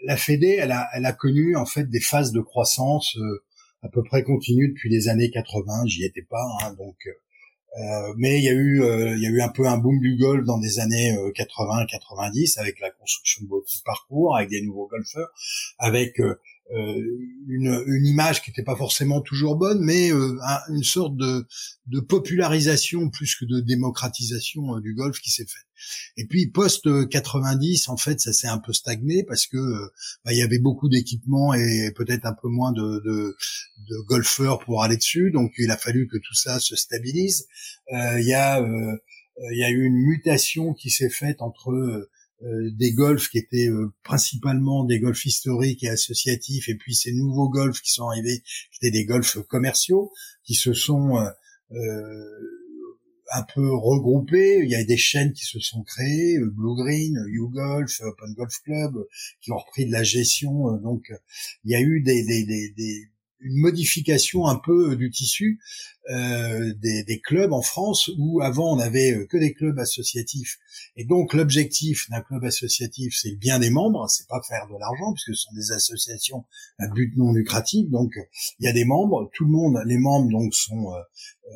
La 0.03 0.17
Fédé, 0.17 0.57
elle 0.59 0.71
a, 0.71 1.13
connu 1.13 1.55
en 1.55 1.65
fait 1.65 1.89
des 1.89 1.99
phases 1.99 2.31
de 2.31 2.41
croissance 2.41 3.17
à 3.83 3.89
peu 3.89 4.03
près 4.03 4.23
continues 4.23 4.69
depuis 4.69 4.89
les 4.89 5.07
années 5.07 5.29
80. 5.29 5.85
J'y 5.85 6.03
étais 6.03 6.21
pas, 6.21 6.45
hein, 6.61 6.73
donc. 6.77 6.97
mais 8.17 8.39
il 8.39 8.43
y 8.43 8.49
a 8.49 8.53
eu 8.53 8.81
il 9.15 9.21
y 9.21 9.25
a 9.25 9.29
eu 9.29 9.41
un 9.41 9.49
peu 9.49 9.67
un 9.67 9.77
boom 9.77 9.99
du 9.99 10.17
golf 10.17 10.45
dans 10.45 10.59
des 10.59 10.79
années 10.79 11.15
80-90 11.35 12.59
avec 12.59 12.79
la 12.79 12.91
construction 12.91 13.43
de 13.43 13.49
beaucoup 13.49 13.75
de 13.75 13.83
parcours, 13.83 14.35
avec 14.35 14.49
des 14.49 14.61
nouveaux 14.61 14.87
golfeurs, 14.87 15.29
avec 15.77 16.19
euh, 16.71 17.17
une, 17.47 18.05
image 18.05 18.43
qui 18.43 18.49
n'était 18.49 18.63
pas 18.63 18.75
forcément 18.75 19.21
toujours 19.21 19.55
bonne, 19.55 19.79
mais 19.79 20.11
euh, 20.11 20.37
une 20.69 20.83
sorte 20.83 21.15
de, 21.15 21.47
de, 21.85 21.99
popularisation 22.01 23.09
plus 23.09 23.35
que 23.35 23.45
de 23.45 23.61
démocratisation 23.61 24.75
euh, 24.75 24.81
du 24.81 24.93
golf 24.93 25.17
qui 25.19 25.31
s'est 25.31 25.45
faite. 25.45 25.66
Et 26.17 26.25
puis 26.25 26.47
post 26.47 26.87
90, 27.09 27.89
en 27.89 27.97
fait, 27.97 28.19
ça 28.19 28.33
s'est 28.33 28.47
un 28.47 28.57
peu 28.59 28.73
stagné 28.73 29.23
parce 29.23 29.47
que 29.47 29.57
bah, 30.25 30.33
il 30.33 30.37
y 30.37 30.41
avait 30.41 30.59
beaucoup 30.59 30.89
d'équipements 30.89 31.53
et 31.53 31.91
peut-être 31.95 32.25
un 32.25 32.33
peu 32.33 32.47
moins 32.47 32.71
de, 32.71 33.01
de, 33.05 33.35
de, 33.89 33.97
golfeurs 34.07 34.59
pour 34.59 34.83
aller 34.83 34.97
dessus. 34.97 35.31
Donc 35.31 35.53
il 35.57 35.71
a 35.71 35.77
fallu 35.77 36.07
que 36.07 36.17
tout 36.17 36.35
ça 36.35 36.59
se 36.59 36.75
stabilise. 36.75 37.47
Il 37.91 38.25
y 38.25 38.33
a 38.33 38.61
il 39.51 39.59
y 39.59 39.63
a 39.63 39.69
eu 39.69 39.85
une 39.85 39.97
mutation 39.97 40.73
qui 40.73 40.89
s'est 40.89 41.11
faite 41.11 41.41
entre 41.41 42.07
euh, 42.43 42.69
des 42.71 42.93
golfs 42.93 43.29
qui 43.29 43.39
étaient 43.39 43.67
euh, 43.67 43.91
principalement 44.03 44.83
des 44.83 44.99
golfs 44.99 45.25
historiques 45.25 45.83
et 45.83 45.89
associatifs, 45.89 46.69
et 46.69 46.75
puis 46.75 46.93
ces 46.93 47.11
nouveaux 47.11 47.49
golfs 47.49 47.81
qui 47.81 47.89
sont 47.89 48.07
arrivés, 48.07 48.43
qui 48.71 48.77
étaient 48.77 48.95
des 48.95 49.05
golfs 49.05 49.39
commerciaux, 49.47 50.11
qui 50.43 50.53
se 50.53 50.73
sont 50.73 51.17
euh, 51.17 52.11
un 53.31 53.43
peu 53.43 53.73
regroupés. 53.73 54.61
Il 54.63 54.69
y 54.69 54.75
a 54.75 54.83
des 54.83 54.97
chaînes 54.97 55.33
qui 55.33 55.45
se 55.45 55.59
sont 55.59 55.83
créées, 55.83 56.39
Blue 56.39 56.75
Green, 56.75 57.15
YouGolf, 57.29 58.01
Open 58.01 58.33
Golf 58.33 58.55
Club, 58.63 58.93
qui 59.41 59.51
ont 59.51 59.57
repris 59.57 59.85
de 59.85 59.91
la 59.91 60.03
gestion. 60.03 60.77
Donc, 60.77 61.11
il 61.63 61.71
y 61.71 61.75
a 61.75 61.81
eu 61.81 62.01
des, 62.01 62.23
des, 62.25 62.45
des, 62.45 62.73
des 62.75 63.09
une 63.41 63.57
modification 63.57 64.47
un 64.47 64.55
peu 64.55 64.95
du 64.95 65.09
tissu 65.11 65.59
euh, 66.09 66.73
des, 66.75 67.03
des, 67.03 67.19
clubs 67.19 67.51
en 67.51 67.61
France 67.61 68.09
où 68.17 68.41
avant 68.41 68.75
on 68.75 68.79
avait 68.79 69.13
euh, 69.13 69.25
que 69.25 69.37
des 69.37 69.53
clubs 69.53 69.77
associatifs 69.77 70.57
et 70.95 71.05
donc 71.05 71.33
l'objectif 71.33 72.09
d'un 72.09 72.21
club 72.21 72.43
associatif 72.45 73.15
c'est 73.19 73.35
bien 73.35 73.59
des 73.59 73.69
membres 73.69 74.09
c'est 74.09 74.27
pas 74.27 74.41
faire 74.47 74.67
de 74.67 74.79
l'argent 74.79 75.13
puisque 75.13 75.35
ce 75.35 75.45
sont 75.45 75.53
des 75.53 75.71
associations 75.71 76.45
à 76.79 76.87
but 76.87 77.15
non 77.17 77.33
lucratif 77.33 77.89
donc 77.89 78.13
il 78.59 78.65
y 78.65 78.69
a 78.69 78.73
des 78.73 78.85
membres 78.85 79.29
tout 79.33 79.45
le 79.45 79.51
monde 79.51 79.77
les 79.85 79.97
membres 79.97 80.29
donc 80.31 80.53
sont 80.53 80.93
euh, 80.93 81.53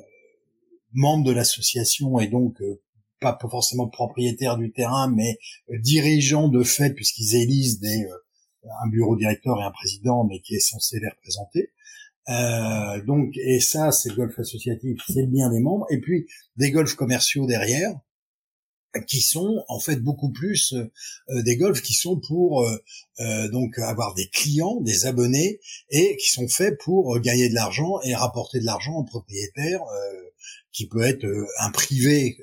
euh 0.94 1.00
membres 1.00 1.26
de 1.26 1.32
l'association 1.32 2.20
et 2.20 2.28
donc 2.28 2.62
euh, 2.62 2.82
pas 3.20 3.38
forcément 3.50 3.88
propriétaires 3.88 4.58
du 4.58 4.72
terrain 4.72 5.10
mais 5.10 5.38
dirigeants 5.70 6.48
de 6.48 6.64
fait 6.64 6.94
puisqu'ils 6.94 7.36
élisent 7.36 7.80
des 7.80 8.08
un 8.84 8.90
bureau 8.90 9.16
directeur 9.16 9.60
et 9.60 9.64
un 9.64 9.72
président, 9.72 10.24
mais 10.24 10.40
qui 10.40 10.56
est 10.56 10.60
censé 10.60 11.00
les 11.00 11.10
représenter. 11.10 11.72
Euh, 12.30 13.04
donc, 13.06 13.36
et 13.38 13.60
ça, 13.60 13.92
c'est 13.92 14.10
le 14.10 14.16
golf 14.16 14.38
associatif, 14.38 15.00
c'est 15.08 15.26
bien 15.26 15.50
des 15.50 15.60
membres. 15.60 15.88
Et 15.90 16.00
puis 16.00 16.28
des 16.58 16.72
golfs 16.72 16.96
commerciaux 16.96 17.48
derrière, 17.48 17.94
qui 19.08 19.22
sont 19.22 19.64
en 19.70 19.80
fait 19.80 19.98
beaucoup 19.98 20.32
plus 20.32 20.74
euh, 20.74 21.42
des 21.44 21.56
golfs 21.56 21.82
qui 21.82 21.94
sont 21.94 22.20
pour 22.20 22.62
euh, 22.62 22.78
euh, 23.22 23.50
donc 23.50 23.80
avoir 23.80 24.14
des 24.14 24.28
clients, 24.28 24.82
des 24.82 25.06
abonnés, 25.06 25.60
et 25.90 26.18
qui 26.18 26.30
sont 26.30 26.48
faits 26.48 26.78
pour 26.80 27.20
gagner 27.20 27.50
de 27.50 27.56
l'argent 27.56 28.02
et 28.04 28.14
rapporter 28.14 28.60
de 28.60 28.66
l'argent 28.66 28.96
au 28.96 29.04
propriétaire, 29.04 29.82
qui 30.72 30.88
peut 30.88 31.02
être 31.02 31.26
un 31.60 31.72
privé 31.72 32.38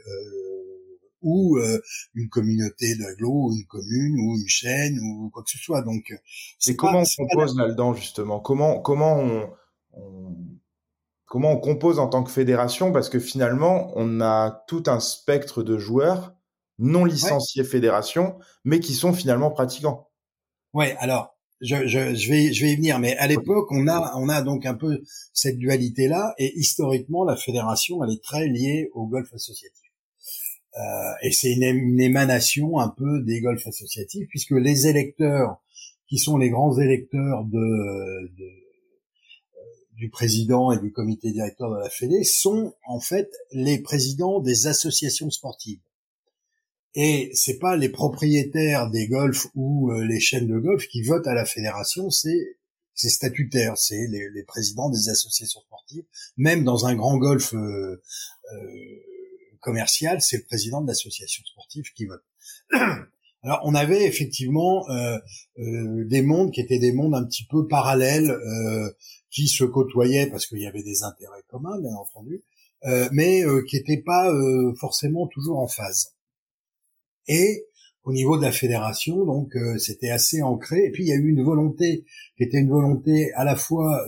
ou 1.22 1.58
euh, 1.58 1.80
une 2.14 2.28
communauté 2.28 2.96
d'aglo, 2.96 3.30
ou 3.30 3.52
une 3.52 3.66
commune, 3.66 4.18
ou 4.20 4.36
une 4.36 4.48
chaîne, 4.48 4.98
ou 5.00 5.30
quoi 5.30 5.42
que 5.42 5.50
ce 5.50 5.58
soit. 5.58 5.82
Donc, 5.82 6.12
c'est 6.58 6.76
comment 6.76 7.02
on 7.02 7.26
compose 7.26 7.56
là-dedans 7.56 7.94
justement? 7.94 8.40
Comment 8.40 8.80
comment 8.80 9.18
on, 9.18 9.50
comment 11.26 11.52
on 11.52 11.58
compose 11.58 11.98
en 11.98 12.08
tant 12.08 12.22
que 12.22 12.30
fédération? 12.30 12.92
Parce 12.92 13.08
que 13.08 13.18
finalement, 13.18 13.92
on 13.96 14.20
a 14.20 14.64
tout 14.68 14.84
un 14.86 15.00
spectre 15.00 15.62
de 15.62 15.78
joueurs 15.78 16.34
non 16.78 17.04
licenciés 17.04 17.64
fédération, 17.64 18.38
mais 18.64 18.78
qui 18.78 18.94
sont 18.94 19.12
finalement 19.12 19.50
pratiquants. 19.50 20.08
Ouais, 20.72 20.96
alors 21.00 21.37
je, 21.60 21.86
je, 21.86 22.14
je, 22.14 22.30
vais 22.30 22.52
je 22.52 22.64
vais 22.64 22.72
y 22.72 22.76
venir, 22.76 22.98
mais 22.98 23.16
à 23.16 23.26
l'époque 23.26 23.70
on 23.70 23.88
a 23.88 24.12
on 24.16 24.28
a 24.28 24.42
donc 24.42 24.66
un 24.66 24.74
peu 24.74 25.02
cette 25.32 25.58
dualité 25.58 26.08
là, 26.08 26.34
et 26.38 26.56
historiquement 26.58 27.24
la 27.24 27.36
fédération 27.36 28.02
elle 28.04 28.12
est 28.12 28.22
très 28.22 28.46
liée 28.46 28.90
au 28.94 29.06
golf 29.06 29.32
associatif. 29.34 29.88
Euh, 30.76 31.12
et 31.22 31.32
c'est 31.32 31.52
une, 31.52 32.00
émanation 32.00 32.78
un 32.78 32.88
peu 32.88 33.20
des 33.22 33.40
golfs 33.40 33.66
associatifs, 33.66 34.28
puisque 34.28 34.52
les 34.52 34.86
électeurs, 34.86 35.60
qui 36.08 36.18
sont 36.18 36.36
les 36.36 36.50
grands 36.50 36.78
électeurs 36.78 37.44
de, 37.44 37.58
de 38.38 38.44
euh, 38.44 38.58
du 39.96 40.08
président 40.08 40.70
et 40.70 40.78
du 40.78 40.92
comité 40.92 41.32
directeur 41.32 41.70
de 41.70 41.78
la 41.78 41.90
Fédé, 41.90 42.22
sont 42.22 42.74
en 42.86 43.00
fait 43.00 43.30
les 43.50 43.80
présidents 43.80 44.40
des 44.40 44.66
associations 44.68 45.30
sportives. 45.30 45.80
Et 46.94 47.30
c'est 47.34 47.58
pas 47.58 47.76
les 47.76 47.88
propriétaires 47.88 48.90
des 48.90 49.08
golfs 49.08 49.46
ou 49.54 49.92
euh, 49.92 50.04
les 50.04 50.20
chaînes 50.20 50.48
de 50.48 50.58
golf 50.58 50.86
qui 50.88 51.02
votent 51.02 51.26
à 51.26 51.34
la 51.34 51.44
fédération, 51.44 52.10
c'est 52.10 52.56
c'est 52.94 53.10
statutaire, 53.10 53.78
c'est 53.78 54.08
les, 54.08 54.42
présidents 54.42 54.90
des 54.90 55.08
associations 55.08 55.60
sportives. 55.60 56.02
Même 56.36 56.64
dans 56.64 56.86
un 56.86 56.96
grand 56.96 57.16
golf 57.16 57.54
euh, 57.54 58.02
commercial, 59.60 60.20
c'est 60.20 60.38
le 60.38 60.44
président 60.44 60.80
de 60.80 60.88
l'association 60.88 61.44
sportive 61.44 61.84
qui 61.94 62.06
vote. 62.06 62.24
Alors 63.42 63.60
on 63.64 63.74
avait 63.74 64.04
effectivement 64.04 64.88
euh, 64.90 65.18
euh, 65.58 66.04
des 66.06 66.22
mondes 66.22 66.50
qui 66.52 66.60
étaient 66.60 66.78
des 66.78 66.92
mondes 66.92 67.14
un 67.14 67.24
petit 67.24 67.46
peu 67.46 67.66
parallèles, 67.68 68.30
euh, 68.30 68.90
qui 69.30 69.46
se 69.46 69.64
côtoyaient 69.64 70.26
parce 70.26 70.46
qu'il 70.46 70.60
y 70.60 70.66
avait 70.66 70.82
des 70.82 71.02
intérêts 71.02 71.44
communs, 71.48 71.78
bien 71.80 71.94
entendu, 71.94 72.42
mais 73.12 73.44
qui 73.68 73.76
n'étaient 73.76 74.02
pas 74.02 74.32
forcément 74.78 75.26
toujours 75.26 75.58
en 75.58 75.68
phase. 75.68 76.14
Et 77.28 77.64
au 78.04 78.12
niveau 78.12 78.36
de 78.36 78.42
la 78.42 78.52
fédération, 78.52 79.24
donc 79.24 79.54
c'était 79.78 80.10
assez 80.10 80.42
ancré. 80.42 80.84
Et 80.86 80.90
puis 80.90 81.04
il 81.04 81.08
y 81.08 81.12
a 81.12 81.16
eu 81.16 81.28
une 81.28 81.44
volonté 81.44 82.04
qui 82.36 82.42
était 82.42 82.58
une 82.58 82.70
volonté 82.70 83.32
à 83.34 83.44
la 83.44 83.54
fois 83.54 84.02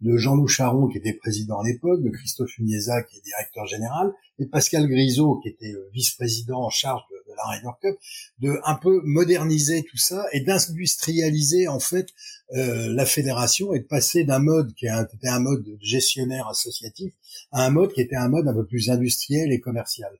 de 0.00 0.16
Jean-Loup 0.16 0.46
Charon, 0.46 0.88
qui 0.88 0.98
était 0.98 1.12
président 1.12 1.58
à 1.58 1.66
l'époque, 1.66 2.02
de 2.02 2.10
Christophe 2.10 2.56
Unieza, 2.58 3.02
qui 3.02 3.18
est 3.18 3.22
directeur 3.22 3.66
général, 3.66 4.12
et 4.38 4.44
de 4.44 4.50
Pascal 4.50 4.86
Grisot, 4.86 5.40
qui 5.42 5.48
était 5.48 5.72
euh, 5.72 5.90
vice-président 5.92 6.62
en 6.62 6.70
charge 6.70 7.02
de, 7.10 7.16
la 7.36 7.44
Ryder 7.44 7.68
Cup, 7.80 7.98
de 8.40 8.58
un 8.64 8.74
peu 8.74 9.00
moderniser 9.04 9.84
tout 9.84 9.96
ça 9.96 10.24
et 10.32 10.40
d'industrialiser 10.40 11.68
en 11.68 11.78
fait 11.78 12.08
euh, 12.54 12.92
la 12.92 13.06
fédération 13.06 13.72
et 13.74 13.80
de 13.80 13.84
passer 13.84 14.24
d'un 14.24 14.40
mode 14.40 14.74
qui 14.74 14.86
était 14.86 15.28
un 15.28 15.38
mode 15.38 15.64
gestionnaire 15.80 16.48
associatif 16.48 17.12
à 17.52 17.64
un 17.64 17.70
mode 17.70 17.92
qui 17.92 18.00
était 18.00 18.16
un 18.16 18.28
mode 18.28 18.48
un 18.48 18.54
peu 18.54 18.66
plus 18.66 18.90
industriel 18.90 19.52
et 19.52 19.60
commercial. 19.60 20.10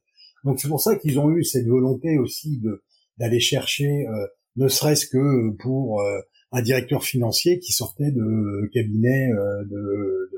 Donc 0.44 0.60
c'est 0.60 0.68
pour 0.68 0.80
ça 0.80 0.96
qu'ils 0.96 1.18
ont 1.18 1.30
eu 1.30 1.44
cette 1.44 1.66
volonté 1.66 2.18
aussi 2.18 2.58
de 2.58 2.82
d'aller 3.18 3.40
chercher, 3.40 4.06
euh, 4.06 4.26
ne 4.56 4.68
serait-ce 4.68 5.06
que 5.06 5.50
pour 5.56 6.02
un 6.52 6.62
directeur 6.62 7.04
financier 7.04 7.58
qui 7.58 7.72
sortait 7.72 8.10
de 8.10 8.70
cabinet 8.72 9.30
euh, 9.32 9.64
de, 9.64 10.30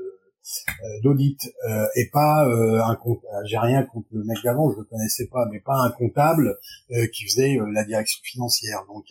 euh, 0.83 0.99
d'audit 1.03 1.39
euh, 1.69 1.85
et 1.95 2.09
pas 2.11 2.45
un 2.45 2.95
compte 2.95 3.21
j'ai 3.45 3.57
rien 3.57 3.83
contre 3.83 4.07
le 4.11 4.23
mec 4.23 4.37
d'avant 4.43 4.71
je 4.71 4.79
le 4.79 4.83
connaissais 4.85 5.27
pas 5.27 5.47
mais 5.51 5.59
pas 5.59 5.77
un 5.77 5.91
comptable 5.91 6.57
qui 7.13 7.25
faisait 7.25 7.57
la 7.71 7.85
direction 7.85 8.19
financière. 8.23 8.83
Donc 8.87 9.05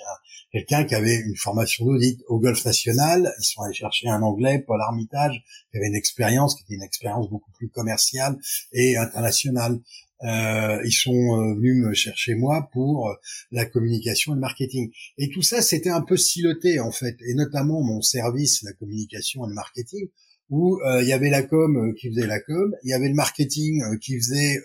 quelqu'un 0.53 0.85
qui 0.85 0.95
avait 0.95 1.17
une 1.17 1.37
formation 1.37 1.87
d'audit 1.87 2.21
au 2.29 2.39
Golfe 2.39 2.65
National 2.65 3.33
ils 3.39 3.45
sont 3.45 3.63
allés 3.63 3.75
chercher 3.75 4.09
un 4.09 4.23
anglais 4.23 4.63
Paul 4.67 4.81
Armitage 4.81 5.43
qui 5.71 5.79
avait 5.79 5.87
une 5.87 5.95
expérience 5.95 6.55
qui 6.57 6.65
était 6.65 6.75
une 6.75 6.83
expérience 6.83 7.31
beaucoup 7.31 7.53
plus 7.53 7.71
commerciale 7.71 8.37
et 8.73 8.97
internationale 8.97 9.79
euh, 10.23 10.79
ils 10.85 10.93
sont 10.93 11.13
euh, 11.13 11.55
venus 11.55 11.77
me 11.77 11.95
chercher 11.95 12.35
moi 12.35 12.69
pour 12.73 13.09
euh, 13.09 13.15
la 13.53 13.65
communication 13.65 14.33
et 14.33 14.35
le 14.35 14.41
marketing. 14.41 14.91
Et 15.17 15.31
tout 15.31 15.43
ça, 15.43 15.63
c'était 15.63 15.91
un 15.91 16.03
peu 16.03 16.17
siloté 16.17 16.79
en 16.79 16.93
fait, 16.93 17.17
et 17.27 17.35
notamment 17.35 17.83
mon 17.83 18.03
service, 18.03 18.63
la 18.63 18.73
communication 18.75 19.47
et 19.47 19.49
le 19.49 19.55
marketing. 19.55 20.09
où 20.51 20.81
il 21.01 21.07
y 21.07 21.13
avait 21.13 21.31
la 21.31 21.45
com 21.45 21.95
qui 21.97 22.09
faisait 22.09 22.27
la 22.27 22.41
com, 22.41 22.75
il 22.83 22.91
y 22.91 22.93
avait 22.93 23.09
le 23.09 23.15
marketing 23.15 23.81
qui 24.01 24.17
faisait 24.19 24.57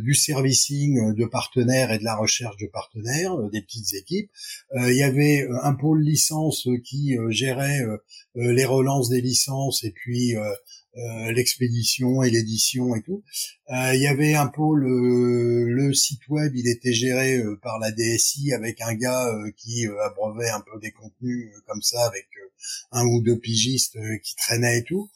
du 0.00 0.14
servicing 0.14 1.12
de 1.12 1.24
partenaires 1.26 1.90
et 1.90 1.98
de 1.98 2.04
la 2.04 2.14
recherche 2.14 2.56
de 2.58 2.68
partenaires, 2.68 3.36
des 3.50 3.62
petites 3.62 3.94
équipes. 3.94 4.30
il 4.76 4.94
y 4.94 5.02
avait 5.02 5.44
un 5.64 5.74
pôle 5.74 6.02
licence 6.02 6.68
qui 6.84 7.16
gérait 7.30 7.84
les 8.36 8.64
relances 8.64 9.08
des 9.08 9.20
licences 9.20 9.82
et 9.82 9.90
puis 9.90 10.36
euh, 10.98 11.32
l'expédition 11.32 12.24
et 12.24 12.30
l'édition 12.30 12.96
et 12.96 13.02
tout. 13.02 13.22
Euh, 13.70 13.94
il 13.94 14.00
y 14.00 14.08
avait 14.08 14.34
un 14.34 14.48
pôle, 14.48 14.84
le 14.84 15.94
site 15.94 16.26
web, 16.28 16.56
il 16.56 16.66
était 16.66 16.92
géré 16.92 17.36
euh, 17.36 17.56
par 17.62 17.78
la 17.78 17.92
DSI 17.92 18.52
avec 18.52 18.80
un 18.80 18.94
gars 18.94 19.28
qui 19.56 19.86
abreuvait 19.86 20.48
un 20.48 20.60
peu 20.60 20.80
des 20.80 20.90
contenus 20.90 21.52
comme 21.66 21.82
ça 21.82 22.04
avec 22.04 22.26
un 22.90 23.04
ou 23.06 23.22
deux 23.22 23.38
pigistes 23.38 23.96
qui 24.24 24.34
traînaient 24.34 24.78
et 24.78 24.84
tout. 24.84 25.08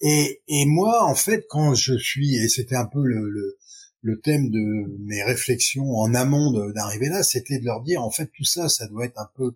Et, 0.00 0.42
et 0.48 0.66
moi, 0.66 1.04
en 1.04 1.14
fait, 1.14 1.46
quand 1.48 1.74
je 1.74 1.96
suis, 1.96 2.34
et 2.36 2.48
c'était 2.48 2.74
un 2.74 2.86
peu 2.86 3.04
le, 3.04 3.28
le, 3.30 3.58
le 4.02 4.20
thème 4.20 4.50
de 4.50 4.98
mes 5.04 5.22
réflexions 5.22 5.94
en 5.96 6.14
amont 6.14 6.52
d'arriver 6.70 7.08
là, 7.08 7.22
c'était 7.22 7.60
de 7.60 7.64
leur 7.64 7.82
dire, 7.82 8.02
en 8.02 8.10
fait, 8.10 8.28
tout 8.36 8.44
ça, 8.44 8.68
ça 8.68 8.88
doit 8.88 9.04
être 9.04 9.18
un 9.18 9.30
peu 9.36 9.52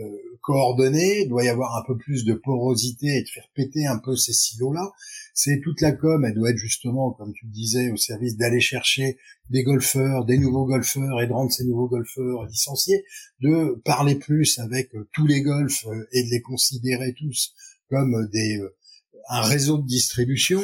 euh, 0.00 1.26
doit 1.28 1.44
y 1.44 1.48
avoir 1.48 1.76
un 1.76 1.82
peu 1.86 1.96
plus 1.96 2.24
de 2.24 2.34
porosité 2.34 3.06
et 3.06 3.22
de 3.22 3.28
faire 3.28 3.48
péter 3.54 3.86
un 3.86 3.98
peu 3.98 4.14
ces 4.16 4.32
silos-là. 4.32 4.92
C'est 5.34 5.60
toute 5.62 5.80
la 5.80 5.92
com, 5.92 6.24
elle 6.24 6.34
doit 6.34 6.50
être 6.50 6.56
justement, 6.56 7.10
comme 7.10 7.32
tu 7.32 7.46
disais, 7.46 7.90
au 7.90 7.96
service 7.96 8.36
d'aller 8.36 8.60
chercher 8.60 9.18
des 9.50 9.64
golfeurs, 9.64 10.24
des 10.24 10.38
nouveaux 10.38 10.66
golfeurs 10.66 11.20
et 11.20 11.26
de 11.26 11.32
rendre 11.32 11.52
ces 11.52 11.64
nouveaux 11.64 11.88
golfeurs 11.88 12.44
licenciés, 12.46 13.04
de 13.40 13.80
parler 13.84 14.14
plus 14.14 14.58
avec 14.58 14.94
euh, 14.94 15.08
tous 15.12 15.26
les 15.26 15.42
golfs 15.42 15.86
euh, 15.86 16.06
et 16.12 16.22
de 16.22 16.30
les 16.30 16.40
considérer 16.40 17.12
tous 17.14 17.54
comme 17.88 18.28
des 18.32 18.60
un 19.28 19.40
réseau 19.42 19.78
de 19.78 19.86
distribution 19.86 20.62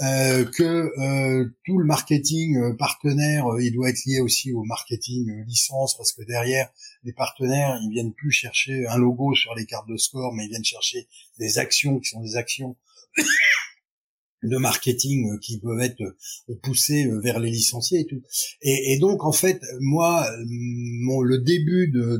euh, 0.00 0.44
que 0.46 0.90
euh, 0.98 1.54
tout 1.64 1.78
le 1.78 1.84
marketing 1.84 2.56
euh, 2.56 2.74
partenaire, 2.74 3.44
il 3.60 3.72
doit 3.72 3.90
être 3.90 4.04
lié 4.06 4.20
aussi 4.20 4.52
au 4.52 4.64
marketing 4.64 5.44
licence, 5.46 5.96
parce 5.96 6.12
que 6.12 6.22
derrière, 6.22 6.70
les 7.04 7.12
partenaires, 7.12 7.78
ils 7.82 7.90
viennent 7.90 8.14
plus 8.14 8.30
chercher 8.30 8.86
un 8.86 8.96
logo 8.96 9.34
sur 9.34 9.54
les 9.54 9.66
cartes 9.66 9.88
de 9.88 9.96
score, 9.96 10.32
mais 10.34 10.44
ils 10.44 10.50
viennent 10.50 10.64
chercher 10.64 11.08
des 11.38 11.58
actions 11.58 11.98
qui 11.98 12.08
sont 12.10 12.20
des 12.20 12.36
actions 12.36 12.76
de 14.42 14.56
marketing 14.56 15.38
qui 15.40 15.60
peuvent 15.60 15.80
être 15.80 16.02
poussées 16.62 17.08
vers 17.22 17.38
les 17.38 17.50
licenciés 17.50 18.00
et 18.00 18.06
tout. 18.06 18.22
Et, 18.62 18.98
donc, 18.98 19.24
en 19.24 19.32
fait, 19.32 19.60
moi, 19.80 20.28
mon, 20.46 21.20
le 21.20 21.38
début 21.38 21.88
de 21.88 22.18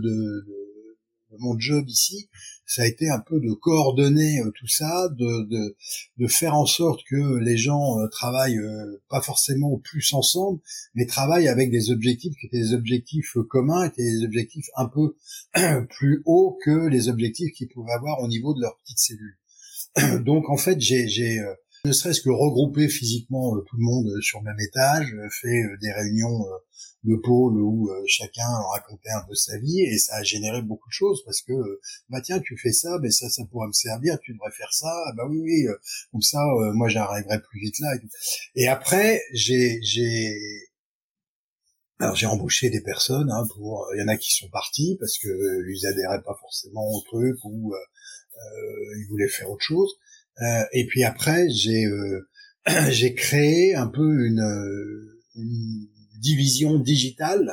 mon 1.38 1.59
job 1.59 1.88
ici, 1.88 2.29
ça 2.74 2.82
a 2.82 2.87
été 2.87 3.11
un 3.11 3.18
peu 3.18 3.38
de 3.38 3.52
coordonner 3.52 4.40
euh, 4.40 4.50
tout 4.58 4.66
ça, 4.66 5.08
de, 5.11 5.46
de, 5.48 5.76
de, 6.16 6.26
faire 6.26 6.54
en 6.54 6.64
sorte 6.64 7.02
que 7.04 7.37
les 7.38 7.58
gens 7.58 7.98
euh, 7.98 8.08
travaillent 8.08 8.56
euh, 8.56 9.02
pas 9.11 9.20
forcément 9.20 9.78
plus 9.78 10.14
ensemble, 10.14 10.58
mais 10.94 11.04
travaillent 11.04 11.48
avec 11.48 11.70
des 11.70 11.90
objectifs 11.90 12.35
qui 12.40 12.46
étaient 12.46 12.62
des 12.62 12.72
objectifs 12.72 13.37
communs, 13.50 13.85
étaient 13.85 14.02
des 14.02 14.24
objectifs 14.24 14.68
un 14.76 14.87
peu 14.87 15.16
plus 15.90 16.22
hauts 16.24 16.58
que 16.64 16.88
les 16.88 17.11
objectifs 17.11 17.52
qu'ils 17.52 17.68
pouvaient 17.68 17.92
avoir 17.92 18.20
au 18.22 18.28
niveau 18.28 18.54
de 18.54 18.62
leur 18.62 18.78
petite 18.78 18.98
cellule. 18.98 19.37
Donc 20.24 20.48
en 20.48 20.56
fait, 20.56 20.80
j'ai, 20.80 21.08
j'ai 21.08 21.42
ne 21.85 21.92
serait-ce 21.92 22.21
que 22.21 22.31
regrouper 22.31 22.88
physiquement 22.88 23.57
tout 23.66 23.77
le 23.77 23.83
monde 23.83 24.23
sur 24.23 24.38
le 24.38 24.45
même 24.45 24.61
étage, 24.61 25.12
fait 25.40 25.62
des 25.81 25.90
réunions 25.90 26.45
de 27.05 27.16
pôle 27.16 27.61
où 27.61 27.90
euh, 27.90 28.05
chacun 28.07 28.47
racontait 28.73 29.11
un 29.11 29.23
peu 29.27 29.35
sa 29.35 29.59
vie 29.59 29.81
et 29.81 29.99
ça 29.99 30.16
a 30.16 30.23
généré 30.23 30.62
beaucoup 30.62 30.88
de 30.88 30.95
choses 30.95 31.23
parce 31.25 31.42
que 31.42 31.53
euh, 31.53 31.81
bah 32.09 32.21
tiens 32.21 32.40
tu 32.40 32.57
fais 32.57 32.73
ça 32.73 32.99
mais 33.03 33.11
ça 33.11 33.29
ça 33.29 33.42
pourrait 33.51 33.66
me 33.66 33.73
servir 33.73 34.18
tu 34.21 34.33
devrais 34.35 34.53
faire 34.53 34.73
ça 34.73 34.92
ah, 35.07 35.12
bah 35.16 35.25
oui 35.29 35.38
oui 35.40 35.66
euh, 35.66 35.75
comme 36.12 36.23
ça 36.23 36.38
moi 36.75 36.88
j'arriverai 36.88 37.40
plus 37.40 37.61
vite 37.61 37.79
là 37.81 37.88
et, 38.55 38.68
après 38.68 39.21
j'ai 39.33 39.81
j'ai 39.83 40.33
alors 41.99 42.14
j'ai 42.14 42.27
embauché 42.27 42.71
des 42.71 42.83
personnes 42.83 43.31
hein, 43.33 43.47
pour 43.55 43.88
il 43.97 44.01
y 44.01 44.03
en 44.05 44.09
a 44.09 44.16
qui 44.16 44.33
sont 44.33 44.49
partis 44.51 44.97
parce 45.01 45.18
que 45.18 45.29
ils 45.29 45.87
adhéraient 45.87 46.23
pas 46.23 46.37
forcément 46.40 46.88
au 46.88 47.01
truc 47.01 47.37
ou 47.45 47.75
ils 48.99 49.07
voulaient 49.09 49.29
faire 49.29 49.51
autre 49.51 49.64
chose 49.64 49.90
et 50.73 50.87
puis 50.87 51.05
après 51.05 51.49
j'ai 51.51 51.85
j'ai 52.90 53.14
créé 53.14 53.75
un 53.75 53.87
peu 53.87 54.27
une, 54.27 55.11
une 55.37 55.88
division 56.21 56.79
digitale 56.79 57.53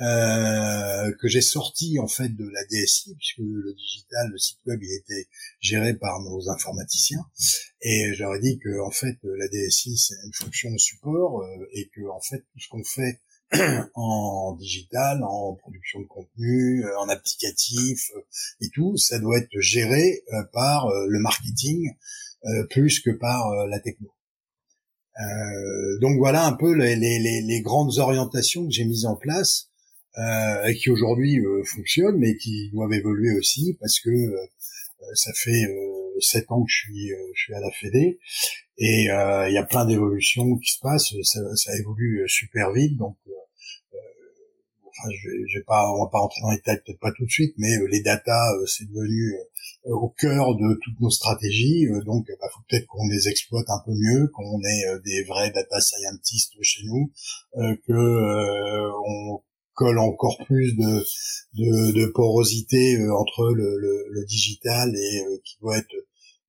euh, 0.00 1.12
que 1.20 1.28
j'ai 1.28 1.40
sorti 1.40 2.00
en 2.00 2.08
fait 2.08 2.28
de 2.28 2.48
la 2.48 2.64
DSI 2.64 3.14
puisque 3.14 3.38
le 3.38 3.72
digital, 3.74 4.28
le 4.28 4.38
site 4.38 4.58
web, 4.66 4.80
il 4.82 4.92
était 4.92 5.28
géré 5.60 5.94
par 5.94 6.20
nos 6.20 6.50
informaticiens. 6.50 7.24
Et 7.80 8.12
j'aurais 8.14 8.40
dit 8.40 8.58
que 8.58 8.80
en 8.80 8.90
fait 8.90 9.16
la 9.22 9.46
DSI 9.46 9.96
c'est 9.96 10.16
une 10.26 10.32
fonction 10.34 10.72
de 10.72 10.78
support 10.78 11.42
euh, 11.42 11.68
et 11.74 11.88
que 11.94 12.00
en 12.10 12.20
fait 12.20 12.38
tout 12.38 12.58
ce 12.58 12.68
qu'on 12.68 12.82
fait 12.82 13.20
en 13.94 14.56
digital, 14.58 15.22
en 15.22 15.54
production 15.54 16.00
de 16.00 16.06
contenu, 16.06 16.84
euh, 16.84 16.98
en 16.98 17.08
applicatif 17.08 18.10
et 18.60 18.68
tout, 18.70 18.96
ça 18.96 19.18
doit 19.18 19.38
être 19.38 19.60
géré 19.60 20.22
par 20.52 20.88
le 20.88 21.18
marketing 21.20 21.92
plus 22.68 23.00
que 23.00 23.10
par 23.10 23.48
la 23.68 23.80
techno. 23.80 24.14
Euh, 25.20 25.98
donc 26.00 26.18
voilà 26.18 26.44
un 26.44 26.52
peu 26.52 26.74
les, 26.74 26.96
les, 26.96 27.40
les, 27.40 27.60
grandes 27.60 27.98
orientations 27.98 28.66
que 28.66 28.72
j'ai 28.72 28.84
mises 28.84 29.06
en 29.06 29.14
place 29.14 29.68
euh, 30.18 30.64
et 30.64 30.74
qui 30.74 30.90
aujourd'hui 30.90 31.38
euh, 31.38 31.62
fonctionnent, 31.64 32.18
mais 32.18 32.36
qui 32.36 32.70
doivent 32.72 32.92
évoluer 32.92 33.36
aussi 33.38 33.76
parce 33.80 34.00
que 34.00 34.10
euh, 34.10 34.46
ça 35.14 35.30
fait 35.34 35.62
sept 36.20 36.50
ans 36.50 36.62
que 36.62 36.70
je 36.70 36.76
suis, 36.76 37.08
je 37.34 37.42
suis 37.42 37.54
à 37.54 37.60
la 37.60 37.70
Fédé 37.70 38.18
et 38.78 39.04
il 39.04 39.52
y 39.52 39.58
a 39.58 39.64
plein 39.64 39.86
d'évolutions 39.86 40.56
qui 40.58 40.72
se 40.72 40.80
passent. 40.80 41.14
Ça, 41.22 41.40
ça 41.56 41.76
évolue 41.78 42.24
super 42.28 42.72
vite, 42.72 42.96
donc 42.96 43.16
enfin, 44.86 45.08
je 45.10 45.58
vais, 45.58 45.64
pas, 45.64 45.90
on 45.92 46.04
va 46.04 46.10
pas 46.10 46.18
rentrer 46.18 46.40
dans 46.42 46.50
les 46.50 46.56
détails, 46.56 46.80
peut-être 46.84 47.00
pas 47.00 47.12
tout 47.12 47.24
de 47.24 47.30
suite, 47.30 47.54
mais 47.58 47.70
les 47.90 48.02
data, 48.02 48.40
c'est 48.66 48.86
devenu 48.88 49.34
au 49.84 50.08
cœur 50.08 50.54
de 50.56 50.78
toutes 50.82 51.00
nos 51.00 51.10
stratégies. 51.10 51.86
Euh, 51.86 52.02
donc, 52.02 52.26
il 52.28 52.36
bah, 52.40 52.48
faut 52.52 52.62
peut-être 52.68 52.86
qu'on 52.86 53.06
les 53.08 53.28
exploite 53.28 53.68
un 53.68 53.80
peu 53.84 53.92
mieux, 53.92 54.28
qu'on 54.28 54.60
ait 54.60 54.86
euh, 54.88 54.98
des 55.04 55.24
vrais 55.24 55.50
data 55.50 55.80
scientists 55.80 56.54
chez 56.62 56.82
nous, 56.84 57.12
euh, 57.58 57.76
que 57.86 58.90
on 59.06 59.42
colle 59.74 59.98
encore 59.98 60.38
plus 60.46 60.74
de, 60.76 61.04
de, 61.54 61.92
de 61.92 62.12
porosité 62.12 62.98
entre 63.10 63.52
le, 63.52 63.78
le, 63.78 64.06
le, 64.10 64.24
digital 64.24 64.90
et 64.94 65.40
qui 65.44 65.56
doit 65.60 65.78
être 65.78 65.94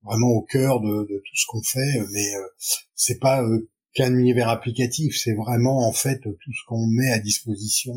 vraiment 0.03 0.29
au 0.29 0.41
cœur 0.41 0.79
de, 0.81 1.03
de 1.03 1.17
tout 1.17 1.35
ce 1.35 1.45
qu'on 1.47 1.63
fait. 1.63 2.01
Mais 2.11 2.27
c'est 2.95 3.19
pas 3.19 3.43
qu'un 3.93 4.15
univers 4.15 4.49
applicatif, 4.49 5.17
c'est 5.17 5.35
vraiment 5.35 5.88
en 5.88 5.91
fait 5.91 6.19
tout 6.21 6.51
ce 6.53 6.65
qu'on 6.67 6.85
met 6.88 7.11
à 7.11 7.19
disposition 7.19 7.93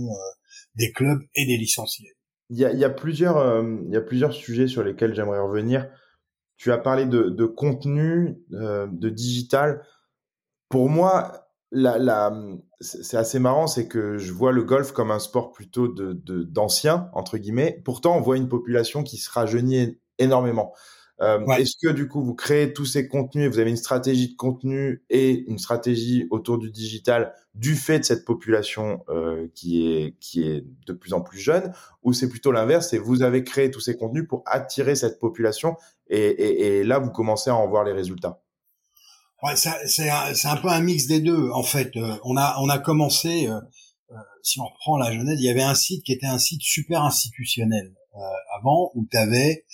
des 0.76 0.92
clubs 0.92 1.20
et 1.34 1.46
des 1.46 1.56
licenciés. 1.56 2.14
Il 2.50 2.58
y 2.58 2.64
a, 2.64 2.72
y 2.72 2.84
a, 2.84 2.90
plusieurs, 2.90 3.36
euh, 3.36 3.76
il 3.86 3.92
y 3.92 3.96
a 3.96 4.00
plusieurs 4.00 4.32
sujets 4.32 4.68
sur 4.68 4.82
lesquels 4.82 5.14
j'aimerais 5.14 5.40
revenir. 5.40 5.90
Tu 6.56 6.72
as 6.72 6.78
parlé 6.78 7.04
de, 7.04 7.24
de 7.24 7.44
contenu, 7.44 8.38
euh, 8.52 8.86
de 8.90 9.10
digital. 9.10 9.84
Pour 10.70 10.88
moi, 10.88 11.47
la, 11.70 11.98
la, 11.98 12.32
c'est 12.80 13.16
assez 13.16 13.38
marrant, 13.38 13.66
c'est 13.66 13.88
que 13.88 14.18
je 14.18 14.32
vois 14.32 14.52
le 14.52 14.62
golf 14.62 14.92
comme 14.92 15.10
un 15.10 15.18
sport 15.18 15.52
plutôt 15.52 15.88
de 15.88 16.12
d'anciens 16.42 17.10
entre 17.12 17.38
guillemets. 17.38 17.82
Pourtant, 17.84 18.16
on 18.16 18.20
voit 18.20 18.36
une 18.36 18.48
population 18.48 19.02
qui 19.02 19.18
se 19.18 19.30
rajeunit 19.30 19.98
énormément. 20.18 20.72
Euh, 21.20 21.44
Est-ce 21.56 21.74
que 21.82 21.92
du 21.92 22.06
coup, 22.06 22.22
vous 22.22 22.36
créez 22.36 22.72
tous 22.72 22.86
ces 22.86 23.08
contenus, 23.08 23.50
vous 23.50 23.58
avez 23.58 23.70
une 23.70 23.76
stratégie 23.76 24.30
de 24.30 24.36
contenu 24.36 25.02
et 25.10 25.44
une 25.48 25.58
stratégie 25.58 26.28
autour 26.30 26.58
du 26.58 26.70
digital 26.70 27.34
du 27.56 27.74
fait 27.74 27.98
de 27.98 28.04
cette 28.04 28.24
population 28.24 29.04
euh, 29.08 29.48
qui 29.52 29.92
est 29.92 30.16
qui 30.20 30.48
est 30.48 30.64
de 30.86 30.92
plus 30.92 31.12
en 31.14 31.20
plus 31.20 31.40
jeune, 31.40 31.72
ou 32.04 32.12
c'est 32.12 32.28
plutôt 32.28 32.52
l'inverse, 32.52 32.90
c'est 32.90 32.98
vous 32.98 33.22
avez 33.22 33.42
créé 33.42 33.70
tous 33.70 33.80
ces 33.80 33.96
contenus 33.96 34.26
pour 34.28 34.44
attirer 34.46 34.94
cette 34.94 35.18
population 35.18 35.76
et, 36.08 36.20
et, 36.20 36.78
et 36.78 36.84
là 36.84 37.00
vous 37.00 37.10
commencez 37.10 37.50
à 37.50 37.56
en 37.56 37.66
voir 37.66 37.82
les 37.82 37.92
résultats? 37.92 38.40
Ouais, 39.42 39.54
c'est 39.54 40.10
un, 40.10 40.32
un, 40.44 40.56
peu 40.56 40.68
un 40.68 40.80
mix 40.80 41.06
des 41.06 41.20
deux 41.20 41.50
en 41.50 41.62
fait. 41.62 41.96
Euh, 41.96 42.16
on 42.24 42.36
a 42.36 42.56
on 42.60 42.68
a 42.68 42.78
commencé, 42.78 43.46
euh, 43.46 43.60
euh, 44.10 44.16
si 44.42 44.58
on 44.60 44.64
reprend 44.64 44.96
la 44.96 45.12
jeunesse, 45.12 45.38
il 45.38 45.44
y 45.44 45.48
avait 45.50 45.62
un 45.62 45.76
site 45.76 46.02
qui 46.04 46.12
était 46.12 46.26
un 46.26 46.38
site 46.38 46.62
super 46.62 47.02
institutionnel 47.02 47.94
avant 48.58 48.90
où 48.96 49.06
tu 49.08 49.16
avais 49.16 49.64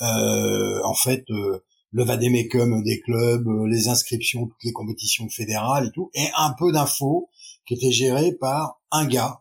en 0.00 0.94
fait 0.94 1.24
le 1.28 2.04
vademecum 2.04 2.82
des 2.82 3.00
clubs, 3.00 3.48
les 3.66 3.88
inscriptions, 3.88 4.46
toutes 4.46 4.64
les 4.64 4.72
compétitions 4.72 5.26
fédérales 5.30 5.86
et 5.86 5.90
tout, 5.90 6.10
et 6.12 6.26
un 6.36 6.52
peu 6.58 6.70
d'infos 6.70 7.30
qui 7.66 7.72
étaient 7.72 7.92
gérées 7.92 8.32
par 8.32 8.82
un 8.90 9.06
gars 9.06 9.40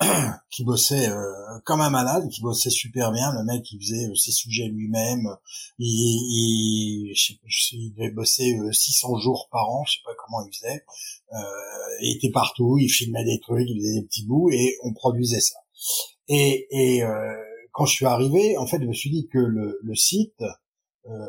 qui 0.50 0.64
bossait 0.64 1.08
comme 1.64 1.80
un 1.80 1.90
malade, 1.90 2.28
qui 2.28 2.42
bossait 2.42 2.70
super 2.70 3.12
bien. 3.12 3.32
Le 3.32 3.44
mec, 3.44 3.64
il 3.72 3.80
faisait 3.80 4.08
ses 4.14 4.30
sujets 4.30 4.68
lui-même. 4.68 5.26
Il, 5.78 5.86
il, 5.88 7.12
je 7.14 7.34
sais, 7.48 7.76
il 7.76 7.92
devait 7.92 8.10
bosser 8.10 8.58
600 8.72 9.18
jours 9.18 9.48
par 9.50 9.68
an. 9.70 9.84
Je 9.86 9.94
sais 9.94 10.02
pas 10.04 10.12
comment 10.18 10.44
il 10.46 10.54
faisait. 10.54 10.84
Euh, 11.32 11.38
il 12.02 12.16
était 12.16 12.30
partout. 12.30 12.76
Il 12.78 12.88
filmait 12.88 13.24
des 13.24 13.40
trucs, 13.40 13.68
il 13.68 13.80
faisait 13.80 14.00
des 14.00 14.06
petits 14.06 14.26
bouts 14.26 14.50
et 14.50 14.76
on 14.82 14.92
produisait 14.92 15.40
ça. 15.40 15.58
Et, 16.28 16.66
et 16.70 17.02
euh, 17.02 17.34
quand 17.72 17.86
je 17.86 17.94
suis 17.94 18.06
arrivé, 18.06 18.56
en 18.58 18.66
fait, 18.66 18.80
je 18.80 18.86
me 18.86 18.92
suis 18.92 19.10
dit 19.10 19.28
que 19.32 19.38
le, 19.38 19.78
le 19.82 19.94
site, 19.94 20.42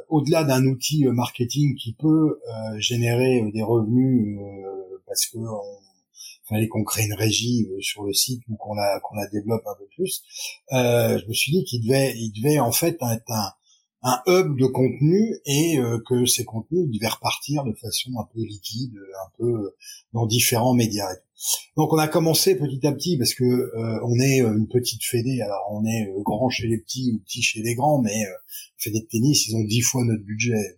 au-delà 0.10 0.43
d'un 0.43 0.65
outil 0.65 1.06
marketing 1.06 1.75
qui 1.75 1.93
peut 1.93 2.39
générer 2.80 3.43
des 3.53 3.62
revenus 3.62 4.39
parce 5.06 5.27
que 5.27 5.38
on, 5.38 5.87
fallait 6.48 6.68
qu'on 6.68 6.84
crée 6.84 7.06
une 7.06 7.14
régie 7.14 7.68
sur 7.82 8.04
le 8.04 8.14
site 8.14 8.42
ou 8.50 8.56
qu'on 8.56 8.74
la 8.74 9.00
qu'on 9.02 9.16
la 9.16 9.28
développe 9.28 9.64
un 9.66 9.76
peu 9.78 9.88
plus. 9.96 10.24
je 10.72 11.28
me 11.28 11.34
suis 11.34 11.52
dit 11.52 11.64
qu'il 11.64 11.84
devait 11.86 12.14
il 12.16 12.32
devait 12.32 12.60
en 12.60 12.72
fait 12.72 12.98
être 13.02 13.32
un 13.32 13.52
un 14.04 14.22
hub 14.28 14.58
de 14.58 14.68
contenu 14.68 15.40
et 15.46 15.80
euh, 15.80 16.00
que 16.08 16.26
ces 16.26 16.46
contenus 16.46 16.88
devaient 16.90 17.08
repartir 17.08 17.64
de 17.64 17.74
façon 17.74 18.12
un 18.20 18.26
peu 18.34 18.42
liquide, 18.42 18.96
un 18.96 19.32
peu 19.38 19.66
euh, 19.66 19.76
dans 20.14 20.26
différents 20.26 20.74
médias. 20.74 21.08
Donc 21.76 21.94
on 21.94 21.98
a 21.98 22.08
commencé 22.08 22.56
petit 22.56 22.86
à 22.86 22.92
petit 22.92 23.18
parce 23.18 23.34
que 23.34 23.44
euh, 23.44 24.00
on 24.04 24.20
est 24.20 24.40
une 24.40 24.68
petite 24.68 25.04
fédé, 25.04 25.42
alors 25.42 25.68
on 25.72 25.86
est 25.86 26.10
grand 26.24 26.50
chez 26.50 26.68
les 26.68 26.78
petits 26.78 27.12
ou 27.14 27.20
petit 27.20 27.42
chez 27.42 27.62
les 27.62 27.76
grands, 27.76 28.02
mais 28.02 28.24
fédé 28.78 29.02
de 29.02 29.06
tennis 29.06 29.48
ils 29.48 29.56
ont 29.56 29.64
dix 29.64 29.82
fois 29.82 30.04
notre 30.04 30.24
budget. 30.24 30.78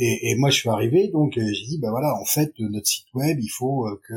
Et, 0.00 0.30
et, 0.30 0.36
moi 0.36 0.50
je 0.50 0.58
suis 0.60 0.68
arrivé, 0.68 1.08
donc 1.08 1.32
j'ai 1.34 1.66
dit 1.66 1.78
bah 1.78 1.90
voilà 1.90 2.14
en 2.20 2.24
fait 2.24 2.52
notre 2.58 2.86
site 2.86 3.12
web 3.14 3.38
il 3.40 3.48
faut 3.48 3.84
que 4.08 4.14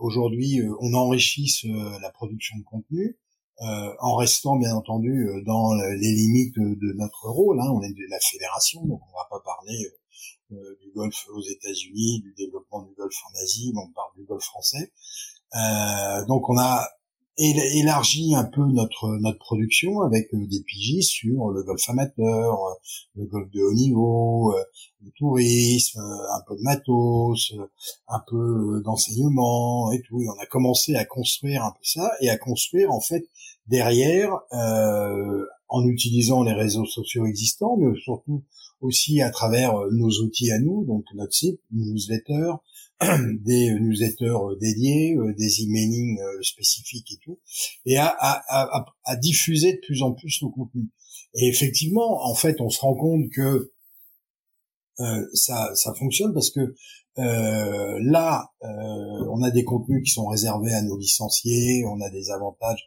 aujourd'hui 0.00 0.60
on 0.80 0.92
enrichisse 0.94 1.64
la 1.64 2.10
production 2.10 2.58
de 2.58 2.64
contenu, 2.64 3.16
euh, 3.60 3.94
en 4.00 4.16
restant 4.16 4.56
bien 4.56 4.74
entendu 4.74 5.28
euh, 5.28 5.40
dans 5.44 5.74
les 5.74 6.12
limites 6.12 6.58
de 6.58 6.92
notre 6.94 7.28
rôle. 7.28 7.60
Hein. 7.60 7.70
On 7.70 7.80
est 7.82 7.92
de 7.92 8.10
la 8.10 8.18
fédération, 8.18 8.84
donc 8.86 9.00
on 9.08 9.16
va 9.16 9.28
pas 9.30 9.40
parler 9.44 9.86
euh, 10.50 10.78
du 10.80 10.90
golf 10.90 11.14
aux 11.32 11.42
États-Unis, 11.42 12.22
du 12.22 12.34
développement 12.36 12.82
du 12.82 12.92
golf 12.94 13.14
en 13.28 13.40
Asie, 13.40 13.70
mais 13.72 13.82
on 13.82 13.92
parle 13.92 14.10
du 14.16 14.24
golf 14.24 14.42
français. 14.42 14.90
donc 16.26 16.48
on 16.48 16.58
a 16.58 16.88
élargi 17.38 18.34
un 18.34 18.44
peu 18.44 18.62
notre 18.66 19.18
notre 19.20 19.38
production 19.38 20.02
avec 20.02 20.28
des 20.32 20.62
pigistes 20.62 21.10
sur 21.10 21.48
le 21.48 21.62
golf 21.62 21.82
amateur, 21.88 22.58
le 23.14 23.26
golf 23.26 23.50
de 23.50 23.62
haut 23.62 23.74
niveau, 23.74 24.54
le 25.00 25.10
tourisme, 25.16 26.00
un 26.00 26.40
peu 26.46 26.56
de 26.56 26.62
matos, 26.62 27.54
un 28.08 28.20
peu 28.28 28.82
d'enseignement 28.84 29.90
et 29.92 30.02
tout. 30.02 30.20
Et 30.20 30.28
on 30.28 30.40
a 30.42 30.46
commencé 30.46 30.94
à 30.94 31.04
construire 31.04 31.64
un 31.64 31.70
peu 31.70 31.84
ça 31.84 32.10
et 32.20 32.28
à 32.28 32.36
construire 32.36 32.92
en 32.92 33.00
fait 33.00 33.24
derrière, 33.66 34.40
euh, 34.52 35.46
en 35.68 35.86
utilisant 35.86 36.42
les 36.42 36.52
réseaux 36.52 36.84
sociaux 36.84 37.26
existants, 37.26 37.76
mais 37.78 37.98
surtout 38.00 38.44
aussi 38.80 39.22
à 39.22 39.30
travers 39.30 39.76
euh, 39.76 39.88
nos 39.92 40.10
outils 40.24 40.50
à 40.50 40.58
nous, 40.58 40.84
donc 40.84 41.04
notre 41.14 41.32
site, 41.32 41.60
newsletter, 41.72 42.52
des 43.44 43.74
newsletters 43.80 44.56
dédiés, 44.60 45.16
euh, 45.16 45.34
des 45.34 45.62
emailing 45.62 46.18
spécifiques 46.42 47.12
et 47.12 47.18
tout, 47.24 47.38
et 47.86 47.96
à, 47.96 48.14
à, 48.16 49.16
diffuser 49.16 49.72
de 49.72 49.80
plus 49.86 50.02
en 50.02 50.12
plus 50.12 50.40
nos 50.42 50.50
contenus. 50.50 50.88
Et 51.34 51.48
effectivement, 51.48 52.24
en 52.24 52.34
fait, 52.34 52.60
on 52.60 52.68
se 52.68 52.80
rend 52.80 52.94
compte 52.94 53.30
que 53.34 53.72
euh, 55.00 55.26
ça, 55.34 55.72
fonctionne 55.98 56.34
parce 56.34 56.50
que 56.50 56.74
euh, 57.18 57.98
là, 58.02 58.50
euh, 58.62 59.26
on 59.30 59.42
a 59.42 59.50
des 59.50 59.64
contenus 59.64 60.02
qui 60.04 60.10
sont 60.10 60.26
réservés 60.26 60.72
à 60.72 60.82
nos 60.82 60.98
licenciés, 60.98 61.84
on 61.86 62.00
a 62.00 62.10
des 62.10 62.30
avantages, 62.30 62.86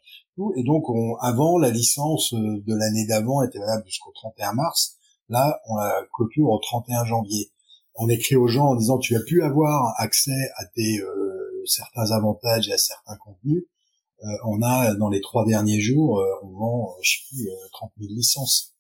et 0.58 0.64
donc 0.64 0.90
on, 0.90 1.16
avant 1.18 1.58
la 1.58 1.70
licence 1.70 2.34
euh, 2.34 2.64
de 2.66 2.76
l'année 2.76 3.06
d'avant 3.08 3.44
était 3.44 3.60
valable 3.60 3.86
jusqu'au 3.86 4.12
31 4.12 4.54
mars. 4.54 4.98
Là, 5.30 5.60
on 5.68 5.76
la 5.76 6.06
clôture 6.14 6.50
au 6.50 6.60
31 6.60 7.06
janvier. 7.06 7.52
On 7.98 8.10
écrit 8.10 8.36
aux 8.36 8.48
gens 8.48 8.68
en 8.68 8.76
disant 8.76 8.98
tu 8.98 9.16
as 9.16 9.22
pu 9.22 9.42
avoir 9.42 9.94
accès 9.98 10.50
à 10.58 10.66
tes 10.76 11.00
euh, 11.00 11.64
certains 11.66 12.12
avantages 12.12 12.70
et 12.70 12.74
à 12.74 12.78
certains 12.78 13.18
contenus. 13.18 13.66
Euh, 14.24 14.28
on 14.46 14.62
a 14.62 14.96
dans 14.96 15.10
les 15.10 15.22
trois 15.22 15.46
derniers 15.46 15.82
jours, 15.82 16.24
on 16.44 16.50
vend, 16.50 16.96
je 17.02 17.12
sais 17.12 17.24
plus, 17.30 17.50
30 17.74 17.92
000 18.00 18.14
licences. 18.14 18.76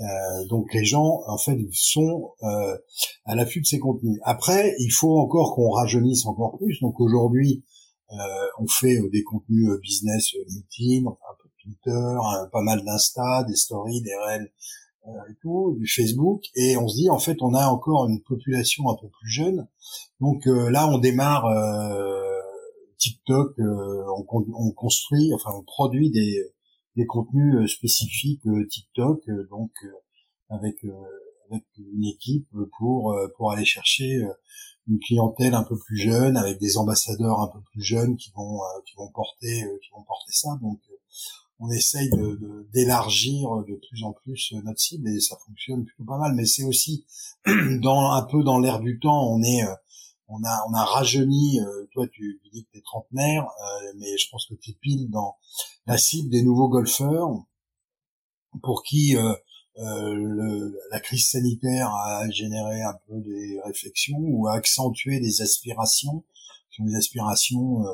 Euh, 0.00 0.46
donc 0.46 0.72
les 0.72 0.84
gens 0.84 1.22
en 1.26 1.36
fait 1.36 1.58
sont 1.72 2.32
euh, 2.42 2.76
à 3.24 3.34
l'affût 3.34 3.60
de 3.60 3.66
ces 3.66 3.78
contenus. 3.78 4.18
Après, 4.24 4.74
il 4.78 4.90
faut 4.90 5.18
encore 5.18 5.54
qu'on 5.54 5.70
rajeunisse 5.70 6.24
encore 6.26 6.56
plus. 6.58 6.80
Donc 6.80 7.00
aujourd'hui, 7.00 7.64
euh, 8.12 8.16
on 8.58 8.66
fait 8.66 8.98
des 9.12 9.22
contenus 9.22 9.68
business 9.82 10.32
LinkedIn, 10.48 11.06
un 11.06 11.34
peu 11.42 11.48
Twitter, 11.62 12.16
pas 12.50 12.62
mal 12.62 12.82
d'Insta, 12.84 13.44
des 13.44 13.56
stories, 13.56 14.00
des 14.00 14.16
réels 14.26 14.50
tout, 15.40 15.76
du 15.78 15.86
Facebook. 15.86 16.42
Et 16.54 16.76
on 16.76 16.88
se 16.88 16.96
dit 16.96 17.10
en 17.10 17.18
fait, 17.18 17.36
on 17.40 17.54
a 17.54 17.66
encore 17.66 18.06
une 18.08 18.22
population 18.22 18.88
un 18.88 18.96
peu 19.00 19.08
plus 19.08 19.30
jeune. 19.30 19.66
Donc 20.20 20.46
là, 20.46 20.88
on 20.88 20.98
démarre. 20.98 21.46
TikTok, 22.98 23.54
on, 23.58 24.26
on, 24.28 24.72
construit, 24.72 25.32
enfin 25.32 25.50
on 25.54 25.62
produit 25.62 26.10
des, 26.10 26.52
des 26.96 27.06
contenus 27.06 27.56
euh, 27.56 27.66
spécifiques 27.66 28.46
euh, 28.46 28.66
TikTok, 28.68 29.20
euh, 29.28 29.46
donc 29.50 29.72
avec 30.48 30.84
avec 31.50 31.64
une 31.78 32.04
équipe 32.04 32.48
pour 32.78 33.16
pour 33.36 33.52
aller 33.52 33.64
chercher 33.64 34.20
une 34.88 34.98
clientèle 34.98 35.54
un 35.54 35.62
peu 35.64 35.76
plus 35.78 35.96
jeune, 35.96 36.36
avec 36.36 36.58
des 36.58 36.76
ambassadeurs 36.76 37.40
un 37.40 37.48
peu 37.48 37.60
plus 37.72 37.82
jeunes 37.82 38.16
qui 38.16 38.30
vont 38.36 38.58
qui 38.84 38.96
vont 38.96 39.10
porter 39.12 39.64
qui 39.82 39.90
vont 39.92 40.02
porter 40.02 40.32
ça. 40.32 40.58
Donc 40.60 40.80
on 41.60 41.70
essaye 41.70 42.10
d'élargir 42.72 43.48
de, 43.68 43.78
plus 43.88 44.02
en 44.02 44.12
plus 44.12 44.54
notre 44.64 44.80
cible 44.80 45.08
et 45.08 45.20
ça 45.20 45.36
fonctionne 45.46 45.84
plutôt 45.84 46.04
pas 46.04 46.18
mal. 46.18 46.34
Mais 46.34 46.46
c'est 46.46 46.64
aussi 46.64 47.04
dans 47.46 48.10
un 48.12 48.22
peu 48.22 48.42
dans 48.42 48.58
l'air 48.58 48.80
du 48.80 48.98
temps. 48.98 49.30
On 49.30 49.42
est 49.42 49.64
on 50.30 50.42
a 50.44 50.64
on 50.68 50.74
a 50.74 50.84
rajeuni. 50.84 51.60
Euh, 51.60 51.86
toi, 51.92 52.06
tu, 52.08 52.40
dis 52.52 52.64
que 52.64 52.70
t'es 52.72 52.80
trentenaire, 52.80 53.44
euh, 53.44 53.92
mais 53.98 54.16
je 54.16 54.28
pense 54.30 54.46
que 54.46 54.54
tu 54.54 54.72
pile 54.72 55.10
dans 55.10 55.36
la 55.86 55.98
cible 55.98 56.30
des 56.30 56.42
nouveaux 56.42 56.68
golfeurs 56.68 57.28
pour 58.62 58.82
qui 58.82 59.16
euh, 59.16 59.34
le, 59.76 60.78
la 60.90 61.00
crise 61.00 61.28
sanitaire 61.28 61.88
a 61.94 62.28
généré 62.30 62.82
un 62.82 62.98
peu 63.06 63.20
des 63.20 63.60
réflexions 63.64 64.18
ou 64.18 64.48
a 64.48 64.54
accentué 64.54 65.20
des 65.20 65.42
aspirations, 65.42 66.24
des 66.78 66.94
aspirations 66.94 67.84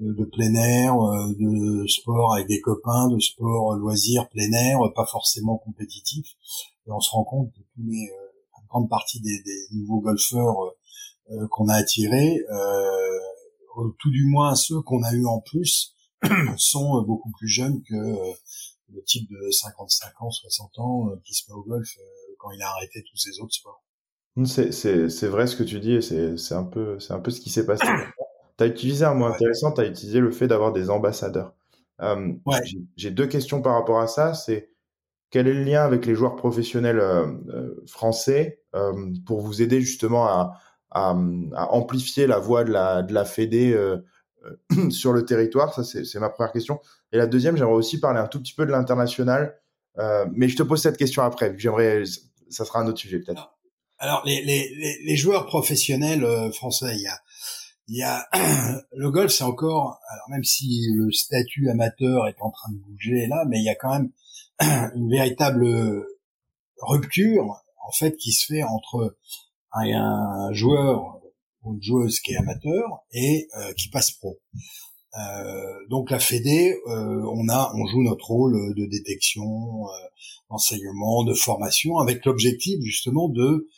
de 0.00 0.24
plein 0.24 0.54
air, 0.54 0.96
de 1.38 1.86
sport 1.86 2.34
avec 2.34 2.48
des 2.48 2.60
copains, 2.60 3.08
de 3.08 3.18
sport 3.18 3.74
loisir 3.74 4.28
plein 4.30 4.50
air, 4.52 4.78
pas 4.96 5.06
forcément 5.06 5.58
compétitif. 5.58 6.26
Et 6.86 6.90
on 6.90 7.00
se 7.00 7.10
rend 7.10 7.24
compte 7.24 7.52
que 7.52 7.60
tous 7.74 7.82
les, 7.86 8.10
une 8.60 8.66
grande 8.68 8.88
partie 8.88 9.20
des, 9.20 9.42
des 9.42 9.66
nouveaux 9.72 10.00
golfeurs 10.00 10.74
euh, 11.32 11.46
qu'on 11.48 11.68
a 11.68 11.74
attirés, 11.74 12.44
euh, 12.50 13.90
tout 14.00 14.10
du 14.10 14.24
moins 14.26 14.56
ceux 14.56 14.80
qu'on 14.80 15.02
a 15.04 15.12
eu 15.12 15.24
en 15.26 15.40
plus, 15.40 15.94
sont 16.56 16.98
euh, 16.98 17.02
beaucoup 17.02 17.30
plus 17.38 17.46
jeunes 17.46 17.82
que 17.88 17.94
le 18.92 19.04
type 19.04 19.30
de 19.30 19.50
55 19.50 20.22
ans, 20.22 20.30
60 20.30 20.78
ans 20.78 21.08
qui 21.24 21.34
se 21.34 21.48
met 21.48 21.54
au 21.54 21.62
golf 21.62 21.88
quand 22.38 22.50
il 22.50 22.60
a 22.62 22.70
arrêté 22.70 23.04
tous 23.08 23.16
ses 23.16 23.38
autres 23.38 23.54
sports. 23.54 23.84
C'est 24.44 25.28
vrai 25.28 25.46
ce 25.46 25.54
que 25.54 25.62
tu 25.62 25.78
dis 25.78 25.92
et 25.92 26.36
c'est 26.36 26.54
un 26.54 26.64
peu 26.64 26.98
c'est 26.98 27.12
un 27.12 27.20
peu 27.20 27.30
ce 27.30 27.40
qui 27.40 27.50
s'est 27.50 27.66
passé. 27.66 27.86
tu 28.60 28.64
as 28.64 28.66
utilisé 28.66 29.06
un 29.06 29.14
mot 29.14 29.24
intéressant, 29.24 29.72
tu 29.72 29.80
as 29.80 29.86
utilisé 29.86 30.20
le 30.20 30.30
fait 30.30 30.46
d'avoir 30.46 30.72
des 30.72 30.90
ambassadeurs. 30.90 31.54
Euh, 32.02 32.32
ouais. 32.44 32.60
J'ai 32.94 33.10
deux 33.10 33.26
questions 33.26 33.62
par 33.62 33.72
rapport 33.72 34.00
à 34.00 34.06
ça. 34.06 34.34
C'est 34.34 34.68
quel 35.30 35.48
est 35.48 35.54
le 35.54 35.64
lien 35.64 35.82
avec 35.82 36.04
les 36.04 36.14
joueurs 36.14 36.36
professionnels 36.36 37.00
euh, 37.00 37.74
français 37.86 38.60
euh, 38.74 38.92
pour 39.24 39.40
vous 39.40 39.62
aider 39.62 39.80
justement 39.80 40.26
à, 40.26 40.58
à, 40.90 41.16
à, 41.54 41.72
amplifier 41.72 42.26
la 42.26 42.38
voix 42.38 42.64
de 42.64 42.70
la, 42.70 43.02
de 43.02 43.14
la 43.14 43.24
Fédé 43.24 43.72
euh, 43.72 43.96
sur 44.90 45.14
le 45.14 45.24
territoire? 45.24 45.72
Ça, 45.72 45.82
c'est 45.82 46.20
ma 46.20 46.28
première 46.28 46.52
question. 46.52 46.80
Et 47.12 47.16
la 47.16 47.26
deuxième, 47.26 47.56
j'aimerais 47.56 47.72
aussi 47.72 47.98
parler 47.98 48.20
un 48.20 48.26
tout 48.26 48.40
petit 48.40 48.54
peu 48.54 48.66
de 48.66 48.72
l'international. 48.72 49.56
Mais 50.32 50.48
je 50.48 50.56
te 50.56 50.62
pose 50.62 50.82
cette 50.82 50.96
question 50.96 51.22
après. 51.22 51.54
J'aimerais, 51.58 52.04
ça 52.50 52.64
sera 52.64 52.80
un 52.80 52.86
autre 52.86 52.98
sujet 52.98 53.20
peut-être. 53.20 53.54
Alors, 53.98 54.22
les, 54.24 54.42
les, 54.42 54.98
les, 55.04 55.16
joueurs 55.16 55.44
professionnels 55.44 56.24
français, 56.54 56.94
il 56.94 57.02
y 57.02 57.06
a, 57.06 57.18
il 57.90 57.98
y 57.98 58.02
a 58.04 58.24
le 58.92 59.10
golf, 59.10 59.32
c'est 59.32 59.44
encore, 59.44 59.98
alors 60.08 60.30
même 60.30 60.44
si 60.44 60.86
le 60.94 61.10
statut 61.10 61.68
amateur 61.68 62.28
est 62.28 62.40
en 62.40 62.50
train 62.50 62.70
de 62.72 62.78
bouger 62.78 63.26
là, 63.26 63.44
mais 63.48 63.58
il 63.58 63.64
y 63.64 63.68
a 63.68 63.74
quand 63.74 63.90
même 63.90 64.12
une 64.94 65.10
véritable 65.10 65.66
rupture 66.82 67.62
en 67.82 67.92
fait 67.92 68.16
qui 68.16 68.30
se 68.30 68.46
fait 68.46 68.62
entre 68.62 69.16
un 69.72 70.52
joueur 70.52 71.20
ou 71.64 71.74
une 71.74 71.82
joueuse 71.82 72.20
qui 72.20 72.32
est 72.32 72.36
amateur 72.36 73.04
et 73.12 73.48
euh, 73.58 73.72
qui 73.74 73.88
passe 73.88 74.12
pro. 74.12 74.38
Euh, 75.18 75.86
donc 75.88 76.10
la 76.10 76.20
Fédé, 76.20 76.72
euh, 76.86 77.22
on 77.34 77.48
a, 77.48 77.72
on 77.74 77.86
joue 77.88 78.02
notre 78.02 78.26
rôle 78.26 78.74
de 78.76 78.86
détection, 78.86 79.84
d'enseignement, 80.48 81.24
de 81.24 81.34
formation, 81.34 81.98
avec 81.98 82.24
l'objectif 82.24 82.80
justement 82.82 83.28
de 83.28 83.68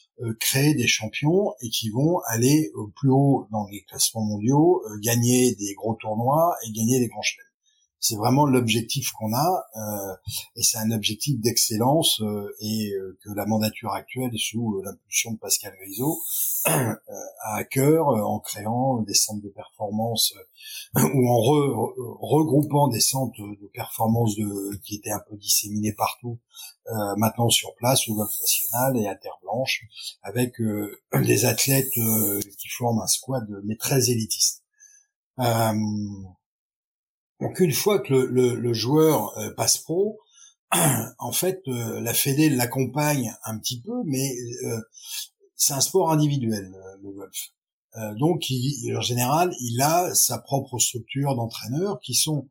créer 0.41 0.75
des 0.75 0.87
champions 0.87 1.53
et 1.61 1.69
qui 1.69 1.91
vont 1.91 2.19
aller 2.27 2.71
plus 2.97 3.11
haut 3.11 3.47
dans 3.51 3.67
les 3.71 3.83
classements 3.83 4.25
mondiaux, 4.25 4.83
gagner 5.03 5.55
des 5.55 5.75
gros 5.75 5.95
tournois 5.95 6.57
et 6.67 6.73
gagner 6.73 6.99
des 6.99 7.09
grands 7.09 7.23
chelems. 7.23 7.52
C'est 8.03 8.17
vraiment 8.17 8.47
l'objectif 8.47 9.13
qu'on 9.13 9.33
a, 9.33 9.65
euh, 9.77 10.17
et 10.57 10.63
c'est 10.65 10.79
un 10.79 10.91
objectif 10.91 11.41
d'excellence 11.41 12.21
euh, 12.21 12.53
et 12.61 12.91
euh, 12.95 13.17
que 13.23 13.31
la 13.31 13.47
mandature 13.47 13.93
actuelle, 13.93 14.33
sous 14.37 14.83
l'impulsion 14.83 15.31
de 15.31 15.39
Pascal 15.39 15.73
Grisot, 15.81 16.19
a 16.65 16.97
à 17.45 17.63
cœur 17.63 18.09
en 18.09 18.41
créant 18.41 19.03
des 19.03 19.15
centres 19.15 19.45
de 19.45 19.51
performance 19.51 20.35
ou 20.97 21.29
en 21.29 21.39
regroupant 21.39 22.89
des 22.89 23.01
centres 23.01 23.39
de 23.39 23.71
performance 23.73 24.35
qui 24.85 24.97
étaient 24.97 25.13
un 25.13 25.23
peu 25.29 25.37
disséminés 25.37 25.93
partout, 25.93 26.41
maintenant 27.17 27.51
sur 27.51 27.75
place 27.77 28.09
au 28.09 28.15
Golfe 28.15 28.39
National 28.41 28.97
et 28.97 29.07
à 29.07 29.15
Terre 29.15 29.39
Blanche, 29.43 29.85
avec 30.23 30.55
des 31.15 31.45
athlètes 31.45 31.93
qui 31.93 32.69
forment 32.69 33.03
un 33.03 33.07
squad 33.07 33.47
mais 33.65 33.77
très 33.77 34.11
élitiste. 34.11 34.65
Donc 37.43 37.59
une 37.59 37.73
fois 37.73 37.99
que 37.99 38.15
le, 38.15 38.55
le, 38.55 38.73
joueur 38.73 39.37
euh, 39.37 39.53
passe 39.55 39.79
pro, 39.79 40.21
en 41.19 41.33
fait, 41.33 41.61
euh, 41.67 42.01
la 42.01 42.15
Fédé 42.15 42.49
l'accompagne 42.49 43.35
un 43.45 43.59
petit 43.59 43.81
peu, 43.81 44.05
mais 44.07 44.33
euh, 44.65 44.81
c'est 45.57 45.73
un 45.73 45.81
sport 45.81 46.13
individuel, 46.13 46.73
le 47.03 47.11
golf. 47.11 47.51
donc, 48.19 48.45
en 48.97 49.01
général, 49.01 49.53
il 49.61 49.83
a 49.83 50.15
sa 50.15 50.39
propre 50.39 50.79
structure 50.79 51.35
d'entraîneurs 51.35 51.99
qui 52.01 52.15
sont 52.15 52.49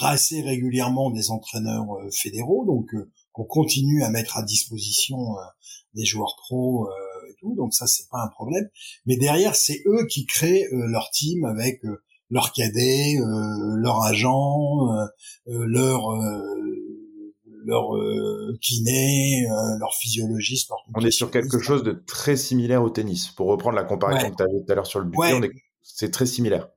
assez 0.00 0.42
régulièrement 0.42 1.10
des 1.10 1.30
entraîneurs 1.30 1.86
fédéraux, 2.12 2.64
donc 2.66 2.90
qu'on 3.32 3.44
continue 3.44 4.02
à 4.02 4.10
mettre 4.10 4.36
à 4.38 4.42
disposition 4.42 5.18
des 5.94 6.04
joueurs 6.04 6.36
pros 6.36 6.88
et 7.28 7.34
tout. 7.40 7.54
Donc 7.56 7.74
ça, 7.74 7.86
c'est 7.86 8.08
pas 8.10 8.22
un 8.22 8.28
problème. 8.28 8.68
Mais 9.06 9.16
derrière, 9.16 9.56
c'est 9.56 9.82
eux 9.86 10.06
qui 10.06 10.24
créent 10.24 10.68
leur 10.70 11.10
team 11.10 11.44
avec 11.44 11.82
leur 12.32 12.52
cadet, 12.52 13.18
euh, 13.18 13.76
leur 13.76 14.02
agent, 14.02 14.88
euh, 14.88 15.06
euh, 15.48 15.64
leur 15.66 16.00
leur 17.64 17.90
kiné, 18.60 19.46
leur 19.78 19.94
physiologiste. 19.94 20.72
on 20.96 21.00
est 21.04 21.12
sur 21.12 21.30
quelque 21.30 21.60
chose 21.60 21.84
de 21.84 21.92
très 21.92 22.36
similaire 22.36 22.82
au 22.82 22.90
tennis. 22.90 23.28
Pour 23.28 23.46
reprendre 23.46 23.76
la 23.76 23.84
comparaison 23.84 24.30
que 24.30 24.36
tu 24.36 24.42
avais 24.42 24.64
tout 24.66 24.72
à 24.72 24.74
l'heure 24.74 24.86
sur 24.86 24.98
le 24.98 25.08
but, 25.08 25.52
c'est 25.80 26.10
très 26.10 26.26
similaire. 26.26 26.70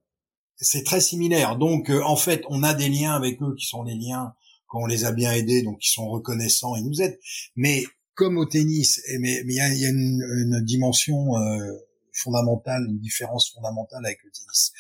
C'est 0.58 0.84
très 0.84 1.02
similaire. 1.02 1.58
Donc, 1.58 1.90
en 1.90 2.16
fait, 2.16 2.44
on 2.50 2.62
a 2.62 2.76
des 2.76 2.88
liens 2.88 3.14
avec 3.14 3.42
eux 3.42 3.56
qui 3.58 3.66
sont 3.66 3.82
les 3.82 3.96
liens 3.96 4.36
qu'on 4.68 4.86
les 4.86 5.06
a 5.06 5.12
bien 5.12 5.32
aidés, 5.32 5.64
donc 5.64 5.78
ils 5.82 5.92
sont 5.92 6.08
reconnaissants 6.08 6.76
et 6.76 6.84
nous 6.84 7.02
aident. 7.02 7.18
Mais 7.56 7.84
comme 8.14 8.38
au 8.38 8.46
tennis, 8.46 9.02
mais 9.20 9.42
il 9.44 9.54
y 9.54 9.60
a, 9.60 9.74
y 9.74 9.86
a 9.86 9.90
une, 9.90 10.22
une, 10.22 10.62
dimension 10.64 11.36
euh, 11.36 11.72
fondamentale, 12.16 12.86
une 12.88 13.00
différence 13.00 13.52
fondamentale 13.54 14.06
avec 14.06 14.20
le 14.24 14.32
tennis. 14.32 14.72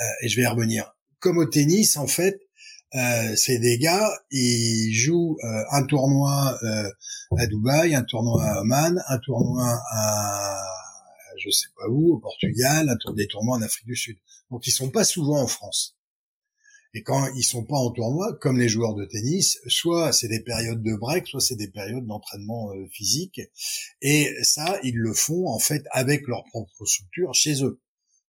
Euh, 0.00 0.04
et 0.22 0.28
je 0.28 0.36
vais 0.36 0.42
y 0.42 0.46
revenir. 0.46 0.94
Comme 1.18 1.38
au 1.38 1.46
tennis, 1.46 1.96
en 1.96 2.06
fait, 2.06 2.40
euh, 2.94 3.34
c'est 3.36 3.58
des 3.58 3.78
gars, 3.78 4.10
ils 4.30 4.92
jouent 4.92 5.38
euh, 5.44 5.64
un 5.70 5.84
tournoi 5.84 6.58
euh, 6.62 6.90
à 7.38 7.46
Dubaï, 7.46 7.94
un 7.94 8.02
tournoi 8.02 8.44
à 8.44 8.60
Oman, 8.60 9.02
un 9.08 9.18
tournoi 9.18 9.80
à 9.90 10.62
je 11.38 11.50
sais 11.50 11.68
pas 11.76 11.88
où, 11.88 12.14
au 12.14 12.18
Portugal, 12.18 12.88
un 12.88 12.96
tour 12.96 13.14
des 13.14 13.26
tournois 13.26 13.56
en 13.56 13.62
Afrique 13.62 13.86
du 13.86 13.96
Sud. 13.96 14.18
Donc 14.50 14.66
ils 14.66 14.70
sont 14.70 14.90
pas 14.90 15.04
souvent 15.04 15.40
en 15.40 15.46
France. 15.46 15.96
Et 16.94 17.02
quand 17.02 17.26
ils 17.34 17.42
sont 17.42 17.64
pas 17.64 17.76
en 17.76 17.90
tournoi, 17.90 18.36
comme 18.40 18.58
les 18.58 18.68
joueurs 18.68 18.94
de 18.94 19.06
tennis, 19.06 19.58
soit 19.66 20.12
c'est 20.12 20.28
des 20.28 20.40
périodes 20.40 20.82
de 20.82 20.94
break, 20.94 21.26
soit 21.26 21.40
c'est 21.40 21.56
des 21.56 21.68
périodes 21.68 22.06
d'entraînement 22.06 22.70
euh, 22.72 22.86
physique. 22.92 23.40
Et 24.02 24.34
ça, 24.42 24.78
ils 24.82 24.96
le 24.96 25.14
font 25.14 25.48
en 25.48 25.58
fait 25.58 25.84
avec 25.90 26.26
leur 26.28 26.44
propre 26.44 26.84
structure 26.84 27.32
chez 27.32 27.64
eux. 27.64 27.80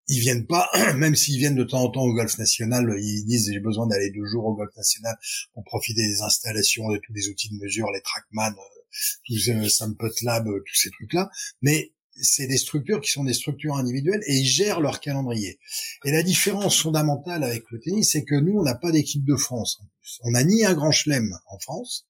Ils 0.07 0.19
viennent 0.19 0.47
pas, 0.47 0.69
même 0.95 1.15
s'ils 1.15 1.37
viennent 1.37 1.55
de 1.55 1.63
temps 1.63 1.83
en 1.83 1.89
temps 1.89 2.03
au 2.03 2.13
golf 2.13 2.37
national, 2.37 2.95
ils 2.99 3.25
disent 3.25 3.49
j'ai 3.51 3.59
besoin 3.59 3.87
d'aller 3.87 4.11
deux 4.11 4.25
jours 4.25 4.45
au 4.45 4.55
golf 4.55 4.75
national 4.77 5.17
pour 5.53 5.63
profiter 5.65 6.07
des 6.07 6.21
installations, 6.21 6.89
de 6.89 6.97
tous 6.97 7.13
les 7.13 7.27
outils 7.27 7.49
de 7.49 7.61
mesure, 7.61 7.91
les 7.91 8.01
trackman, 8.01 8.51
euh, 8.51 8.79
tous 9.25 9.49
euh, 9.49 9.67
Sampot 9.67 10.07
Lab, 10.23 10.45
tous 10.45 10.75
ces 10.75 10.89
trucs-là. 10.89 11.29
Mais 11.61 11.91
c'est 12.15 12.47
des 12.47 12.57
structures 12.57 13.01
qui 13.01 13.11
sont 13.11 13.23
des 13.23 13.33
structures 13.33 13.75
individuelles 13.75 14.21
et 14.27 14.37
ils 14.37 14.45
gèrent 14.45 14.81
leur 14.81 14.99
calendrier. 14.99 15.59
Et 16.05 16.11
la 16.11 16.23
différence 16.23 16.79
fondamentale 16.79 17.43
avec 17.43 17.63
le 17.71 17.79
tennis, 17.79 18.11
c'est 18.11 18.23
que 18.23 18.35
nous, 18.35 18.59
on 18.59 18.63
n'a 18.63 18.75
pas 18.75 18.91
d'équipe 18.91 19.25
de 19.25 19.35
France. 19.35 19.81
On 20.21 20.31
n'a 20.31 20.43
ni 20.43 20.63
un 20.65 20.73
grand 20.73 20.91
chelem 20.91 21.37
en 21.47 21.59
France, 21.59 22.07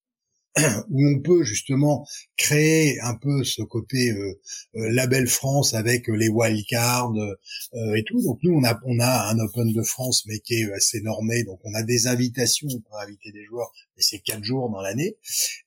où 0.89 1.07
on 1.07 1.19
peut 1.19 1.43
justement 1.43 2.05
créer 2.37 2.99
un 3.01 3.15
peu 3.15 3.43
ce 3.43 3.63
côté 3.63 4.11
euh, 4.11 4.39
euh 4.75 4.91
label 4.91 5.27
France 5.27 5.73
avec 5.73 6.07
les 6.07 6.29
wildcards 6.29 7.13
euh, 7.15 7.95
et 7.95 8.03
tout. 8.03 8.21
Donc 8.21 8.39
nous, 8.43 8.53
on 8.53 8.63
a, 8.63 8.79
on 8.85 8.99
a 8.99 9.29
un 9.31 9.39
Open 9.39 9.73
de 9.73 9.81
France, 9.81 10.25
mais 10.27 10.39
qui 10.39 10.55
est 10.55 10.71
assez 10.73 11.01
normé. 11.01 11.43
Donc 11.43 11.59
on 11.63 11.73
a 11.73 11.81
des 11.81 12.07
invitations 12.07 12.67
pour 12.87 12.99
inviter 12.99 13.31
des 13.31 13.45
joueurs, 13.45 13.71
mais 13.95 14.03
c'est 14.03 14.19
quatre 14.19 14.43
jours 14.43 14.69
dans 14.69 14.81
l'année. 14.81 15.17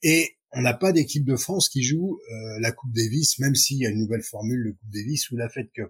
Et 0.03 0.36
on 0.53 0.63
n'a 0.63 0.75
pas 0.75 0.93
d'équipe 0.93 1.25
de 1.25 1.37
France 1.37 1.69
qui 1.69 1.83
joue 1.83 2.19
euh, 2.31 2.61
la 2.61 2.73
Coupe 2.73 2.93
Davis, 2.93 3.39
même 3.39 3.55
s'il 3.55 3.79
y 3.79 3.87
a 3.87 3.91
une 3.91 3.99
nouvelle 3.99 4.23
formule 4.23 4.65
de 4.65 4.71
Coupe 4.71 4.91
Davis 4.91 5.31
ou 5.31 5.37
la 5.37 5.49
fête 5.49 5.71
que 5.77 5.83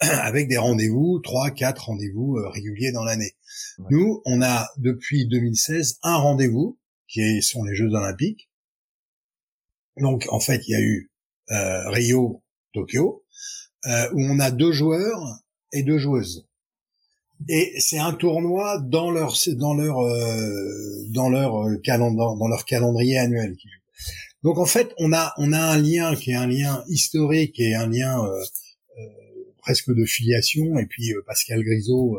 avec 0.00 0.48
des 0.48 0.56
rendez-vous, 0.56 1.20
trois, 1.22 1.50
quatre 1.50 1.86
rendez-vous 1.86 2.38
euh, 2.38 2.48
réguliers 2.48 2.92
dans 2.92 3.04
l'année. 3.04 3.34
Nous, 3.90 4.22
on 4.24 4.40
a 4.40 4.66
depuis 4.78 5.26
2016 5.28 5.98
un 6.02 6.16
rendez-vous 6.16 6.78
qui 7.06 7.42
sont 7.42 7.64
les 7.64 7.74
Jeux 7.74 7.92
Olympiques. 7.92 8.48
Donc, 9.98 10.26
en 10.30 10.40
fait, 10.40 10.66
il 10.66 10.70
y 10.70 10.74
a 10.74 10.80
eu 10.80 11.10
euh, 11.50 11.90
Rio, 11.90 12.42
Tokyo, 12.72 13.24
où 13.84 14.22
on 14.22 14.38
a 14.38 14.50
deux 14.50 14.72
joueurs 14.72 15.42
et 15.72 15.82
deux 15.82 15.98
joueuses. 15.98 16.46
Et 17.48 17.74
c'est 17.80 17.98
un 17.98 18.12
tournoi 18.12 18.80
dans 18.80 19.10
leur 19.10 19.34
dans 19.56 19.74
leur 19.74 19.96
dans 21.10 21.28
leur 21.28 21.82
calendrier 21.82 22.38
dans 22.38 22.48
leur 22.48 22.64
calendrier 22.64 23.18
annuel 23.18 23.56
donc 24.42 24.58
en 24.58 24.66
fait, 24.66 24.92
on 24.98 25.12
a 25.12 25.34
on 25.36 25.52
a 25.52 25.60
un 25.60 25.78
lien 25.78 26.14
qui 26.16 26.30
est 26.30 26.34
un 26.34 26.46
lien 26.46 26.82
historique 26.88 27.60
et 27.60 27.74
un 27.74 27.88
lien 27.88 28.24
euh, 28.24 28.30
euh, 28.30 29.04
presque 29.58 29.90
de 29.90 30.04
filiation. 30.04 30.78
Et 30.78 30.86
puis 30.86 31.12
euh, 31.12 31.22
Pascal 31.26 31.62
Grisot 31.62 32.18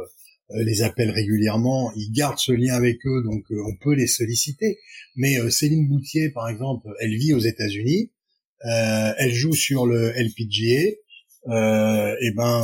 les 0.54 0.82
appelle 0.82 1.12
régulièrement. 1.12 1.94
Il 1.96 2.12
garde 2.12 2.38
ce 2.38 2.52
lien 2.52 2.76
avec 2.76 3.06
eux, 3.06 3.24
donc 3.24 3.46
on 3.52 3.76
peut 3.78 3.94
les 3.94 4.08
solliciter. 4.08 4.80
Mais 5.16 5.38
Céline 5.50 5.88
Boutier, 5.88 6.30
par 6.30 6.50
exemple, 6.50 6.90
elle 7.00 7.16
vit 7.16 7.34
aux 7.34 7.40
États-Unis. 7.40 8.12
elle 8.64 9.34
joue 9.34 9.54
sur 9.54 9.86
le 9.86 10.12
LPGA. 10.12 10.92
Euh, 11.48 12.16
et 12.20 12.32
ben 12.32 12.62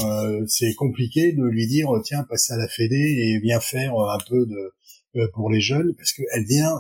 c'est 0.47 0.73
compliqué 0.75 1.32
de 1.32 1.43
lui 1.43 1.65
dire 1.65 1.89
tiens 2.03 2.23
passe 2.30 2.51
à 2.51 2.58
la 2.58 2.67
Fédé 2.67 2.95
et 2.95 3.39
viens 3.39 3.62
faire 3.62 3.95
un 3.95 4.19
peu 4.30 4.45
de 4.45 5.27
pour 5.34 5.49
les 5.49 5.62
jeunes 5.62 5.95
parce 5.95 6.12
qu'elle 6.12 6.45
vient 6.45 6.77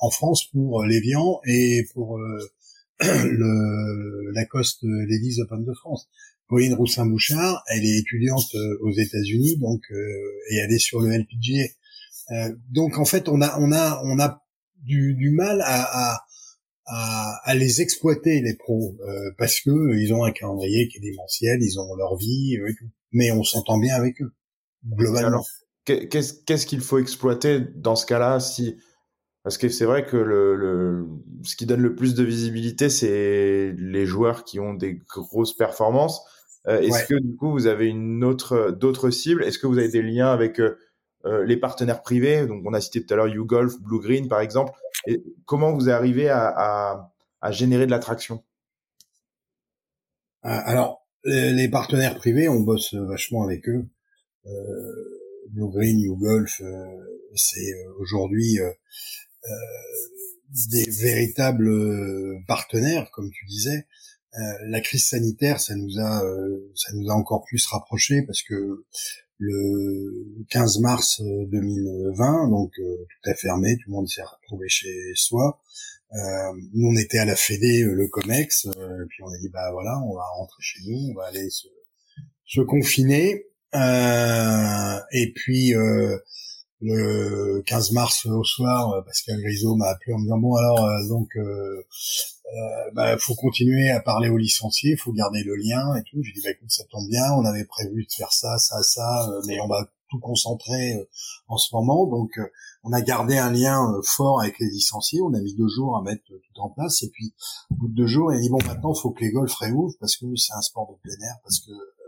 en 0.00 0.10
France 0.10 0.46
pour 0.50 0.82
euh, 0.82 0.86
l'Evian 0.86 1.40
et 1.46 1.86
pour 1.92 2.18
euh, 2.18 2.38
le 3.00 4.32
Lacoste 4.32 4.82
Ladies 4.82 5.40
Open 5.40 5.64
de 5.64 5.72
France. 5.74 6.08
Pauline 6.48 6.74
Roussin-Bouchard, 6.74 7.62
elle 7.68 7.84
est 7.84 7.98
étudiante 7.98 8.52
euh, 8.56 8.78
aux 8.82 8.90
États-Unis, 8.90 9.58
donc 9.58 9.82
et 10.50 10.56
elle 10.56 10.72
est 10.72 10.80
sur 10.80 11.00
le 11.00 11.10
LPGA. 11.12 11.68
donc 12.70 12.98
en 12.98 13.04
fait, 13.04 13.28
on 13.28 13.40
a 13.40 13.56
on 13.60 13.70
a 13.70 14.02
on 14.04 14.18
a 14.18 14.42
du, 14.82 15.14
du 15.14 15.30
mal 15.30 15.60
à, 15.64 16.14
à 16.14 16.24
à, 16.92 17.54
les 17.54 17.80
exploiter 17.80 18.40
les 18.40 18.56
pros 18.56 18.98
parce 19.38 19.60
que 19.60 19.96
ils 19.96 20.12
ont 20.12 20.24
un 20.24 20.32
calendrier 20.32 20.88
qui 20.88 20.98
est 20.98 21.00
démentiel, 21.00 21.62
ils 21.62 21.78
ont 21.78 21.94
leur 21.94 22.16
vie 22.16 22.54
et 22.54 22.74
tout. 22.76 22.90
Mais 23.12 23.30
on 23.30 23.44
s'entend 23.44 23.78
bien 23.78 23.94
avec 23.94 24.20
eux 24.20 24.32
globalement. 24.84 25.44
Qu'est-ce 25.84 26.66
qu'il 26.66 26.80
faut 26.80 26.98
exploiter 26.98 27.60
dans 27.76 27.94
ce 27.94 28.06
cas-là 28.06 28.40
si 28.40 28.74
parce 29.50 29.58
que 29.58 29.68
c'est 29.68 29.84
vrai 29.84 30.06
que 30.06 30.16
le, 30.16 30.54
le, 30.54 31.08
ce 31.42 31.56
qui 31.56 31.66
donne 31.66 31.80
le 31.80 31.96
plus 31.96 32.14
de 32.14 32.22
visibilité, 32.22 32.88
c'est 32.88 33.74
les 33.76 34.06
joueurs 34.06 34.44
qui 34.44 34.60
ont 34.60 34.74
des 34.74 34.94
grosses 34.94 35.56
performances. 35.56 36.22
Euh, 36.68 36.80
Est-ce 36.80 37.04
que 37.08 37.16
du 37.20 37.34
coup 37.34 37.50
vous 37.50 37.66
avez 37.66 37.88
une 37.88 38.22
autre, 38.22 38.70
d'autres 38.70 39.10
cibles? 39.10 39.42
Est-ce 39.42 39.58
que 39.58 39.66
vous 39.66 39.78
avez 39.78 39.88
des 39.88 40.02
liens 40.02 40.30
avec 40.30 40.60
euh, 40.60 40.78
euh, 41.24 41.44
les 41.44 41.56
partenaires 41.56 42.00
privés? 42.02 42.46
Donc 42.46 42.62
on 42.64 42.72
a 42.74 42.80
cité 42.80 43.04
tout 43.04 43.12
à 43.12 43.16
l'heure 43.16 43.26
YouGolf, 43.26 43.80
Blue 43.80 43.98
Green 43.98 44.28
par 44.28 44.38
exemple. 44.40 44.70
Et 45.08 45.20
comment 45.46 45.72
vous 45.72 45.90
arrivez 45.90 46.28
à, 46.28 46.46
à, 46.46 47.12
à 47.40 47.50
générer 47.50 47.86
de 47.86 47.90
l'attraction? 47.90 48.44
Alors 50.42 51.04
les, 51.24 51.68
partenaires 51.68 52.14
privés, 52.14 52.48
on 52.48 52.60
bosse 52.60 52.94
vachement 52.94 53.42
avec 53.42 53.68
eux. 53.68 53.84
Euh, 54.46 54.50
Blue 55.48 55.72
Green, 55.72 55.98
YouGolf, 55.98 56.62
c'est 57.34 57.74
aujourd'hui 57.98 58.60
des 60.70 60.90
véritables 60.90 61.68
euh, 61.68 62.38
partenaires, 62.46 63.10
comme 63.12 63.30
tu 63.30 63.46
disais. 63.46 63.86
Euh, 64.34 64.40
la 64.68 64.80
crise 64.80 65.06
sanitaire, 65.08 65.60
ça 65.60 65.74
nous 65.74 65.98
a, 65.98 66.22
ça 66.74 66.92
nous 66.94 67.10
a 67.10 67.14
encore 67.14 67.44
plus 67.44 67.64
rapprochés 67.66 68.22
parce 68.26 68.42
que 68.42 68.84
le 69.38 70.44
15 70.50 70.80
mars 70.80 71.20
2020, 71.22 72.48
donc 72.50 72.72
tout 72.76 73.30
a 73.30 73.34
fermé, 73.34 73.76
tout 73.76 73.90
le 73.90 73.94
monde 73.94 74.08
s'est 74.08 74.22
retrouvé 74.22 74.68
chez 74.68 75.12
soi. 75.14 75.60
Euh, 76.12 76.52
nous, 76.74 76.88
on 76.88 76.96
était 76.96 77.18
à 77.18 77.24
la 77.24 77.36
Fédé, 77.36 77.84
le 77.84 78.08
Comex, 78.08 78.66
euh, 78.66 79.06
puis 79.08 79.22
on 79.22 79.28
a 79.28 79.38
dit 79.38 79.48
bah 79.48 79.70
voilà, 79.72 79.96
on 80.04 80.14
va 80.14 80.24
rentrer 80.36 80.60
chez 80.60 80.80
nous, 80.86 81.10
on 81.10 81.14
va 81.14 81.26
aller 81.26 81.48
se, 81.50 81.68
se 82.44 82.60
confiner. 82.60 83.46
Euh, 83.74 84.98
et 85.12 85.32
puis 85.32 85.72
le 86.82 87.62
15 87.66 87.92
mars 87.92 88.26
au 88.26 88.44
soir, 88.44 89.04
Pascal 89.04 89.40
Grisot 89.40 89.76
m'a 89.76 89.88
appelé 89.88 90.14
en 90.14 90.18
me 90.18 90.22
disant 90.24 90.38
bon 90.38 90.54
alors 90.54 90.88
donc 91.08 91.28
euh, 91.36 91.82
bah, 92.94 93.16
faut 93.18 93.34
continuer 93.34 93.90
à 93.90 94.00
parler 94.00 94.28
aux 94.28 94.38
licenciés, 94.38 94.96
faut 94.96 95.12
garder 95.12 95.42
le 95.44 95.56
lien 95.56 95.94
et 95.96 96.02
tout. 96.02 96.22
J'ai 96.22 96.32
dit 96.32 96.40
bah 96.42 96.50
écoute 96.50 96.70
ça 96.70 96.84
tombe 96.90 97.08
bien, 97.08 97.32
on 97.32 97.44
avait 97.44 97.64
prévu 97.64 98.04
de 98.04 98.12
faire 98.12 98.32
ça, 98.32 98.58
ça, 98.58 98.82
ça, 98.82 99.28
mais 99.46 99.60
on 99.60 99.68
va 99.68 99.86
tout 100.08 100.18
concentrer 100.18 101.06
en 101.48 101.58
ce 101.58 101.74
moment. 101.74 102.06
Donc 102.06 102.30
on 102.82 102.92
a 102.92 103.00
gardé 103.02 103.36
un 103.36 103.52
lien 103.52 103.92
euh, 103.92 104.00
fort 104.02 104.40
avec 104.40 104.58
les 104.58 104.68
licenciés. 104.68 105.20
On 105.22 105.34
a 105.34 105.40
mis 105.40 105.54
deux 105.54 105.68
jours 105.68 105.96
à 105.96 106.02
mettre 106.02 106.22
tout 106.26 106.60
en 106.60 106.70
place. 106.70 107.02
Et 107.02 107.10
puis, 107.10 107.34
au 107.70 107.74
bout 107.74 107.88
de 107.88 107.94
deux 107.94 108.06
jours, 108.06 108.32
il 108.32 108.38
a 108.38 108.40
dit 108.40 108.48
bon, 108.48 108.58
maintenant, 108.66 108.94
faut 108.94 109.10
que 109.10 109.20
les 109.20 109.30
golfs 109.30 109.54
réouvrent 109.54 109.96
parce 110.00 110.16
que 110.16 110.34
c'est 110.36 110.54
un 110.54 110.62
sport 110.62 110.90
de 110.90 110.96
plein 111.02 111.26
air, 111.26 111.36
parce 111.42 111.60
que 111.60 111.72
euh, 111.72 111.99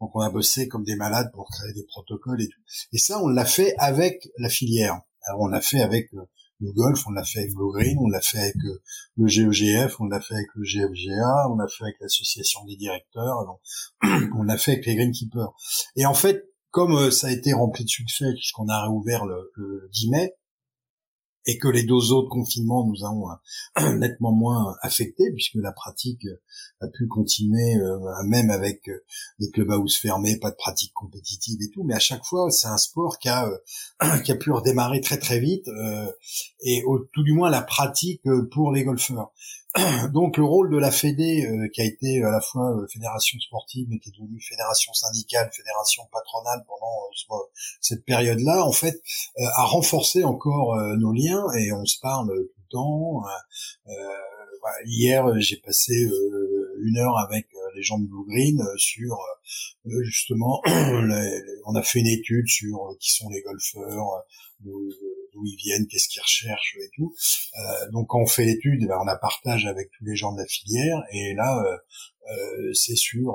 donc 0.00 0.10
on 0.14 0.20
a 0.20 0.30
bossé 0.30 0.68
comme 0.68 0.84
des 0.84 0.96
malades 0.96 1.30
pour 1.32 1.48
créer 1.50 1.72
des 1.72 1.84
protocoles 1.84 2.42
et 2.42 2.48
tout. 2.48 2.60
Et 2.92 2.98
ça, 2.98 3.22
on 3.22 3.28
l'a 3.28 3.44
fait 3.44 3.74
avec 3.78 4.28
la 4.38 4.48
filière. 4.48 5.00
Alors, 5.26 5.42
on 5.42 5.46
l'a 5.46 5.60
fait 5.60 5.80
avec 5.80 6.12
euh, 6.14 6.20
le 6.60 6.72
golf, 6.72 7.02
on 7.06 7.10
l'a 7.10 7.24
fait 7.24 7.40
avec 7.40 7.54
Blue 7.54 7.72
Green, 7.72 7.96
on 8.00 8.08
l'a 8.08 8.20
fait 8.20 8.38
avec 8.38 8.56
le 9.16 9.26
GEGF, 9.26 10.00
on 10.00 10.06
l'a 10.06 10.20
fait 10.20 10.34
avec 10.34 10.48
le 10.54 10.62
GFGA, 10.62 11.48
on 11.50 11.56
l'a 11.56 11.68
fait 11.68 11.84
avec 11.84 11.96
l'association 12.00 12.64
des 12.64 12.76
directeurs, 12.76 13.58
on 14.36 14.42
l'a 14.42 14.56
fait 14.56 14.72
avec 14.72 14.86
les 14.86 14.96
Greenkeepers. 14.96 15.52
Et 15.96 16.06
en 16.06 16.14
fait, 16.14 16.44
comme 16.70 16.96
euh, 16.96 17.10
ça 17.10 17.28
a 17.28 17.30
été 17.30 17.52
rempli 17.52 17.84
de 17.84 17.88
succès 17.88 18.32
puisqu'on 18.34 18.68
a 18.68 18.82
réouvert 18.82 19.24
le, 19.24 19.88
10 19.92 20.10
mai 20.10 20.34
et 21.46 21.58
que 21.58 21.68
les 21.68 21.84
deux 21.84 22.12
autres 22.12 22.28
confinements 22.28 22.86
nous 22.86 23.04
ont 23.04 23.28
euh, 23.78 23.94
nettement 23.98 24.32
moins 24.32 24.76
affectés 24.82 25.30
puisque 25.32 25.56
la 25.56 25.72
pratique 25.72 26.24
euh, 26.26 26.40
a 26.80 26.88
pu 26.88 27.06
continuer 27.06 27.76
même 28.26 28.50
avec 28.50 28.90
des 29.38 29.50
clubhouses 29.50 29.96
fermés, 29.96 30.38
pas 30.38 30.50
de 30.50 30.56
pratique 30.56 30.92
compétitive 30.92 31.58
et 31.62 31.70
tout, 31.70 31.82
mais 31.82 31.94
à 31.94 31.98
chaque 31.98 32.24
fois 32.24 32.50
c'est 32.50 32.66
un 32.66 32.76
sport 32.76 33.18
qui 33.18 33.28
a 33.28 33.48
qui 34.24 34.32
a 34.32 34.34
pu 34.34 34.50
redémarrer 34.50 35.00
très 35.00 35.18
très 35.18 35.40
vite 35.40 35.66
et 36.60 36.84
tout 37.12 37.22
du 37.22 37.32
moins 37.32 37.48
la 37.48 37.62
pratique 37.62 38.22
pour 38.50 38.72
les 38.72 38.84
golfeurs. 38.84 39.32
donc 40.12 40.36
le 40.36 40.44
rôle 40.44 40.70
de 40.70 40.78
la 40.78 40.92
Fédé, 40.92 41.46
euh, 41.46 41.68
qui 41.68 41.80
a 41.80 41.84
été 41.84 42.22
à 42.22 42.30
la 42.30 42.40
fois 42.40 42.76
euh, 42.76 42.86
fédération 42.86 43.38
sportive, 43.40 43.86
mais 43.90 43.98
qui 43.98 44.10
est 44.10 44.12
devenue 44.12 44.40
fédération 44.40 44.92
syndicale, 44.92 45.50
fédération 45.52 46.04
patronale 46.12 46.64
pendant 46.68 47.40
euh, 47.40 47.44
cette 47.80 48.04
période-là, 48.04 48.64
en 48.64 48.72
fait, 48.72 49.02
a 49.36 49.64
renforcé 49.64 50.24
encore 50.24 50.76
nos 50.98 51.12
liens 51.12 51.44
et 51.58 51.72
on 51.72 51.84
se 51.84 51.98
parle 52.00 52.28
tout 52.28 52.60
le 52.60 52.70
temps. 52.70 53.22
hier, 54.84 55.26
j'ai 55.40 55.56
passé 55.56 55.94
une 56.82 56.98
heure 56.98 57.18
avec 57.18 57.48
les 57.74 57.82
gens 57.82 57.98
de 57.98 58.06
Blue 58.06 58.24
Green 58.28 58.62
sur 58.76 59.18
justement, 60.02 60.60
on 60.66 61.74
a 61.74 61.82
fait 61.82 62.00
une 62.00 62.06
étude 62.06 62.46
sur 62.46 62.96
qui 63.00 63.12
sont 63.12 63.28
les 63.30 63.42
golfeurs, 63.42 64.24
d'où 65.34 65.44
ils 65.44 65.56
viennent, 65.56 65.86
qu'est-ce 65.86 66.08
qu'ils 66.08 66.22
recherchent 66.22 66.76
et 66.80 66.90
tout. 66.94 67.14
Euh, 67.58 67.90
donc 67.92 68.08
quand 68.08 68.20
on 68.20 68.26
fait 68.26 68.44
l'étude, 68.44 68.80
eh 68.82 68.86
ben, 68.86 68.96
on 69.00 69.04
la 69.04 69.16
partage 69.16 69.66
avec 69.66 69.90
tous 69.98 70.04
les 70.04 70.16
gens 70.16 70.32
de 70.32 70.38
la 70.38 70.46
filière 70.46 71.02
et 71.12 71.34
là 71.34 71.62
euh, 71.62 71.76
euh, 72.30 72.72
c'est 72.72 72.96
sur 72.96 73.34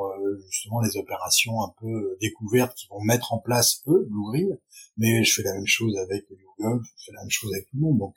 justement 0.50 0.82
les 0.82 0.97
opérations 0.97 1.62
un 1.62 1.74
peu 1.80 2.18
découvertes 2.22 2.76
qu'ils 2.76 2.89
vont 2.89 3.02
mettre 3.02 3.34
en 3.34 3.39
place 3.39 3.84
eux, 3.88 4.08
Blue 4.10 4.50
mais 4.97 5.24
je 5.24 5.34
fais 5.34 5.43
la 5.43 5.54
même 5.54 5.68
chose 5.68 5.95
avec 5.97 6.26
Google, 6.58 6.82
je 6.97 7.06
fais 7.06 7.12
la 7.14 7.22
même 7.22 7.30
chose 7.30 7.54
avec 7.54 7.66
tout 7.70 7.76
le 7.76 7.82
monde, 7.82 8.00
donc 8.00 8.16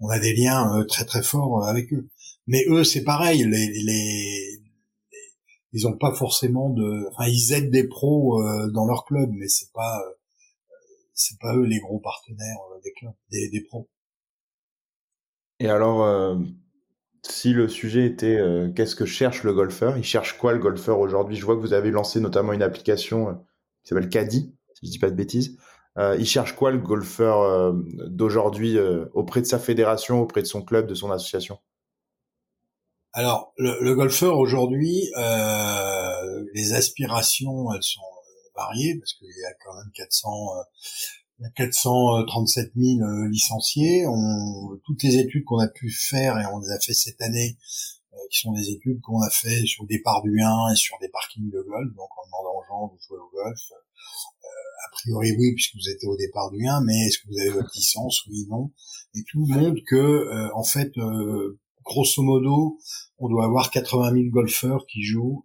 on 0.00 0.08
a 0.08 0.18
des 0.18 0.34
liens 0.34 0.84
très 0.88 1.04
très 1.04 1.22
forts 1.22 1.64
avec 1.64 1.92
eux. 1.92 2.08
Mais 2.46 2.64
eux 2.68 2.84
c'est 2.84 3.04
pareil, 3.04 3.44
les, 3.44 3.68
les, 3.68 4.60
ils 5.72 5.86
ont 5.86 5.96
pas 5.96 6.12
forcément 6.12 6.70
de, 6.70 7.08
enfin 7.12 7.28
ils 7.28 7.52
aident 7.52 7.70
des 7.70 7.86
pros 7.86 8.42
dans 8.72 8.86
leur 8.86 9.04
club, 9.04 9.30
mais 9.32 9.48
c'est 9.48 9.72
pas 9.72 10.02
c'est 11.20 11.38
pas 11.38 11.54
eux 11.54 11.64
les 11.64 11.78
gros 11.78 12.00
partenaires 12.00 12.56
euh, 12.72 12.80
des 12.82 12.92
clubs, 12.92 13.12
des, 13.30 13.64
pros. 13.68 13.88
Et 15.58 15.68
alors, 15.68 16.02
euh, 16.02 16.36
si 17.22 17.52
le 17.52 17.68
sujet 17.68 18.06
était 18.06 18.38
euh, 18.38 18.72
qu'est-ce 18.72 18.96
que 18.96 19.04
cherche 19.04 19.44
le 19.44 19.52
golfeur, 19.52 19.98
il 19.98 20.04
cherche 20.04 20.38
quoi 20.38 20.54
le 20.54 20.58
golfeur 20.58 20.98
aujourd'hui? 20.98 21.36
Je 21.36 21.44
vois 21.44 21.56
que 21.56 21.60
vous 21.60 21.74
avez 21.74 21.90
lancé 21.90 22.20
notamment 22.20 22.54
une 22.54 22.62
application 22.62 23.44
qui 23.82 23.90
s'appelle 23.90 24.08
Caddy, 24.08 24.54
si 24.74 24.86
je 24.86 24.90
dis 24.90 24.98
pas 24.98 25.10
de 25.10 25.16
bêtises. 25.16 25.58
il 25.98 26.26
cherche 26.26 26.54
quoi 26.54 26.70
le 26.70 26.78
golfeur 26.78 27.74
d'aujourd'hui 28.06 28.78
auprès 29.12 29.42
de 29.42 29.46
sa 29.46 29.58
fédération, 29.58 30.20
auprès 30.20 30.40
de 30.40 30.46
son 30.46 30.62
club, 30.62 30.86
de 30.86 30.94
son 30.94 31.10
association? 31.10 31.58
Alors, 33.12 33.52
le, 33.58 33.76
le 33.82 33.94
golfeur 33.94 34.38
aujourd'hui, 34.38 35.10
les 36.54 36.72
aspirations, 36.72 37.72
elles 37.74 37.82
sont 37.82 38.00
variées 38.60 38.96
parce 38.98 39.14
qu'il 39.14 39.28
y 39.28 39.44
a 39.44 39.54
quand 39.64 39.74
même 39.76 39.90
400 39.94 40.28
il 41.40 41.44
y 41.44 41.46
a 41.46 41.50
437 41.52 42.72
000 42.76 43.00
euh, 43.00 43.28
licenciés. 43.30 44.06
On, 44.06 44.78
toutes 44.84 45.02
les 45.02 45.16
études 45.16 45.44
qu'on 45.44 45.58
a 45.58 45.68
pu 45.68 45.90
faire, 45.90 46.38
et 46.38 46.44
on 46.52 46.58
les 46.58 46.70
a 46.70 46.78
fait 46.78 46.92
cette 46.92 47.20
année, 47.22 47.56
euh, 48.12 48.16
qui 48.30 48.40
sont 48.40 48.52
des 48.52 48.68
études 48.70 49.00
qu'on 49.00 49.22
a 49.22 49.30
fait 49.30 49.64
sur 49.64 49.84
le 49.84 49.88
départ 49.88 50.22
du 50.22 50.38
1 50.38 50.72
et 50.72 50.76
sur 50.76 50.98
des 51.00 51.08
parkings 51.08 51.50
de 51.50 51.62
golf, 51.62 51.94
donc 51.94 52.08
en 52.18 52.26
demandant 52.26 52.58
aux 52.58 52.64
gens 52.68 52.94
de 52.94 53.00
jouer 53.00 53.18
au 53.18 53.30
golf. 53.32 53.58
Euh, 53.72 54.48
a 54.86 54.90
priori 54.92 55.32
oui, 55.38 55.54
puisque 55.54 55.76
vous 55.76 55.88
étiez 55.88 56.08
au 56.08 56.16
départ 56.16 56.50
du 56.50 56.66
1, 56.66 56.82
mais 56.82 57.06
est-ce 57.06 57.18
que 57.20 57.28
vous 57.28 57.38
avez 57.40 57.50
votre 57.50 57.70
licence? 57.74 58.26
Oui, 58.26 58.46
non. 58.50 58.70
Et 59.14 59.22
tout 59.30 59.46
montre 59.46 59.80
que, 59.88 60.52
en 60.54 60.62
fait, 60.62 60.92
grosso 61.84 62.22
modo, 62.22 62.78
on 63.18 63.28
doit 63.28 63.44
avoir 63.44 63.70
80 63.70 64.12
000 64.12 64.24
golfeurs 64.30 64.86
qui 64.86 65.02
jouent 65.02 65.44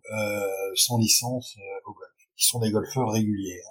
sans 0.76 0.99
licence 0.99 1.57
au 1.86 1.93
golf, 1.93 2.14
qui 2.38 2.45
sont 2.45 2.59
des 2.59 2.71
golfeurs 2.71 3.11
réguliers. 3.11 3.61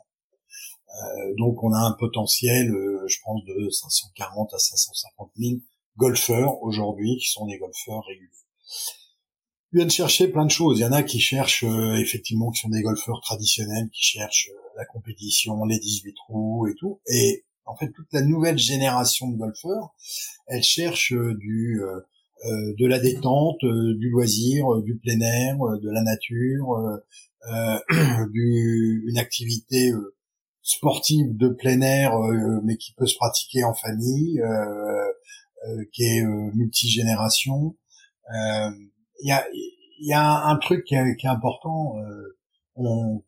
Euh, 0.94 1.34
donc 1.38 1.62
on 1.62 1.72
a 1.72 1.78
un 1.78 1.92
potentiel, 1.92 2.70
euh, 2.70 3.06
je 3.08 3.18
pense, 3.24 3.44
de 3.44 3.68
540 3.70 4.54
à 4.54 4.58
550 4.58 5.30
000 5.36 5.54
golfeurs 5.96 6.62
aujourd'hui 6.62 7.16
qui 7.18 7.30
sont 7.30 7.46
des 7.46 7.58
golfeurs 7.58 8.04
réguliers. 8.06 8.30
Ils 9.72 9.78
viennent 9.78 9.90
chercher 9.90 10.28
plein 10.28 10.44
de 10.44 10.50
choses. 10.50 10.78
Il 10.78 10.82
y 10.82 10.86
en 10.86 10.92
a 10.92 11.02
qui 11.02 11.18
cherchent 11.18 11.64
euh, 11.64 11.96
effectivement, 11.96 12.50
qui 12.50 12.60
sont 12.60 12.68
des 12.68 12.82
golfeurs 12.82 13.20
traditionnels, 13.22 13.88
qui 13.92 14.02
cherchent 14.02 14.50
la 14.76 14.84
compétition, 14.84 15.64
les 15.64 15.78
18 15.78 16.14
trous 16.14 16.68
et 16.68 16.74
tout. 16.78 17.00
Et 17.08 17.44
en 17.64 17.76
fait, 17.76 17.90
toute 17.90 18.12
la 18.12 18.22
nouvelle 18.22 18.58
génération 18.58 19.28
de 19.28 19.36
golfeurs, 19.36 19.94
elle 20.46 20.62
cherche 20.62 21.12
du 21.12 21.80
de 22.42 22.86
la 22.86 22.98
détente, 22.98 23.60
du 23.62 24.10
loisir, 24.10 24.66
du 24.82 24.98
plein 24.98 25.18
air, 25.20 25.56
de 25.56 25.88
la 25.88 26.02
nature, 26.02 26.76
du, 28.32 29.05
une 29.07 29.18
activité 29.18 29.92
sportive 30.64 31.36
de 31.36 31.49
plein 31.49 31.80
air, 31.82 32.16
euh, 32.16 32.61
mais 32.64 32.76
qui 32.76 32.92
peut 32.95 33.07
se 33.07 33.16
pratiquer 33.16 33.62
en 33.64 33.74
famille, 33.74 34.40
euh, 34.40 35.05
euh, 35.68 35.84
qui 35.92 36.05
est 36.05 36.24
multigénération. 36.55 37.76
Il 38.32 39.28
y 39.28 39.32
a, 39.32 39.47
y 40.01 40.12
a 40.12 40.47
un 40.47 40.57
truc 40.57 40.84
qui 40.84 40.95
est, 40.95 41.16
qui 41.16 41.26
est 41.26 41.30
important. 41.30 41.95
on, 42.76 43.22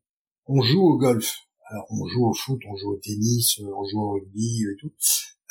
on 0.46 0.62
joue 0.62 0.82
au 0.82 0.96
golf. 0.96 1.36
Alors, 1.68 1.86
on 1.90 2.06
joue 2.06 2.26
au 2.26 2.32
foot, 2.32 2.60
on 2.68 2.76
joue 2.76 2.92
au 2.92 2.96
tennis, 2.96 3.58
on 3.60 3.84
joue 3.84 4.00
au 4.00 4.12
rugby 4.12 4.62
et 4.62 4.76
tout. 4.80 4.92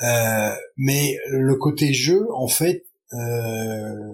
Euh, 0.01 0.55
mais 0.78 1.18
le 1.30 1.55
côté 1.55 1.93
jeu, 1.93 2.28
en 2.34 2.47
fait, 2.47 2.86
euh, 3.13 4.13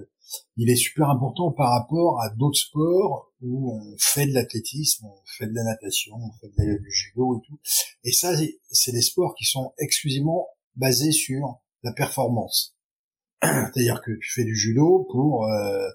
il 0.56 0.70
est 0.70 0.76
super 0.76 1.10
important 1.10 1.52
par 1.52 1.70
rapport 1.70 2.20
à 2.20 2.30
d'autres 2.30 2.58
sports 2.58 3.32
où 3.40 3.72
on 3.72 3.96
fait 3.98 4.26
de 4.26 4.32
l'athlétisme, 4.32 5.06
on 5.06 5.20
fait 5.26 5.46
de 5.46 5.54
la 5.54 5.64
natation, 5.64 6.14
on 6.14 6.32
fait 6.40 6.52
du 6.56 6.90
judo 6.90 7.36
et 7.36 7.46
tout. 7.46 7.58
Et 8.04 8.12
ça, 8.12 8.34
c'est 8.70 8.92
des 8.92 9.02
sports 9.02 9.34
qui 9.36 9.44
sont 9.44 9.72
exclusivement 9.78 10.48
basés 10.76 11.12
sur 11.12 11.60
la 11.82 11.92
performance. 11.92 12.76
C'est-à-dire 13.42 14.00
que 14.02 14.12
tu 14.12 14.32
fais 14.32 14.44
du 14.44 14.54
judo 14.54 15.06
pour 15.10 15.46
euh, 15.46 15.88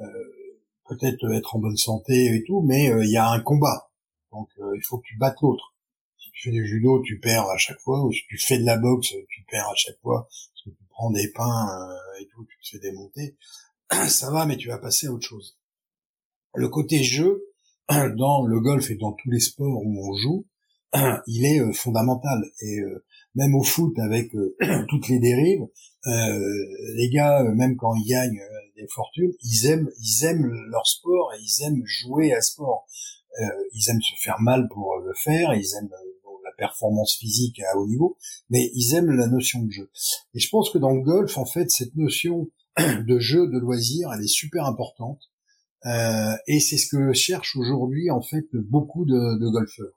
euh, 0.00 0.04
peut-être 0.88 1.30
être 1.32 1.56
en 1.56 1.60
bonne 1.60 1.76
santé 1.76 2.34
et 2.34 2.44
tout, 2.44 2.62
mais 2.62 2.90
euh, 2.90 3.04
il 3.04 3.10
y 3.10 3.16
a 3.16 3.30
un 3.30 3.40
combat. 3.40 3.90
Donc 4.32 4.50
il 4.58 4.82
faut 4.84 4.98
que 4.98 5.06
tu 5.06 5.16
battes 5.16 5.40
l'autre. 5.40 5.74
Si 6.18 6.30
tu 6.32 6.48
fais 6.48 6.50
du 6.50 6.66
judo, 6.66 7.00
tu 7.02 7.18
perds 7.18 7.48
à 7.48 7.56
chaque 7.56 7.80
fois, 7.80 8.04
ou 8.04 8.12
si 8.12 8.20
tu 8.28 8.36
fais 8.36 8.58
de 8.58 8.64
la 8.64 8.76
boxe, 8.76 9.14
tu 9.28 9.42
perds 9.50 9.68
à 9.68 9.74
chaque 9.74 9.98
fois, 10.02 10.28
parce 10.28 10.64
que 10.64 10.70
tu 10.70 10.84
prends 10.90 11.10
des 11.10 11.32
pains 11.32 11.66
et 12.20 12.26
tout, 12.26 12.44
tu 12.44 12.58
te 12.58 12.68
fais 12.76 12.78
démonter. 12.78 13.36
ça 14.08 14.30
va, 14.30 14.46
mais 14.46 14.56
tu 14.56 14.68
vas 14.68 14.78
passer 14.78 15.06
à 15.06 15.12
autre 15.12 15.26
chose. 15.26 15.56
Le 16.54 16.68
côté 16.68 17.02
jeu, 17.02 17.44
dans 17.88 18.44
le 18.44 18.60
golf 18.60 18.90
et 18.90 18.96
dans 18.96 19.12
tous 19.12 19.30
les 19.30 19.40
sports 19.40 19.82
où 19.84 20.10
on 20.10 20.16
joue, 20.16 20.46
il 21.26 21.44
est 21.44 21.60
euh, 21.60 21.72
fondamental. 21.72 22.42
Et 22.60 22.80
euh, 22.80 23.04
même 23.34 23.54
au 23.54 23.62
foot, 23.62 23.98
avec 23.98 24.34
euh, 24.34 24.56
toutes 24.88 25.08
les 25.08 25.18
dérives, 25.18 25.66
les 26.04 27.10
gars, 27.10 27.42
même 27.54 27.76
quand 27.76 27.94
ils 27.94 28.08
gagnent 28.08 28.40
des 28.76 28.86
fortunes, 28.88 29.32
ils 29.42 29.66
aiment, 29.66 29.90
ils 30.00 30.24
aiment 30.24 30.50
leur 30.70 30.86
sport 30.86 31.34
et 31.34 31.42
ils 31.42 31.64
aiment 31.64 31.82
jouer 31.84 32.32
à 32.32 32.40
sport. 32.40 32.86
ils 33.74 33.90
aiment 33.90 34.00
se 34.00 34.14
faire 34.22 34.40
mal 34.40 34.68
pour 34.72 34.96
le 35.04 35.12
faire, 35.12 35.52
ils 35.52 35.74
aiment 35.76 35.90
la 36.44 36.52
performance 36.56 37.14
physique 37.18 37.60
à 37.60 37.76
haut 37.76 37.86
niveau, 37.86 38.16
mais 38.48 38.70
ils 38.74 38.94
aiment 38.94 39.10
la 39.10 39.26
notion 39.26 39.62
de 39.62 39.70
jeu. 39.70 39.90
Et 40.32 40.38
je 40.38 40.48
pense 40.48 40.70
que 40.70 40.78
dans 40.78 40.94
le 40.94 41.02
golf, 41.02 41.36
en 41.36 41.44
fait, 41.44 41.68
cette 41.70 41.94
notion 41.94 42.48
de 43.06 43.18
jeu, 43.18 43.46
de 43.46 43.58
loisirs, 43.58 44.10
elle 44.14 44.24
est 44.24 44.28
super 44.28 44.66
importante. 44.66 45.20
Euh, 45.86 46.32
et 46.46 46.58
c'est 46.60 46.76
ce 46.76 46.88
que 46.88 47.12
cherchent 47.12 47.56
aujourd'hui 47.56 48.10
en 48.10 48.20
fait 48.20 48.46
beaucoup 48.54 49.04
de, 49.04 49.50
golfeurs. 49.50 49.92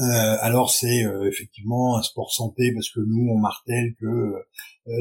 Euh, 0.00 0.36
alors 0.40 0.70
c'est 0.70 1.04
euh, 1.04 1.28
effectivement 1.28 1.98
un 1.98 2.02
sport 2.02 2.32
santé 2.32 2.72
parce 2.72 2.88
que 2.88 3.00
nous 3.00 3.28
on 3.28 3.36
martèle 3.36 3.96
que 4.00 4.06
euh, 4.06 4.38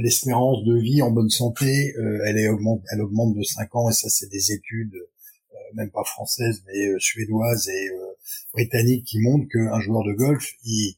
l'espérance 0.01 0.63
de 0.63 0.75
vie 0.75 1.03
en 1.03 1.11
bonne 1.11 1.29
santé 1.29 1.93
elle 2.25 2.37
est 2.37 2.47
augmente 2.47 2.81
elle 2.91 3.01
augmente 3.01 3.35
de 3.35 3.43
5 3.43 3.75
ans 3.75 3.89
et 3.89 3.93
ça 3.93 4.09
c'est 4.09 4.29
des 4.31 4.51
études 4.51 4.95
même 5.75 5.91
pas 5.91 6.03
françaises 6.03 6.63
mais 6.65 6.99
suédoises 6.99 7.69
et 7.69 7.89
britanniques 8.53 9.05
qui 9.05 9.19
montrent 9.19 9.47
qu'un 9.49 9.79
joueur 9.79 10.03
de 10.03 10.13
golf 10.13 10.49
il 10.65 10.97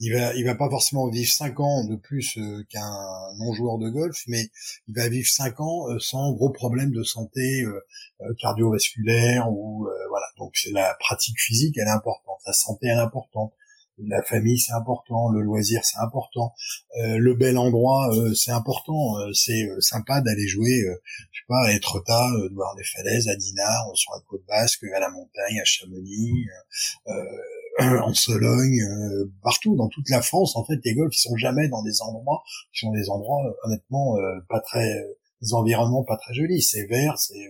il 0.00 0.12
va 0.12 0.34
il 0.34 0.44
va 0.44 0.54
pas 0.54 0.70
forcément 0.70 1.08
vivre 1.08 1.30
5 1.30 1.60
ans 1.60 1.84
de 1.84 1.96
plus 1.96 2.38
qu'un 2.68 3.34
non 3.38 3.52
joueur 3.52 3.78
de 3.78 3.88
golf 3.88 4.22
mais 4.26 4.48
il 4.86 4.94
va 4.94 5.08
vivre 5.08 5.28
5 5.28 5.60
ans 5.60 5.86
sans 5.98 6.32
gros 6.32 6.50
problèmes 6.50 6.92
de 6.92 7.02
santé 7.02 7.64
cardiovasculaire 8.38 9.50
ou 9.50 9.88
voilà. 10.08 10.26
Donc 10.38 10.52
c'est 10.54 10.72
la 10.72 10.94
pratique 11.00 11.38
physique 11.38 11.76
elle 11.78 11.88
est 11.88 11.90
importante. 11.90 12.38
La 12.46 12.52
santé 12.52 12.86
elle 12.86 12.98
est 12.98 13.00
importante. 13.00 13.52
La 14.00 14.22
famille 14.22 14.60
c'est 14.60 14.74
important, 14.74 15.28
le 15.28 15.40
loisir 15.42 15.84
c'est 15.84 15.98
important, 15.98 16.54
euh, 16.98 17.18
le 17.18 17.34
bel 17.34 17.58
endroit 17.58 18.08
euh, 18.14 18.32
c'est 18.32 18.52
important, 18.52 19.18
euh, 19.18 19.32
c'est 19.32 19.68
sympa 19.80 20.20
d'aller 20.20 20.46
jouer, 20.46 20.84
je 21.32 21.40
sais 21.40 21.44
pas, 21.48 21.66
à 21.66 21.72
Etretat, 21.72 22.30
de 22.48 22.54
voir 22.54 22.76
les 22.76 22.84
falaises, 22.84 23.26
à 23.26 23.34
Dinard, 23.34 23.90
sur 23.94 24.12
la 24.12 24.20
côte 24.28 24.44
basque, 24.46 24.84
à 24.94 25.00
la 25.00 25.10
montagne, 25.10 25.60
à 25.60 25.64
Chamonix, 25.64 26.46
en 28.04 28.12
Sologne, 28.14 28.80
partout 29.42 29.76
dans 29.76 29.88
toute 29.88 30.08
la 30.10 30.22
France 30.22 30.56
en 30.56 30.64
fait 30.64 30.78
les 30.84 30.94
golfs 30.94 31.14
ils 31.14 31.20
sont 31.20 31.36
jamais 31.36 31.68
dans 31.68 31.82
des 31.82 32.02
endroits 32.02 32.42
qui 32.72 32.80
sont 32.80 32.92
des 32.92 33.08
endroits 33.08 33.42
honnêtement 33.64 34.16
pas 34.48 34.60
très 34.60 35.04
des 35.42 35.54
environnements 35.54 36.04
pas 36.04 36.16
très 36.16 36.34
jolis, 36.34 36.62
c'est 36.62 36.86
vert, 36.86 37.18
c'est 37.18 37.48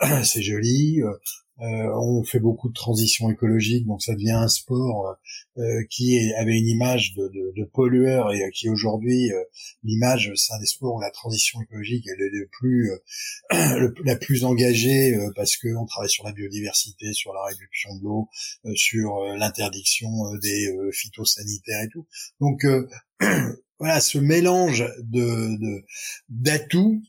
c'est 0.24 0.42
joli, 0.42 1.00
euh, 1.02 1.12
on 1.58 2.24
fait 2.24 2.40
beaucoup 2.40 2.68
de 2.68 2.74
transition 2.74 3.30
écologique, 3.30 3.86
donc 3.86 4.02
ça 4.02 4.14
devient 4.14 4.30
un 4.30 4.48
sport 4.48 5.16
euh, 5.58 5.84
qui 5.90 6.18
avait 6.38 6.58
une 6.58 6.66
image 6.66 7.12
de, 7.14 7.30
de, 7.54 7.64
pollueur 7.64 8.32
et 8.32 8.50
qui 8.52 8.70
aujourd'hui 8.70 9.30
euh, 9.32 9.44
l'image 9.84 10.32
c'est 10.34 10.54
un 10.54 10.58
des 10.58 10.66
sports 10.66 10.94
où 10.94 11.00
la 11.00 11.10
transition 11.10 11.60
écologique 11.60 12.06
elle 12.08 12.22
est 12.24 12.30
le 12.30 12.48
plus 12.50 12.90
la 14.04 14.16
plus 14.16 14.44
engagée 14.44 15.14
parce 15.36 15.58
que 15.58 15.68
on 15.76 15.84
travaille 15.84 16.08
sur 16.08 16.24
la 16.24 16.32
biodiversité, 16.32 17.12
sur 17.12 17.34
la 17.34 17.44
réduction 17.44 17.94
de 17.96 18.02
l'eau, 18.02 18.28
sur 18.74 19.20
l'interdiction 19.36 20.08
des 20.42 20.74
phytosanitaires 20.92 21.82
et 21.82 21.88
tout. 21.88 22.06
Donc 22.40 22.64
voilà, 23.78 24.00
ce 24.00 24.18
mélange 24.18 24.84
de 25.02 25.84
d'atouts 26.30 27.02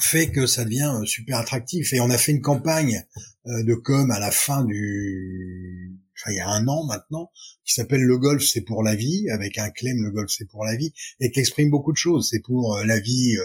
fait 0.00 0.30
que 0.30 0.46
ça 0.46 0.64
devient 0.64 0.92
euh, 1.00 1.04
super 1.04 1.38
attractif. 1.38 1.92
Et 1.92 2.00
on 2.00 2.10
a 2.10 2.18
fait 2.18 2.32
une 2.32 2.40
campagne 2.40 3.04
euh, 3.46 3.62
de 3.62 3.74
com 3.74 4.10
à 4.10 4.18
la 4.18 4.30
fin 4.30 4.64
du, 4.64 5.98
enfin 6.16 6.32
il 6.32 6.36
y 6.36 6.40
a 6.40 6.48
un 6.48 6.66
an 6.68 6.84
maintenant, 6.86 7.30
qui 7.64 7.74
s'appelle 7.74 8.02
Le 8.02 8.18
golf 8.18 8.42
c'est 8.44 8.62
pour 8.62 8.82
la 8.82 8.94
vie, 8.94 9.28
avec 9.30 9.58
un 9.58 9.70
claim 9.70 9.96
Le 10.02 10.10
golf 10.10 10.30
c'est 10.30 10.48
pour 10.48 10.64
la 10.64 10.76
vie, 10.76 10.92
et 11.20 11.30
qui 11.30 11.40
exprime 11.40 11.70
beaucoup 11.70 11.92
de 11.92 11.96
choses. 11.96 12.28
C'est 12.30 12.40
pour 12.40 12.76
euh, 12.76 12.84
la 12.84 12.98
vie, 13.00 13.36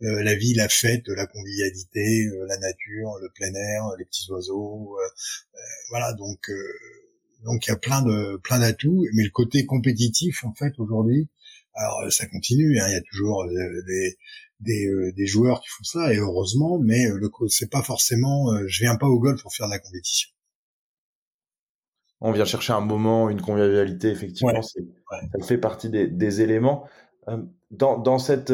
la 0.00 0.34
vie, 0.34 0.54
la 0.54 0.68
fête, 0.68 1.08
la 1.08 1.26
convivialité, 1.26 2.26
la 2.46 2.58
nature, 2.58 3.18
le 3.20 3.28
plein 3.34 3.54
air, 3.54 3.84
les 3.98 4.04
petits 4.04 4.30
oiseaux, 4.30 4.96
voilà 5.90 6.12
donc. 6.14 6.50
donc 7.44 7.66
il 7.66 7.70
y 7.70 7.72
a 7.72 7.76
plein 7.76 8.02
de 8.02 8.36
plein 8.42 8.58
d'atouts, 8.58 9.04
mais 9.14 9.24
le 9.24 9.30
côté 9.30 9.64
compétitif 9.66 10.44
en 10.44 10.54
fait 10.54 10.72
aujourd'hui, 10.78 11.28
alors 11.74 12.12
ça 12.12 12.26
continue, 12.26 12.78
hein, 12.80 12.86
il 12.88 12.92
y 12.92 12.96
a 12.96 13.02
toujours 13.02 13.46
des, 13.46 14.16
des, 14.60 14.86
euh, 14.86 15.12
des, 15.12 15.26
joueurs 15.26 15.60
qui 15.60 15.68
font 15.68 15.84
ça 15.84 16.12
et 16.12 16.16
heureusement 16.16 16.78
mais 16.78 17.06
euh, 17.06 17.18
le 17.18 17.30
c'est 17.48 17.70
pas 17.70 17.82
forcément 17.82 18.52
euh, 18.52 18.64
je 18.66 18.82
viens 18.82 18.96
pas 18.96 19.06
au 19.06 19.18
golf 19.18 19.42
pour 19.42 19.54
faire 19.54 19.66
de 19.66 19.72
la 19.72 19.78
compétition. 19.78 20.30
On 22.20 22.32
vient 22.32 22.44
chercher 22.44 22.72
un 22.72 22.80
moment 22.80 23.30
une 23.30 23.40
convivialité 23.40 24.08
effectivement 24.08 24.62
ça 24.62 25.46
fait 25.46 25.58
partie 25.58 25.88
des, 25.88 26.06
des 26.08 26.40
éléments. 26.40 26.88
Dans, 27.70 27.98
dans 27.98 28.18
cette 28.18 28.52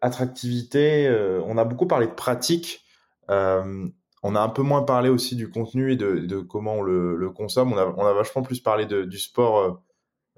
attractivité 0.00 1.10
on 1.44 1.58
a 1.58 1.64
beaucoup 1.64 1.86
parlé 1.86 2.06
de 2.06 2.12
pratique 2.12 2.82
on 3.28 4.34
a 4.34 4.40
un 4.40 4.48
peu 4.48 4.62
moins 4.62 4.82
parlé 4.82 5.10
aussi 5.10 5.36
du 5.36 5.50
contenu 5.50 5.92
et 5.92 5.96
de, 5.96 6.20
de 6.20 6.38
comment 6.38 6.76
on 6.76 6.82
le, 6.82 7.14
le, 7.14 7.30
consomme. 7.30 7.74
On 7.74 7.76
a, 7.76 7.94
on 7.98 8.06
a 8.06 8.14
vachement 8.14 8.42
plus 8.42 8.60
parlé 8.60 8.86
de, 8.86 9.04
du 9.04 9.18
sport 9.18 9.82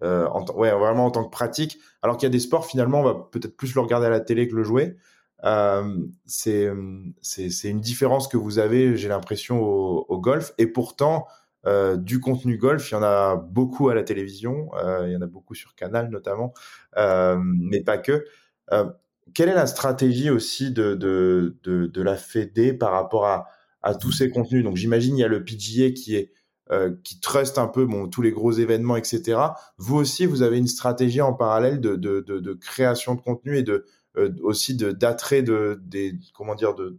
euh, 0.03 0.27
en 0.29 0.45
ouais, 0.55 0.71
vraiment 0.73 1.07
en 1.07 1.11
tant 1.11 1.25
que 1.25 1.31
pratique. 1.31 1.79
Alors 2.03 2.17
qu'il 2.17 2.27
y 2.27 2.31
a 2.31 2.33
des 2.33 2.41
sports, 2.41 2.67
finalement, 2.67 3.01
on 3.01 3.05
va 3.05 3.15
peut-être 3.15 3.57
plus 3.57 3.75
le 3.75 3.81
regarder 3.81 4.07
à 4.07 4.11
la 4.11 4.21
télé 4.21 4.49
que 4.49 4.55
le 4.55 4.65
jouer. 4.65 4.97
Euh, 5.45 5.97
c'est 6.27 6.65
une 6.67 7.81
différence 7.81 8.29
que 8.29 8.37
vous 8.37 8.59
avez, 8.59 8.97
j'ai 8.97 9.09
l'impression, 9.09 9.61
au, 9.63 10.07
au, 10.09 10.19
golf. 10.19 10.53
Et 10.59 10.67
pourtant, 10.67 11.27
euh, 11.67 11.97
du 11.97 12.21
contenu 12.21 12.59
golf, 12.59 12.91
il 12.91 12.95
y 12.95 12.97
en 12.97 13.03
a 13.03 13.37
beaucoup 13.37 13.89
à 13.89 13.95
la 13.95 14.03
télévision, 14.05 14.71
euh, 14.77 15.05
il 15.07 15.13
y 15.13 15.17
en 15.17 15.23
a 15.23 15.27
beaucoup 15.27 15.55
sur 15.55 15.75
Canal 15.75 16.11
notamment, 16.11 16.55
euh, 16.97 17.39
mais 17.41 17.83
pas 17.83 17.99
que. 17.99 18.25
Euh, 18.73 18.87
quelle 19.35 19.49
est 19.49 19.55
la 19.55 19.67
stratégie 19.67 20.31
aussi 20.31 20.71
de, 20.71 20.95
de, 20.95 21.57
de, 21.65 21.87
de 21.87 22.03
la 22.03 22.17
Fédé 22.17 22.73
par 22.73 22.93
rapport 22.93 23.27
à, 23.27 23.49
à 23.83 23.95
tous 23.95 24.13
ces 24.13 24.31
contenus? 24.31 24.63
Donc 24.63 24.77
j'imagine 24.77 25.17
il 25.17 25.21
y 25.21 25.25
a 25.25 25.29
le 25.29 25.45
PGA 25.45 25.91
qui 25.91 26.15
est 26.17 26.33
euh, 26.73 26.95
qui 27.05 27.21
trust 27.21 27.59
un 27.59 27.69
peu 27.69 27.87
bon 27.87 28.09
tous 28.09 28.23
les 28.23 28.33
gros 28.33 28.53
événements, 28.53 28.97
etc. 28.97 29.39
Vous 29.79 29.97
aussi, 29.97 30.27
vous 30.27 30.43
avez 30.43 30.59
une 30.59 30.67
stratégie 30.67 31.21
en 31.21 31.33
parallèle 31.33 31.81
de, 31.81 31.95
de, 31.95 32.21
de, 32.21 32.41
de 32.41 32.53
création 32.55 33.15
de 33.15 33.21
contenu 33.21 33.57
et 33.59 33.63
de 33.63 33.87
euh, 34.17 34.35
aussi 34.43 34.75
de 34.75 34.93
d'attrait 34.93 35.43
de 35.43 35.81
des 35.83 36.15
comment 36.35 36.55
dire 36.55 36.75
de 36.75 36.99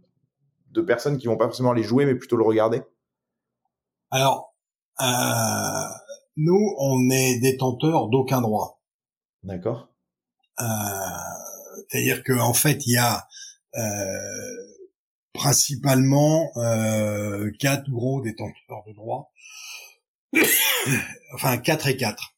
de 0.70 0.80
personnes 0.80 1.18
qui 1.18 1.26
vont 1.26 1.36
pas 1.36 1.46
forcément 1.46 1.72
les 1.72 1.82
jouer, 1.82 2.06
mais 2.06 2.14
plutôt 2.14 2.36
le 2.36 2.44
regarder? 2.44 2.82
Alors, 4.10 4.54
euh, 5.00 5.04
nous, 6.36 6.74
on 6.78 7.10
est 7.10 7.38
détenteurs 7.40 8.08
d'aucun 8.08 8.40
droit. 8.40 8.80
D'accord. 9.42 9.88
Euh, 10.60 10.64
C'est-à-dire 11.88 12.22
qu'en 12.24 12.40
en 12.48 12.54
fait, 12.54 12.86
il 12.86 12.94
y 12.94 12.96
a 12.96 13.26
principalement 15.38 16.50
quatre 17.58 17.88
gros 17.90 18.20
détenteurs 18.20 18.84
de 18.86 18.92
droits 18.92 19.30
enfin 21.34 21.58
4 21.58 21.88
et 21.88 21.96
4. 21.96 22.36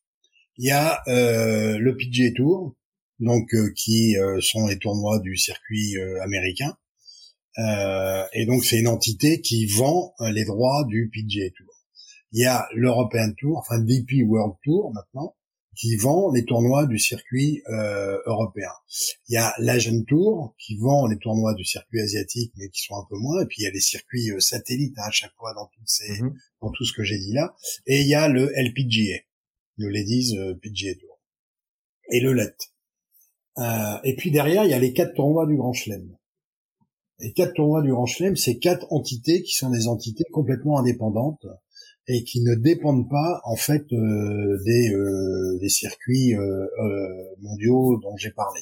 Il 0.58 0.66
y 0.66 0.70
a 0.70 1.00
euh, 1.08 1.78
le 1.78 1.96
PGA 1.96 2.32
Tour, 2.36 2.74
donc 3.18 3.52
euh, 3.54 3.72
qui 3.76 4.16
euh, 4.16 4.40
sont 4.40 4.66
les 4.66 4.78
tournois 4.78 5.18
du 5.20 5.36
circuit 5.36 5.96
américain. 6.22 6.76
et 8.32 8.46
donc 8.46 8.64
c'est 8.64 8.78
une 8.78 8.88
entité 8.88 9.40
qui 9.40 9.66
vend 9.66 10.14
les 10.32 10.44
droits 10.44 10.84
du 10.86 11.10
PGA 11.12 11.50
Tour. 11.56 11.74
Il 12.32 12.42
y 12.42 12.46
a 12.46 12.66
l'European 12.74 13.32
Tour, 13.36 13.58
enfin 13.58 13.80
DP 13.80 14.22
World 14.24 14.54
Tour 14.62 14.92
maintenant, 14.94 15.34
qui 15.76 15.96
vend 15.96 16.32
les 16.32 16.44
tournois 16.44 16.86
du 16.86 16.98
circuit 16.98 17.62
euh, 17.68 18.18
européen. 18.26 18.70
Il 19.28 19.34
y 19.34 19.36
a 19.36 19.54
l'Asian 19.58 20.02
Tour 20.06 20.54
qui 20.58 20.76
vend 20.76 21.06
les 21.06 21.18
tournois 21.18 21.54
du 21.54 21.64
circuit 21.64 22.00
asiatique, 22.00 22.52
mais 22.56 22.68
qui 22.68 22.82
sont 22.82 22.94
un 22.96 23.06
peu 23.08 23.16
moins. 23.16 23.42
Et 23.42 23.46
puis 23.46 23.58
il 23.60 23.64
y 23.64 23.68
a 23.68 23.70
les 23.70 23.80
circuits 23.80 24.30
euh, 24.30 24.40
satellites 24.40 24.98
hein, 24.98 25.04
à 25.06 25.10
chaque 25.10 25.34
fois 25.36 25.54
dans 25.54 25.66
toutes 25.66 25.88
ces, 25.88 26.20
mhm. 26.20 26.34
dans 26.60 26.70
tout 26.70 26.84
ce 26.84 26.92
que 26.92 27.04
j'ai 27.04 27.18
dit 27.18 27.32
là. 27.32 27.54
Et 27.86 28.00
il 28.00 28.08
y 28.08 28.14
a 28.14 28.28
le 28.28 28.50
LPGA, 28.54 29.20
le 29.76 29.88
Ladies 29.88 30.36
euh, 30.36 30.54
PGA 30.54 30.94
Tour, 30.94 31.20
et 32.10 32.20
le 32.20 32.32
LET. 32.32 32.56
Euh, 33.58 33.98
et 34.04 34.16
puis 34.16 34.30
derrière, 34.30 34.64
il 34.64 34.70
y 34.70 34.74
a 34.74 34.78
les 34.78 34.92
quatre 34.92 35.14
tournois 35.14 35.46
du 35.46 35.56
Grand 35.56 35.72
Chelem. 35.72 36.16
Les 37.18 37.32
quatre 37.32 37.54
tournois 37.54 37.82
du 37.82 37.90
Grand 37.90 38.06
Chelem, 38.06 38.36
c'est 38.36 38.58
quatre 38.58 38.86
entités 38.90 39.42
qui 39.42 39.52
sont 39.52 39.70
des 39.70 39.88
entités 39.88 40.24
complètement 40.32 40.78
indépendantes 40.78 41.46
et 42.08 42.24
qui 42.24 42.42
ne 42.42 42.54
dépendent 42.54 43.08
pas 43.08 43.40
en 43.44 43.56
fait 43.56 43.84
euh, 43.92 44.58
des, 44.64 44.92
euh, 44.92 45.58
des 45.60 45.68
circuits 45.68 46.34
euh, 46.34 46.66
mondiaux 47.40 47.98
dont 48.02 48.16
j'ai 48.16 48.30
parlé. 48.30 48.60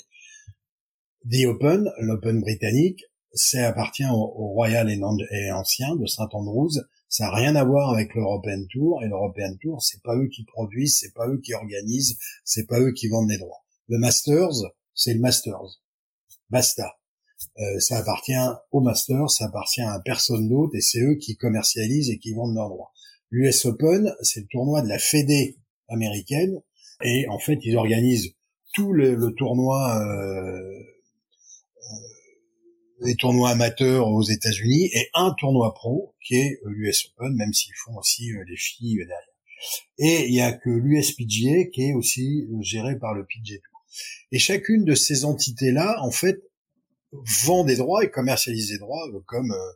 The 1.30 1.46
Open, 1.46 1.90
l'Open 1.98 2.40
britannique, 2.40 3.04
ça 3.32 3.68
appartient 3.68 4.06
au, 4.10 4.48
Royal 4.48 4.90
et, 4.90 5.52
Ancien 5.52 5.96
de 5.96 6.06
Saint 6.06 6.28
Andrews. 6.32 6.72
Ça 7.08 7.24
n'a 7.24 7.34
rien 7.34 7.56
à 7.56 7.64
voir 7.64 7.90
avec 7.92 8.14
l'European 8.14 8.64
Tour 8.70 9.02
et 9.02 9.08
l'European 9.08 9.56
Tour, 9.60 9.82
c'est 9.82 10.02
pas 10.02 10.14
eux 10.16 10.28
qui 10.28 10.44
produisent, 10.44 10.98
c'est 10.98 11.14
pas 11.14 11.26
eux 11.28 11.40
qui 11.42 11.54
organisent, 11.54 12.18
c'est 12.44 12.66
pas 12.66 12.80
eux 12.80 12.92
qui 12.92 13.08
vendent 13.08 13.30
les 13.30 13.38
droits. 13.38 13.64
Le 13.88 13.98
Masters, 13.98 14.52
c'est 14.94 15.14
le 15.14 15.20
Masters. 15.20 15.80
Basta. 16.50 16.98
ça 17.78 17.98
appartient 17.98 18.32
au 18.72 18.80
Masters, 18.80 19.30
ça 19.30 19.46
appartient 19.46 19.80
à 19.80 20.00
personne 20.04 20.48
d'autre 20.48 20.74
et 20.74 20.80
c'est 20.80 21.00
eux 21.00 21.16
qui 21.16 21.36
commercialisent 21.36 22.10
et 22.10 22.18
qui 22.18 22.34
vendent 22.34 22.54
leurs 22.54 22.68
droits. 22.68 22.92
L'US 23.30 23.64
Open, 23.66 24.14
c'est 24.22 24.40
le 24.40 24.46
tournoi 24.46 24.82
de 24.82 24.88
la 24.88 24.98
Fédé 24.98 25.58
américaine, 25.88 26.60
et 27.02 27.26
en 27.28 27.38
fait, 27.38 27.58
ils 27.62 27.76
organisent 27.76 28.34
tout 28.74 28.92
le, 28.92 29.34
tournoi, 29.36 29.98
euh, 30.00 30.58
euh, 31.78 31.96
les 33.00 33.14
tournois 33.16 33.50
amateurs 33.50 34.08
aux 34.08 34.22
États-Unis, 34.22 34.90
et 34.92 35.08
un 35.14 35.34
tournoi 35.38 35.74
pro 35.74 36.14
qui 36.24 36.36
est 36.36 36.60
l'US 36.64 37.12
Open, 37.16 37.34
même 37.34 37.52
s'ils 37.52 37.74
font 37.84 37.96
aussi 37.96 38.32
euh, 38.32 38.44
les 38.48 38.56
filles 38.56 38.96
derrière. 38.96 39.18
Et 39.98 40.28
il 40.28 40.34
y 40.34 40.40
a 40.40 40.52
que 40.52 40.70
l'USPGA 40.70 41.66
qui 41.72 41.88
est 41.88 41.94
aussi 41.94 42.46
géré 42.60 42.98
par 42.98 43.14
le 43.14 43.26
PGA. 43.26 43.58
Et 44.30 44.38
chacune 44.38 44.84
de 44.84 44.94
ces 44.94 45.24
entités-là, 45.24 45.96
en 46.00 46.10
fait, 46.10 46.40
vend 47.12 47.64
des 47.64 47.76
droits 47.76 48.04
et 48.04 48.10
commercialise 48.10 48.70
des 48.70 48.78
droits, 48.78 49.06
comme 49.26 49.50
euh, 49.50 49.72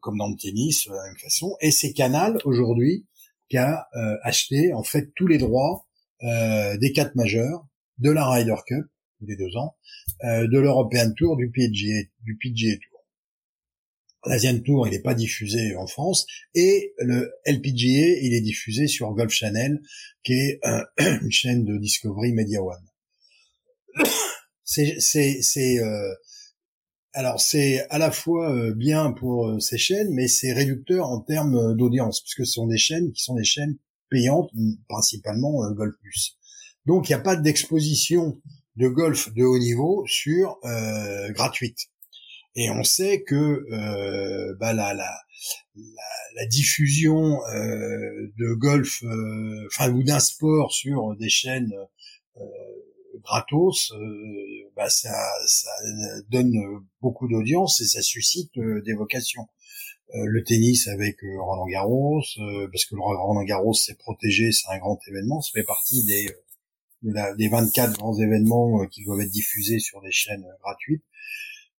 comme 0.00 0.18
dans 0.18 0.28
le 0.28 0.36
tennis, 0.36 0.86
de 0.86 0.92
la 0.92 1.04
même 1.04 1.18
façon. 1.18 1.56
Et 1.60 1.70
ces 1.70 1.92
canals, 1.92 2.38
aujourd'hui, 2.44 3.06
qui 3.48 3.56
a 3.56 3.86
acheté 4.22 4.72
en 4.72 4.82
fait 4.82 5.12
tous 5.14 5.26
les 5.26 5.38
droits 5.38 5.86
des 6.22 6.92
quatre 6.94 7.14
majeurs, 7.14 7.66
de 7.98 8.10
la 8.10 8.28
Ryder 8.28 8.56
Cup 8.66 8.84
des 9.20 9.36
deux 9.36 9.56
ans, 9.56 9.76
de 10.22 10.58
l'European 10.58 11.12
Tour, 11.16 11.36
du 11.36 11.50
PGA, 11.50 12.08
du 12.22 12.36
PGA 12.36 12.76
Tour. 12.76 12.96
L'Asian 14.26 14.58
Tour, 14.58 14.88
il 14.88 14.90
n'est 14.90 15.02
pas 15.02 15.14
diffusé 15.14 15.76
en 15.76 15.86
France, 15.86 16.26
et 16.54 16.94
le 16.98 17.32
LPGA, 17.46 18.18
il 18.22 18.34
est 18.34 18.40
diffusé 18.40 18.88
sur 18.88 19.12
Golf 19.12 19.32
Channel, 19.32 19.80
qui 20.24 20.32
est 20.32 20.60
une 20.98 21.30
chaîne 21.30 21.64
de 21.64 21.78
Discovery 21.78 22.32
Media 22.32 22.60
One. 22.62 22.84
c'est, 24.64 24.96
c'est, 24.98 25.40
c'est, 25.42 25.78
euh, 25.78 26.12
alors 27.16 27.40
c'est 27.40 27.86
à 27.90 27.98
la 27.98 28.10
fois 28.10 28.52
euh, 28.54 28.72
bien 28.74 29.12
pour 29.12 29.48
euh, 29.48 29.60
ces 29.60 29.78
chaînes, 29.78 30.10
mais 30.12 30.28
c'est 30.28 30.52
réducteur 30.52 31.08
en 31.08 31.20
termes 31.20 31.74
d'audience, 31.74 32.20
puisque 32.20 32.46
ce 32.46 32.52
sont 32.52 32.66
des 32.66 32.78
chaînes 32.78 33.12
qui 33.12 33.22
sont 33.22 33.34
des 33.34 33.44
chaînes 33.44 33.76
payantes, 34.10 34.50
principalement 34.88 35.68
Golf 35.72 35.94
Plus. 36.00 36.36
Donc 36.86 37.08
il 37.08 37.12
n'y 37.12 37.16
a 37.16 37.20
pas 37.20 37.36
d'exposition 37.36 38.40
de 38.76 38.88
golf 38.88 39.32
de 39.34 39.42
haut 39.42 39.58
niveau 39.58 40.04
sur 40.06 40.58
gratuite. 41.30 41.88
Et 42.56 42.70
on 42.70 42.82
sait 42.84 43.22
que 43.22 43.66
euh, 43.70 44.54
bah, 44.58 44.72
la, 44.72 44.96
diffusion 46.48 47.44
euh, 47.48 48.32
de 48.38 48.54
golf, 48.54 49.02
euh, 49.02 49.66
enfin 49.66 49.92
ou 49.92 50.02
d'un 50.02 50.20
sport 50.20 50.72
sur 50.72 51.14
des 51.16 51.28
chaînes 51.28 51.72
euh, 52.38 52.44
gratos, 53.22 53.92
euh, 53.92 54.70
bah, 54.76 54.88
ça, 54.88 55.12
ça 55.46 55.70
donne 56.28 56.54
beaucoup 57.00 57.28
d'audience 57.28 57.80
et 57.80 57.86
ça 57.86 58.02
suscite 58.02 58.52
des 58.56 58.94
vocations. 58.94 59.46
le 60.14 60.42
tennis 60.44 60.86
avec 60.88 61.16
Roland 61.38 61.66
Garros, 61.66 62.22
parce 62.70 62.84
que 62.84 62.94
Roland 62.96 63.44
Garros 63.44 63.74
c'est 63.74 63.98
protégé, 63.98 64.52
c'est 64.52 64.68
un 64.70 64.78
grand 64.78 64.98
événement, 65.08 65.40
ça 65.40 65.50
fait 65.54 65.64
partie 65.64 66.04
des 66.04 66.26
des 67.02 67.48
24 67.48 67.98
grands 67.98 68.18
événements 68.18 68.86
qui 68.86 69.04
doivent 69.04 69.20
être 69.20 69.30
diffusés 69.30 69.78
sur 69.78 70.00
des 70.00 70.10
chaînes 70.10 70.46
gratuites 70.62 71.04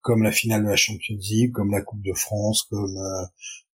comme 0.08 0.22
la 0.22 0.32
finale 0.32 0.64
de 0.64 0.68
la 0.68 0.76
Champions 0.76 1.18
League, 1.20 1.52
comme 1.52 1.70
la 1.70 1.82
Coupe 1.82 2.02
de 2.02 2.14
France, 2.14 2.62
comme 2.70 2.96
euh, 2.96 3.22
euh 3.22 3.26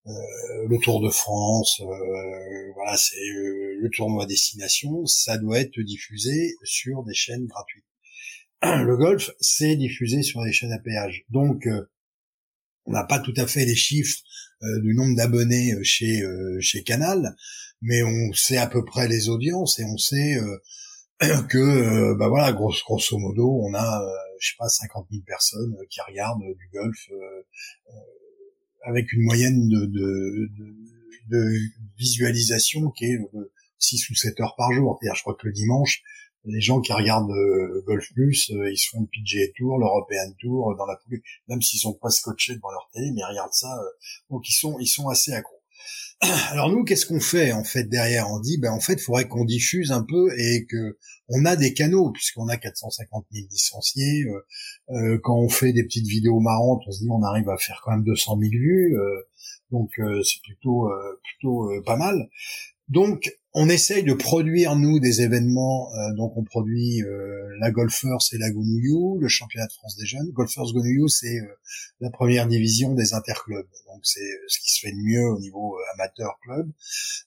le 0.07 0.79
Tour 0.83 1.01
de 1.01 1.11
France, 1.11 1.81
euh, 1.81 2.73
voilà, 2.75 2.97
c'est 2.97 3.17
euh, 3.17 3.79
le 3.81 3.91
tournoi 3.91 4.27
destination, 4.27 5.07
ça 5.07 5.39
doit 5.39 5.61
être 5.61 5.81
diffusé 5.81 6.55
sur 6.63 7.05
des 7.05 7.15
chaînes 7.15 7.47
gratuites. 7.47 7.85
Le 8.63 8.97
golf, 8.97 9.31
c'est 9.41 9.77
diffusé 9.77 10.23
sur 10.23 10.43
des 10.43 10.53
chaînes 10.53 10.73
à 10.73 10.79
péage. 10.79 11.25
Donc, 11.29 11.69
on 12.87 12.93
n'a 12.93 13.05
pas 13.05 13.19
tout 13.19 13.35
à 13.37 13.47
fait 13.47 13.65
les 13.65 13.75
chiffres 13.75 14.19
du 14.83 14.95
nombre 14.95 15.17
d'abonnés 15.17 15.75
chez 15.83 16.23
chez 16.61 16.83
Canal, 16.83 17.35
mais 17.83 18.03
on 18.03 18.33
sait 18.33 18.57
à 18.57 18.67
peu 18.67 18.83
près 18.85 19.07
les 19.09 19.29
audiences 19.29 19.79
et 19.81 19.85
on 19.85 19.99
sait 19.99 20.39
que, 21.51 22.15
bah 22.15 22.29
voilà, 22.29 22.53
grosso, 22.53 22.81
grosso 22.87 23.19
modo, 23.19 23.61
on 23.63 23.75
a 23.75 24.03
je 24.45 24.51
sais 24.51 24.57
pas, 24.59 24.69
50 24.69 25.07
000 25.11 25.23
personnes 25.27 25.75
euh, 25.81 25.87
qui 25.89 26.01
regardent 26.01 26.43
euh, 26.43 26.55
du 26.55 26.69
golf 26.73 27.09
euh, 27.11 27.43
avec 28.85 29.13
une 29.13 29.23
moyenne 29.23 29.69
de, 29.69 29.87
de, 29.87 30.51
de, 31.31 31.53
visualisation 31.97 32.91
qui 32.91 33.07
est 33.07 33.19
6 33.79 34.11
ou 34.11 34.15
7 34.15 34.41
heures 34.41 34.55
par 34.57 34.73
jour. 34.73 34.99
C'est-à-dire, 35.01 35.17
je 35.17 35.23
crois 35.23 35.35
que 35.35 35.47
le 35.47 35.53
dimanche, 35.53 36.03
les 36.45 36.61
gens 36.61 36.81
qui 36.81 36.93
regardent 36.93 37.33
Golf 37.87 38.13
Plus, 38.13 38.51
ils 38.51 38.77
se 38.77 38.91
font 38.91 39.01
le 39.03 39.07
PGA 39.07 39.53
Tour, 39.57 39.79
l'European 39.79 40.33
Tour 40.39 40.75
dans 40.77 40.87
la 40.87 40.99
foulée, 41.03 41.23
même 41.49 41.63
s'ils 41.63 41.81
sont 41.81 41.95
pas 41.95 42.11
scotchés 42.11 42.55
devant 42.57 42.71
leur 42.71 42.91
télé, 42.93 43.11
mais 43.13 43.21
ils 43.21 43.31
regardent 43.31 43.55
ça. 43.55 43.75
donc 44.31 44.49
ils 44.49 44.53
sont 44.53 44.77
ils 44.79 44.87
sont 44.87 45.09
assez 45.09 45.33
accros. 45.33 45.63
Alors 46.51 46.71
nous, 46.71 46.85
qu'est-ce 46.85 47.07
qu'on 47.07 47.21
fait 47.21 47.53
en 47.53 47.65
fait 47.65 47.85
derrière 47.85 48.29
On 48.31 48.41
dit, 48.41 48.59
ben 48.59 48.73
en 48.73 48.81
fait, 48.81 48.95
il 48.95 49.01
faudrait 49.01 49.29
qu'on 49.29 49.45
diffuse 49.45 49.93
un 49.93 50.03
peu 50.03 50.33
et 50.39 50.67
que 50.67 50.99
on 51.29 51.45
a 51.45 51.57
des 51.57 51.73
canaux 51.73 52.11
puisqu'on 52.11 52.49
a 52.49 52.57
450 52.57 53.27
000 53.33 53.47
licenciés. 53.51 54.25
Euh, 54.25 54.45
euh, 54.91 55.19
quand 55.23 55.37
on 55.37 55.49
fait 55.49 55.73
des 55.73 55.85
petites 55.85 56.07
vidéos 56.07 56.41
marrantes, 56.41 56.83
on 56.87 56.93
se 56.93 57.01
dit 57.01 57.09
on 57.11 57.23
arrive 57.23 57.49
à 57.49 57.57
faire 57.57 57.81
quand 57.85 57.93
même 57.93 58.05
200 58.05 58.39
000 58.39 58.51
vues, 58.53 58.97
euh, 58.99 59.23
donc 59.71 59.91
c'est 59.97 60.43
plutôt 60.43 60.89
plutôt 61.23 61.71
pas 61.85 61.97
mal. 61.97 62.29
Donc 62.89 63.31
on 63.57 63.69
essaye 63.69 64.03
de 64.03 64.13
produire 64.13 64.75
nous 64.75 64.99
des 64.99 65.23
événements. 65.23 65.89
Euh, 65.95 66.13
donc 66.15 66.37
on 66.37 66.43
produit 66.43 67.03
euh, 67.03 67.57
la 67.61 67.71
Golfers 67.71 68.19
et 68.33 68.39
la 68.39 68.51
Gounouillou, 68.51 69.19
le 69.21 69.29
championnat 69.29 69.69
de 69.69 69.73
France 69.73 69.97
des 69.97 70.07
jeunes. 70.07 70.29
Golfers 70.33 70.73
Gounouillou, 70.73 71.07
c'est 71.07 71.39
euh, 71.39 71.47
la 72.01 72.11
première 72.11 72.49
division 72.49 72.95
des 72.95 73.15
interclubs. 73.15 73.69
Donc 73.87 74.01
c'est 74.03 74.29
ce 74.49 74.59
qui 74.59 74.75
se 74.75 74.81
fait 74.81 74.93
de 74.93 74.99
mieux 74.99 75.29
au 75.29 75.39
niveau 75.39 75.77
amateur 75.95 76.37
club. 76.43 76.69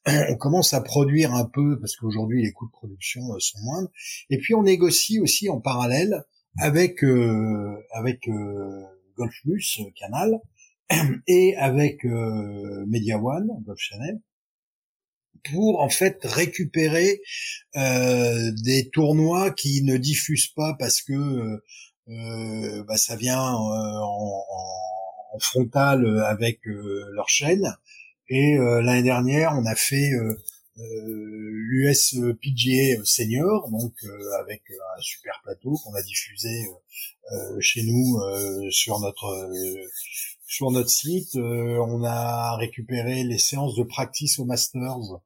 on 0.29 0.35
commence 0.35 0.73
à 0.73 0.81
produire 0.81 1.33
un 1.33 1.45
peu 1.45 1.79
parce 1.79 1.95
qu'aujourd'hui 1.95 2.43
les 2.43 2.51
coûts 2.51 2.67
de 2.67 2.71
production 2.71 3.21
sont 3.39 3.59
moindres. 3.63 3.89
Et 4.29 4.37
puis 4.37 4.53
on 4.53 4.63
négocie 4.63 5.19
aussi 5.19 5.47
en 5.47 5.61
parallèle 5.61 6.25
avec 6.59 7.03
avec 7.93 8.29
Golf 9.15 9.33
Plus 9.43 9.79
Canal 9.95 10.41
et 11.27 11.55
avec 11.55 12.03
Media 12.03 13.17
One 13.17 13.47
Golf 13.63 13.79
Channel 13.79 14.19
pour 15.51 15.81
en 15.81 15.89
fait 15.89 16.19
récupérer 16.23 17.21
euh, 17.75 18.51
des 18.63 18.89
tournois 18.89 19.51
qui 19.51 19.83
ne 19.83 19.97
diffusent 19.97 20.47
pas 20.47 20.75
parce 20.79 21.01
que 21.01 21.61
euh, 22.09 22.83
bah, 22.83 22.97
ça 22.97 23.15
vient 23.15 23.53
euh, 23.53 23.55
en, 23.55 24.45
en, 25.33 25.39
frontal 25.39 26.23
avec 26.25 26.65
euh, 26.67 27.05
leur 27.13 27.29
chaîne. 27.29 27.75
Et 28.29 28.57
euh, 28.57 28.81
l'année 28.81 29.03
dernière, 29.03 29.53
on 29.55 29.65
a 29.65 29.75
fait 29.75 30.11
l'US 30.77 32.15
PGA 32.41 33.03
Senior, 33.03 33.69
donc 33.71 33.93
avec 34.39 34.61
un 34.69 35.01
super 35.01 35.39
plateau 35.43 35.73
qu'on 35.83 35.93
a 35.95 36.01
diffusé 36.03 36.67
chez 37.59 37.83
nous 37.83 38.19
sur 38.69 38.99
notre 38.99 39.49
sur 40.45 40.71
notre 40.71 40.89
site. 40.89 41.35
on 41.35 42.03
a 42.03 42.55
récupéré 42.57 43.23
les 43.23 43.39
séances 43.39 43.75
de 43.75 43.83
practice 43.83 44.37
au 44.39 44.45
Masters 44.45 44.97
euh, 45.13 45.17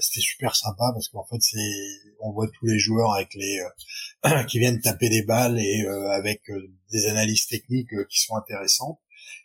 c'était 0.00 0.20
super 0.20 0.56
sympa 0.56 0.90
parce 0.92 1.08
qu'en 1.08 1.24
fait 1.24 1.40
c'est 1.40 1.58
on 2.20 2.32
voit 2.32 2.48
tous 2.48 2.66
les 2.66 2.78
joueurs 2.78 3.14
avec 3.14 3.34
les 3.34 3.60
euh, 4.24 4.44
qui 4.48 4.58
viennent 4.58 4.80
taper 4.80 5.08
des 5.08 5.22
balles 5.22 5.58
et 5.58 5.84
euh, 5.86 6.10
avec 6.10 6.42
des 6.90 7.06
analyses 7.06 7.46
techniques 7.46 7.94
qui 8.08 8.20
sont 8.20 8.36
intéressantes. 8.36 8.98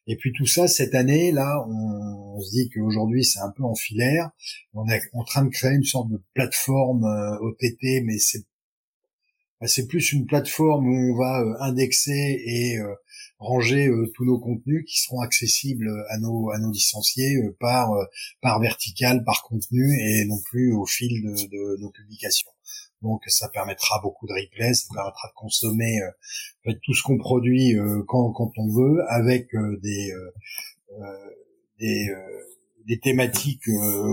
Et 0.07 0.15
puis 0.15 0.31
tout 0.35 0.45
ça 0.45 0.67
cette 0.67 0.95
année 0.95 1.31
là, 1.31 1.63
on, 1.67 2.39
se 2.41 2.49
dit 2.49 2.69
qu'aujourd'hui 2.69 3.23
c'est 3.23 3.39
un 3.39 3.51
peu 3.55 3.63
en 3.63 3.75
filaire. 3.75 4.31
On 4.73 4.87
est 4.89 5.01
en 5.13 5.23
train 5.23 5.43
de 5.43 5.49
créer 5.49 5.73
une 5.73 5.83
sorte 5.83 6.09
de 6.09 6.21
plateforme 6.33 7.03
OTT, 7.41 8.03
mais 8.03 8.17
c'est 8.17 8.43
bah, 9.59 9.67
c'est 9.67 9.87
plus 9.87 10.11
une 10.11 10.25
plateforme 10.25 10.87
où 10.87 11.13
on 11.13 11.17
va 11.17 11.43
indexer 11.67 12.41
et 12.45 12.79
ranger 13.41 13.87
euh, 13.87 14.11
tous 14.15 14.23
nos 14.23 14.39
contenus 14.39 14.85
qui 14.87 15.01
seront 15.01 15.19
accessibles 15.21 15.89
à 16.09 16.19
nos 16.19 16.51
à 16.51 16.59
nos 16.59 16.71
licenciés 16.71 17.35
euh, 17.37 17.57
par 17.59 17.91
euh, 17.93 18.05
par 18.41 18.59
vertical, 18.59 19.23
par 19.25 19.43
contenu 19.43 19.99
et 19.99 20.25
non 20.25 20.39
plus 20.45 20.73
au 20.73 20.85
fil 20.85 21.21
de, 21.23 21.47
de 21.47 21.81
nos 21.81 21.89
publications. 21.89 22.51
Donc 23.01 23.23
ça 23.27 23.49
permettra 23.49 23.99
beaucoup 24.03 24.27
de 24.27 24.33
replay, 24.33 24.73
ça 24.75 24.87
permettra 24.93 25.27
de 25.27 25.33
consommer 25.33 25.99
tout 26.83 26.93
ce 26.93 27.01
qu'on 27.01 27.17
produit 27.17 27.75
quand, 28.07 28.31
quand 28.31 28.51
on 28.57 28.67
veut, 28.67 28.99
avec 29.09 29.47
des 29.81 30.13
des, 31.79 32.07
des 32.85 32.99
thématiques 32.99 33.65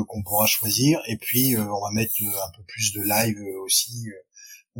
qu'on 0.06 0.22
pourra 0.22 0.46
choisir. 0.46 1.02
Et 1.06 1.18
puis 1.18 1.54
on 1.58 1.80
va 1.82 1.90
mettre 1.92 2.14
un 2.22 2.56
peu 2.56 2.62
plus 2.66 2.94
de 2.94 3.02
live 3.02 3.36
aussi, 3.62 4.06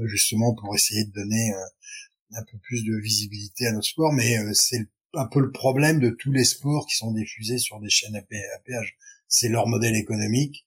justement 0.05 0.55
pour 0.55 0.75
essayer 0.75 1.05
de 1.05 1.13
donner 1.13 1.53
un 2.33 2.43
peu 2.43 2.59
plus 2.59 2.85
de 2.85 2.97
visibilité 3.01 3.67
à 3.67 3.73
notre 3.73 3.87
sport, 3.87 4.13
mais 4.13 4.39
euh, 4.39 4.53
c'est 4.55 4.87
un 5.15 5.27
peu 5.27 5.41
le 5.41 5.51
problème 5.51 6.01
de 6.01 6.11
tous 6.11 6.33
les 6.33 6.45
sports 6.45 6.87
qui 6.87 6.97
sont 6.97 7.13
diffusés 7.13 7.59
sur 7.59 7.81
des 7.81 7.89
chaînes 7.89 8.17
à 8.17 8.23
péage. 8.23 8.97
C'est 9.27 9.49
leur 9.49 9.67
modèle 9.67 9.97
économique, 9.97 10.67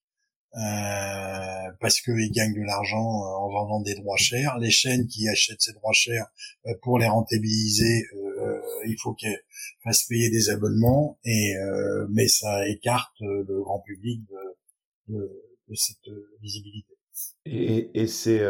euh, 0.55 1.71
parce 1.79 2.01
qu'ils 2.01 2.31
gagnent 2.31 2.53
de 2.53 2.65
l'argent 2.65 3.23
euh, 3.23 3.37
en 3.37 3.49
vendant 3.49 3.81
des 3.81 3.95
droits 3.95 4.17
chers. 4.17 4.57
Les 4.57 4.69
chaînes 4.71 5.07
qui 5.07 5.29
achètent 5.29 5.61
ces 5.61 5.73
droits 5.73 5.93
chers, 5.93 6.25
euh, 6.65 6.73
pour 6.81 6.99
les 6.99 7.07
rentabiliser, 7.07 8.05
il 8.85 8.97
faut 8.99 9.13
qu'elles 9.13 9.43
fassent 9.83 10.05
payer 10.05 10.29
des 10.31 10.49
abonnements, 10.49 11.19
et 11.23 11.53
mais 12.09 12.27
ça 12.27 12.67
écarte 12.67 13.13
le 13.19 13.61
grand 13.61 13.79
public 13.79 14.21
de, 14.27 15.13
de, 15.13 15.19
de 15.69 15.75
cette 15.75 16.11
visibilité. 16.41 16.95
Et, 17.45 18.01
et 18.01 18.07
c'est 18.07 18.41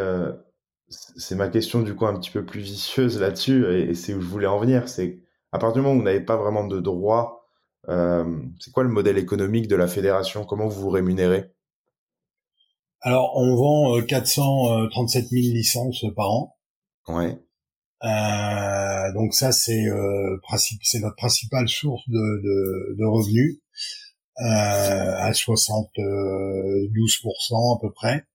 c'est 0.92 1.34
ma 1.34 1.48
question 1.48 1.82
du 1.82 1.94
coup 1.94 2.06
un 2.06 2.18
petit 2.18 2.30
peu 2.30 2.44
plus 2.44 2.60
vicieuse 2.60 3.20
là-dessus 3.20 3.66
et, 3.74 3.94
c'est 3.94 4.14
où 4.14 4.20
je 4.20 4.26
voulais 4.26 4.46
en 4.46 4.58
venir. 4.58 4.88
C'est 4.88 5.20
à 5.52 5.58
partir 5.58 5.74
du 5.74 5.80
moment 5.80 5.94
où 5.94 5.98
vous 5.98 6.04
n'avez 6.04 6.20
pas 6.20 6.36
vraiment 6.36 6.66
de 6.66 6.80
droit, 6.80 7.46
euh, 7.88 8.24
c'est 8.60 8.72
quoi 8.72 8.84
le 8.84 8.88
modèle 8.88 9.18
économique 9.18 9.68
de 9.68 9.76
la 9.76 9.88
fédération? 9.88 10.44
Comment 10.44 10.68
vous 10.68 10.82
vous 10.82 10.90
rémunérez? 10.90 11.50
Alors 13.00 13.32
on 13.36 13.56
vend 13.56 14.00
437 14.02 15.24
euh, 15.24 15.28
000 15.28 15.42
licences 15.54 16.04
par 16.14 16.30
an. 16.30 16.56
Ouais. 17.08 17.38
Euh, 18.04 19.12
donc 19.14 19.34
ça 19.34 19.50
c'est 19.52 19.86
c'est 20.82 21.00
notre 21.00 21.16
principale 21.16 21.68
source 21.68 22.08
de, 22.08 22.42
de, 22.42 22.96
de 22.98 23.04
revenus. 23.04 23.60
à 24.36 25.32
72% 25.32 27.76
à 27.76 27.80
peu 27.80 27.92
près. 27.92 28.26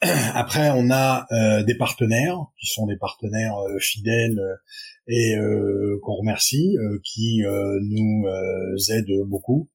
Après, 0.34 0.70
on 0.70 0.90
a 0.90 1.26
des 1.64 1.76
partenaires 1.76 2.38
qui 2.60 2.66
sont 2.66 2.86
des 2.86 2.96
partenaires 2.96 3.56
fidèles 3.80 4.40
et 5.08 5.34
qu'on 6.02 6.14
remercie, 6.14 6.76
qui 7.04 7.42
nous 7.42 8.26
aident 8.90 9.26
beaucoup 9.26 9.68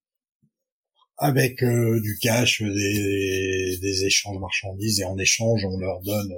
avec 1.17 1.63
euh, 1.63 2.01
du 2.01 2.17
cash, 2.21 2.61
des, 2.61 3.77
des, 3.81 4.05
échanges 4.05 4.39
marchandises 4.39 4.99
et 4.99 5.05
en 5.05 5.17
échange 5.17 5.63
on 5.63 5.77
leur 5.77 6.01
donne 6.01 6.33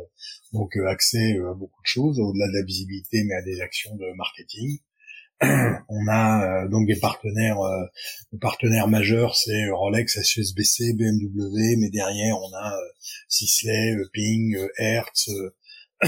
donc 0.53 0.75
euh, 0.77 0.87
accès 0.87 1.37
euh, 1.37 1.51
à 1.51 1.53
beaucoup 1.53 1.81
de 1.81 1.87
choses 1.87 2.19
au-delà 2.19 2.47
de 2.47 2.53
la 2.53 2.63
visibilité 2.63 3.23
mais 3.23 3.35
à 3.35 3.41
des 3.41 3.61
actions 3.61 3.95
de 3.95 4.05
marketing. 4.15 4.79
on 5.89 6.07
a 6.09 6.67
donc 6.67 6.87
des 6.87 6.95
partenaires, 6.99 7.57
partenaires 8.39 8.87
majeurs, 8.87 9.35
c'est 9.35 9.69
Rolex, 9.69 10.17
HSBC, 10.17 10.93
BMW, 10.93 11.75
mais 11.77 11.89
derrière 11.89 12.37
on 12.37 12.53
a 12.55 12.73
Sisley, 13.27 13.97
Ping, 14.13 14.57
Hertz, 14.77 15.29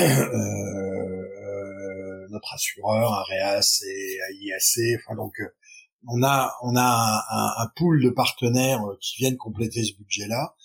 notre 2.30 2.53
assureur, 2.53 3.13
Areas 3.13 3.82
et 3.86 4.17
AIAC. 4.32 4.99
Enfin 5.05 5.15
donc 5.15 5.34
on 6.07 6.23
a 6.23 6.53
on 6.61 6.75
a 6.75 7.23
un, 7.30 7.63
un, 7.63 7.67
pool 7.75 8.03
de 8.03 8.09
partenaires 8.09 8.84
euh, 8.86 8.97
qui 9.01 9.17
viennent 9.17 9.38
compléter 9.38 9.84
ce 9.84 9.93
budget-là. 9.97 10.55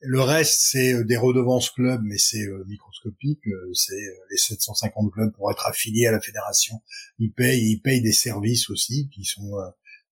Le 0.00 0.20
reste, 0.20 0.60
c'est 0.60 0.94
euh, 0.94 1.04
des 1.04 1.16
redevances 1.16 1.70
clubs, 1.70 2.02
mais 2.04 2.18
c'est 2.18 2.46
euh, 2.46 2.64
microscopique. 2.66 3.42
C'est 3.74 4.00
les 4.30 4.36
750 4.36 5.12
clubs 5.12 5.32
pour 5.32 5.50
être 5.50 5.66
affiliés 5.66 6.06
à 6.06 6.12
la 6.12 6.20
fédération. 6.20 6.80
Ils 7.18 7.32
payent, 7.32 7.70
ils 7.70 7.80
payent 7.80 8.02
des 8.02 8.12
services 8.12 8.70
aussi, 8.70 9.08
qui 9.10 9.24
sont 9.24 9.56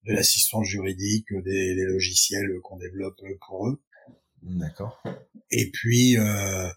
de 0.07 0.13
l'assistance 0.13 0.67
juridique, 0.67 1.33
des, 1.33 1.75
des 1.75 1.85
logiciels 1.85 2.49
qu'on 2.63 2.77
développe 2.77 3.21
pour 3.47 3.69
eux. 3.69 3.83
D'accord. 4.43 5.03
Et 5.51 5.71
puis, 5.71 6.17
euh, 6.19 6.69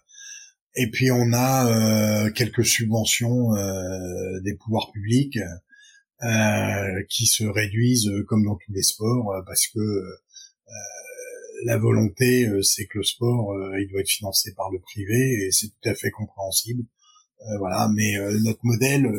et 0.74 0.90
puis 0.90 1.10
on 1.10 1.32
a 1.32 2.30
quelques 2.30 2.64
subventions 2.64 3.52
des 4.42 4.54
pouvoirs 4.54 4.90
publics 4.92 5.38
euh, 6.22 7.02
qui 7.08 7.24
se 7.26 7.44
réduisent 7.44 8.08
euh, 8.08 8.22
comme 8.24 8.44
dans 8.44 8.56
tous 8.56 8.72
les 8.72 8.82
sports 8.82 9.32
euh, 9.32 9.40
parce 9.46 9.66
que 9.68 9.80
la 11.64 11.78
volonté, 11.78 12.48
c'est 12.62 12.86
que 12.86 12.98
le 12.98 13.04
sport, 13.04 13.54
il 13.78 13.88
doit 13.88 14.00
être 14.00 14.08
financé 14.08 14.54
par 14.54 14.70
le 14.70 14.80
privé 14.80 15.46
et 15.46 15.52
c'est 15.52 15.68
tout 15.68 15.88
à 15.88 15.94
fait 15.94 16.10
compréhensible. 16.10 16.84
voilà, 17.58 17.88
mais 17.94 18.14
notre 18.42 18.60
modèle 18.62 19.10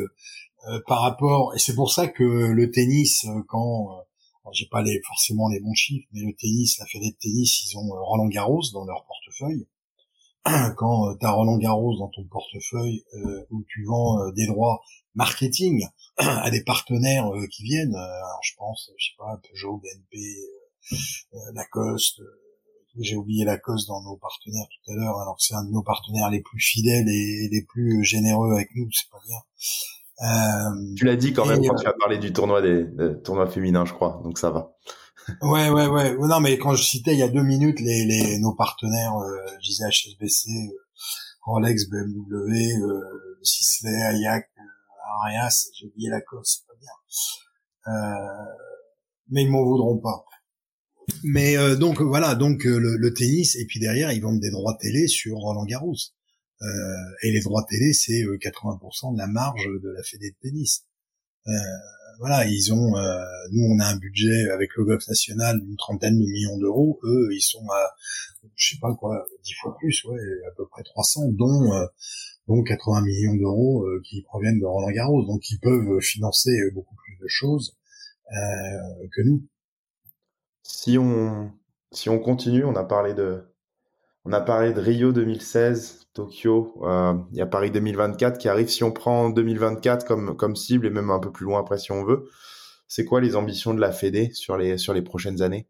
par 0.86 1.02
rapport, 1.02 1.54
et 1.54 1.58
c'est 1.58 1.74
pour 1.74 1.92
ça 1.92 2.08
que 2.08 2.22
le 2.22 2.70
tennis, 2.70 3.26
quand 3.48 4.04
j'ai 4.52 4.66
pas 4.66 4.84
forcément 5.06 5.48
les 5.48 5.60
bons 5.60 5.74
chiffres, 5.74 6.08
mais 6.12 6.22
le 6.22 6.34
tennis, 6.34 6.78
la 6.78 6.86
fédération 6.86 7.14
de 7.14 7.20
tennis, 7.20 7.64
ils 7.64 7.78
ont 7.78 7.88
Roland 7.88 8.28
Garros 8.28 8.62
dans 8.72 8.84
leur 8.84 9.04
portefeuille. 9.06 9.66
Quand 10.76 11.16
tu 11.18 11.24
as 11.24 11.30
Roland 11.30 11.58
Garros 11.58 11.96
dans 11.98 12.08
ton 12.08 12.24
portefeuille 12.24 13.04
où 13.50 13.64
tu 13.68 13.84
vends 13.84 14.28
des 14.32 14.46
droits 14.46 14.82
marketing 15.14 15.86
à 16.16 16.50
des 16.50 16.62
partenaires 16.62 17.28
euh, 17.28 17.46
qui 17.46 17.64
viennent. 17.64 17.94
Euh, 17.94 18.22
je 18.42 18.52
pense, 18.56 18.90
je 18.96 19.06
sais 19.06 19.16
pas, 19.18 19.40
Peugeot, 19.48 19.78
BNP, 19.78 20.18
euh, 20.18 20.61
Lacoste. 21.54 22.20
J'ai 22.98 23.16
oublié 23.16 23.44
Lacoste 23.44 23.88
dans 23.88 24.02
nos 24.02 24.16
partenaires 24.16 24.66
tout 24.68 24.92
à 24.92 24.94
l'heure, 24.94 25.18
alors 25.20 25.36
que 25.36 25.42
c'est 25.42 25.54
un 25.54 25.64
de 25.64 25.70
nos 25.70 25.82
partenaires 25.82 26.28
les 26.30 26.42
plus 26.42 26.60
fidèles 26.60 27.08
et 27.08 27.48
les 27.50 27.62
plus 27.62 28.04
généreux 28.04 28.52
avec 28.52 28.68
nous, 28.74 28.88
c'est 28.92 29.10
pas 29.10 29.18
bien. 29.26 29.38
Euh, 30.22 30.94
tu 30.96 31.04
l'as 31.04 31.16
dit 31.16 31.32
quand 31.32 31.46
même 31.46 31.66
quand 31.66 31.74
tu 31.74 31.86
as 31.86 31.94
parlé 31.94 32.18
du 32.18 32.32
tournoi 32.32 32.60
des, 32.60 32.86
tournois 33.24 33.48
féminins, 33.48 33.86
je 33.86 33.94
crois, 33.94 34.20
donc 34.22 34.38
ça 34.38 34.50
va. 34.50 34.76
ouais, 35.42 35.70
ouais, 35.70 35.86
ouais. 35.86 36.16
Non, 36.18 36.40
mais 36.40 36.58
quand 36.58 36.74
je 36.74 36.82
citais 36.82 37.12
il 37.12 37.18
y 37.18 37.22
a 37.22 37.28
deux 37.28 37.42
minutes 37.42 37.80
les, 37.80 38.04
les 38.04 38.38
nos 38.38 38.54
partenaires, 38.54 39.16
euh, 39.16 39.46
je 39.60 39.68
disais 39.68 39.84
HSBC, 39.88 40.50
Rolex, 41.44 41.88
BMW, 41.88 42.76
euh, 42.82 43.38
Sisley, 43.42 43.90
Ayak, 43.90 44.48
rien, 45.24 45.48
j'ai 45.74 45.86
oublié 45.86 46.10
la 46.10 46.20
cause, 46.20 46.60
c'est 46.60 46.66
pas 46.66 46.78
bien. 46.80 47.94
Euh, 47.94 48.44
mais 49.28 49.42
ils 49.42 49.50
m'en 49.50 49.64
voudront 49.64 49.98
pas. 49.98 50.24
Mais 51.24 51.56
euh, 51.56 51.76
donc 51.76 52.00
voilà, 52.00 52.34
donc 52.34 52.66
euh, 52.66 52.78
le, 52.78 53.14
tennis 53.14 53.56
et 53.56 53.66
puis 53.66 53.80
derrière 53.80 54.12
ils 54.12 54.20
vendent 54.20 54.40
des 54.40 54.50
droits 54.50 54.76
télé 54.80 55.06
sur 55.08 55.36
Roland 55.36 55.64
Garros. 55.64 55.96
et 57.22 57.32
les 57.32 57.40
droits 57.40 57.64
télé 57.68 57.92
c'est 57.92 58.22
80% 58.22 59.14
de 59.14 59.18
la 59.18 59.26
marge 59.26 59.64
de 59.64 59.90
la 59.90 60.02
fédé 60.02 60.30
de 60.30 60.36
tennis. 60.40 60.84
voilà, 62.18 62.46
ils 62.46 62.72
ont, 62.72 62.92
nous 63.50 63.64
on 63.64 63.78
a 63.80 63.86
un 63.86 63.96
budget 63.96 64.48
avec 64.50 64.70
le 64.76 64.84
golf 64.84 65.06
national 65.08 65.60
d'une 65.60 65.76
trentaine 65.76 66.18
de 66.18 66.24
millions 66.24 66.58
d'euros. 66.58 67.00
Eux 67.02 67.28
ils 67.32 67.42
sont 67.42 67.66
à, 67.70 67.90
je 68.54 68.74
sais 68.74 68.80
pas 68.80 68.94
quoi, 68.94 69.24
dix 69.42 69.54
fois 69.60 69.76
plus, 69.80 70.04
ouais, 70.04 70.20
à 70.48 70.54
peu 70.56 70.66
près 70.68 70.82
300, 70.84 71.32
dont 71.32 71.72
donc 72.48 72.66
80 72.66 73.02
millions 73.02 73.36
d'euros 73.36 73.84
euh, 73.84 74.00
qui 74.04 74.22
proviennent 74.22 74.58
de 74.58 74.66
Roland 74.66 74.90
Garros, 74.90 75.24
donc 75.24 75.48
ils 75.50 75.58
peuvent 75.58 76.00
financer 76.00 76.50
euh, 76.50 76.70
beaucoup 76.74 76.96
plus 76.96 77.16
de 77.20 77.28
choses 77.28 77.76
euh, 78.32 79.08
que 79.14 79.22
nous. 79.22 79.46
Si 80.62 80.98
on 80.98 81.52
si 81.92 82.08
on 82.08 82.18
continue, 82.18 82.64
on 82.64 82.76
a 82.76 82.84
parlé 82.84 83.14
de 83.14 83.44
on 84.24 84.32
a 84.32 84.40
parlé 84.40 84.72
de 84.72 84.80
Rio 84.80 85.12
2016, 85.12 86.08
Tokyo, 86.14 86.74
il 87.32 87.36
y 87.36 87.40
a 87.40 87.46
Paris 87.46 87.70
2024 87.70 88.38
qui 88.38 88.48
arrive. 88.48 88.68
Si 88.68 88.84
on 88.84 88.92
prend 88.92 89.30
2024 89.30 90.06
comme 90.06 90.36
comme 90.36 90.56
cible 90.56 90.86
et 90.86 90.90
même 90.90 91.10
un 91.10 91.18
peu 91.18 91.32
plus 91.32 91.44
loin 91.44 91.60
après 91.60 91.78
si 91.78 91.92
on 91.92 92.04
veut, 92.04 92.28
c'est 92.88 93.04
quoi 93.04 93.20
les 93.20 93.36
ambitions 93.36 93.74
de 93.74 93.80
la 93.80 93.92
Fédé 93.92 94.30
sur 94.32 94.56
les 94.56 94.78
sur 94.78 94.94
les 94.94 95.02
prochaines 95.02 95.42
années? 95.42 95.66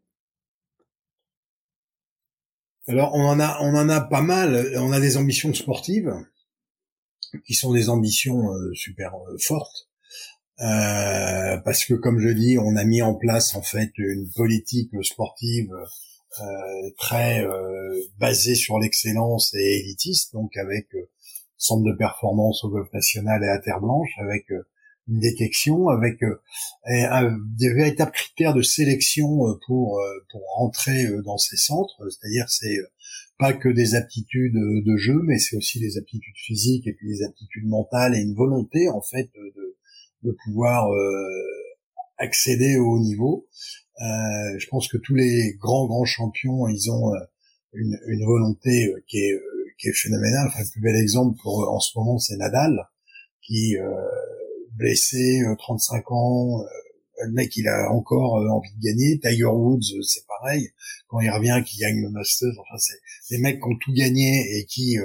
Alors 2.87 3.15
on 3.15 3.25
en 3.25 3.39
a 3.39 3.57
on 3.61 3.75
en 3.75 3.89
a 3.89 4.01
pas 4.01 4.21
mal. 4.21 4.73
On 4.77 4.91
a 4.91 4.99
des 4.99 5.17
ambitions 5.17 5.53
sportives 5.53 6.13
qui 7.45 7.53
sont 7.53 7.73
des 7.73 7.89
ambitions 7.89 8.53
euh, 8.53 8.73
super 8.73 9.15
euh, 9.15 9.37
fortes. 9.39 9.89
Euh, 10.61 11.57
parce 11.65 11.83
que 11.85 11.95
comme 11.95 12.19
je 12.19 12.29
dis, 12.29 12.57
on 12.59 12.75
a 12.75 12.83
mis 12.83 13.01
en 13.01 13.15
place 13.15 13.55
en 13.55 13.63
fait 13.63 13.91
une 13.97 14.29
politique 14.35 14.91
sportive 15.01 15.71
euh, 16.41 16.89
très 16.97 17.43
euh, 17.43 17.99
basée 18.19 18.55
sur 18.55 18.77
l'excellence 18.77 19.53
et 19.55 19.79
élitiste, 19.79 20.33
donc 20.33 20.55
avec 20.57 20.87
centre 21.57 21.83
de 21.83 21.95
performance 21.97 22.63
au 22.63 22.69
golf 22.69 22.91
national 22.93 23.43
et 23.43 23.47
à 23.47 23.59
Terre 23.59 23.79
Blanche, 23.79 24.11
avec 24.19 24.45
une 25.07 25.19
détection, 25.19 25.89
avec 25.89 26.19
des 26.87 27.73
véritables 27.73 28.11
critères 28.11 28.53
de 28.53 28.61
sélection 28.61 29.27
pour 29.65 29.99
pour 30.31 30.41
rentrer 30.55 31.07
dans 31.23 31.37
ces 31.37 31.57
centres, 31.57 31.97
c'est-à-dire 32.09 32.45
c'est 32.49 32.77
pas 33.39 33.53
que 33.53 33.69
des 33.69 33.95
aptitudes 33.95 34.53
de 34.53 34.97
jeu, 34.97 35.19
mais 35.23 35.39
c'est 35.39 35.55
aussi 35.55 35.79
des 35.79 35.97
aptitudes 35.97 36.37
physiques 36.37 36.87
et 36.87 36.93
puis 36.93 37.07
des 37.07 37.23
aptitudes 37.23 37.67
mentales 37.67 38.15
et 38.15 38.21
une 38.21 38.35
volonté 38.35 38.89
en 38.89 39.01
fait 39.01 39.29
de, 39.35 39.62
de 40.23 40.35
pouvoir 40.43 40.91
euh, 40.91 41.27
accéder 42.17 42.77
au 42.77 42.93
haut 42.93 42.99
niveau. 42.99 43.47
Euh, 44.01 44.57
je 44.57 44.67
pense 44.67 44.87
que 44.87 44.97
tous 44.97 45.15
les 45.15 45.55
grands 45.59 45.85
grands 45.85 46.05
champions, 46.05 46.67
ils 46.67 46.91
ont 46.91 47.13
euh, 47.13 47.19
une, 47.73 47.99
une 48.07 48.25
volonté 48.25 48.93
qui 49.07 49.17
est 49.17 49.39
qui 49.77 49.89
est 49.89 49.93
phénoménale. 49.93 50.47
Enfin, 50.47 50.61
le 50.61 50.71
plus 50.71 50.81
bel 50.81 50.95
exemple 50.95 51.37
pour 51.41 51.69
en 51.69 51.79
ce 51.79 51.97
moment, 51.97 52.17
c'est 52.19 52.37
Nadal, 52.37 52.87
qui 53.41 53.75
blessé, 54.75 55.43
35 55.57 56.11
ans, 56.11 56.63
le 57.23 57.31
mec 57.31 57.55
il 57.57 57.67
a 57.67 57.91
encore 57.91 58.33
envie 58.33 58.73
de 58.75 58.81
gagner. 58.81 59.19
Tiger 59.19 59.45
Woods 59.45 60.03
c'est 60.03 60.25
pareil, 60.27 60.69
quand 61.07 61.19
il 61.19 61.29
revient 61.29 61.61
qu'il 61.65 61.79
gagne 61.81 62.01
le 62.01 62.09
Masters. 62.09 62.53
Enfin 62.59 62.77
c'est 62.77 63.35
des 63.35 63.41
mecs 63.41 63.59
qui 63.59 63.67
ont 63.67 63.77
tout 63.79 63.93
gagné 63.93 64.57
et 64.57 64.65
qui 64.65 64.97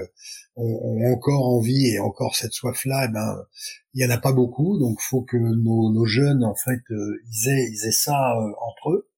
encore 0.58 1.46
envie 1.46 1.86
et 1.88 1.98
encore 2.00 2.36
cette 2.36 2.52
soif 2.52 2.84
là. 2.84 3.06
Eh 3.08 3.12
ben 3.12 3.46
il 3.94 4.02
y 4.02 4.06
en 4.06 4.10
a 4.10 4.18
pas 4.18 4.32
beaucoup, 4.32 4.78
donc 4.78 5.00
faut 5.00 5.22
que 5.22 5.36
nos, 5.36 5.92
nos 5.92 6.04
jeunes 6.04 6.44
en 6.44 6.54
fait 6.54 6.80
ils 6.90 7.48
aient 7.48 7.68
ils 7.70 7.86
aient 7.86 7.92
ça 7.92 8.34
entre 8.60 8.90
eux, 8.90 9.08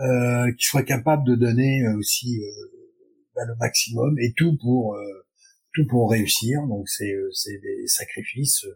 euh, 0.00 0.52
qu'ils 0.52 0.66
soient 0.66 0.82
capables 0.82 1.26
de 1.26 1.34
donner 1.34 1.86
aussi 1.98 2.40
ben, 3.34 3.46
le 3.46 3.56
maximum 3.56 4.18
et 4.18 4.32
tout 4.36 4.56
pour 4.58 4.96
tout 5.74 5.86
pour 5.86 6.10
réussir. 6.10 6.60
Donc 6.68 6.88
c'est 6.88 7.14
c'est 7.32 7.58
des 7.58 7.86
sacrifices 7.86 8.66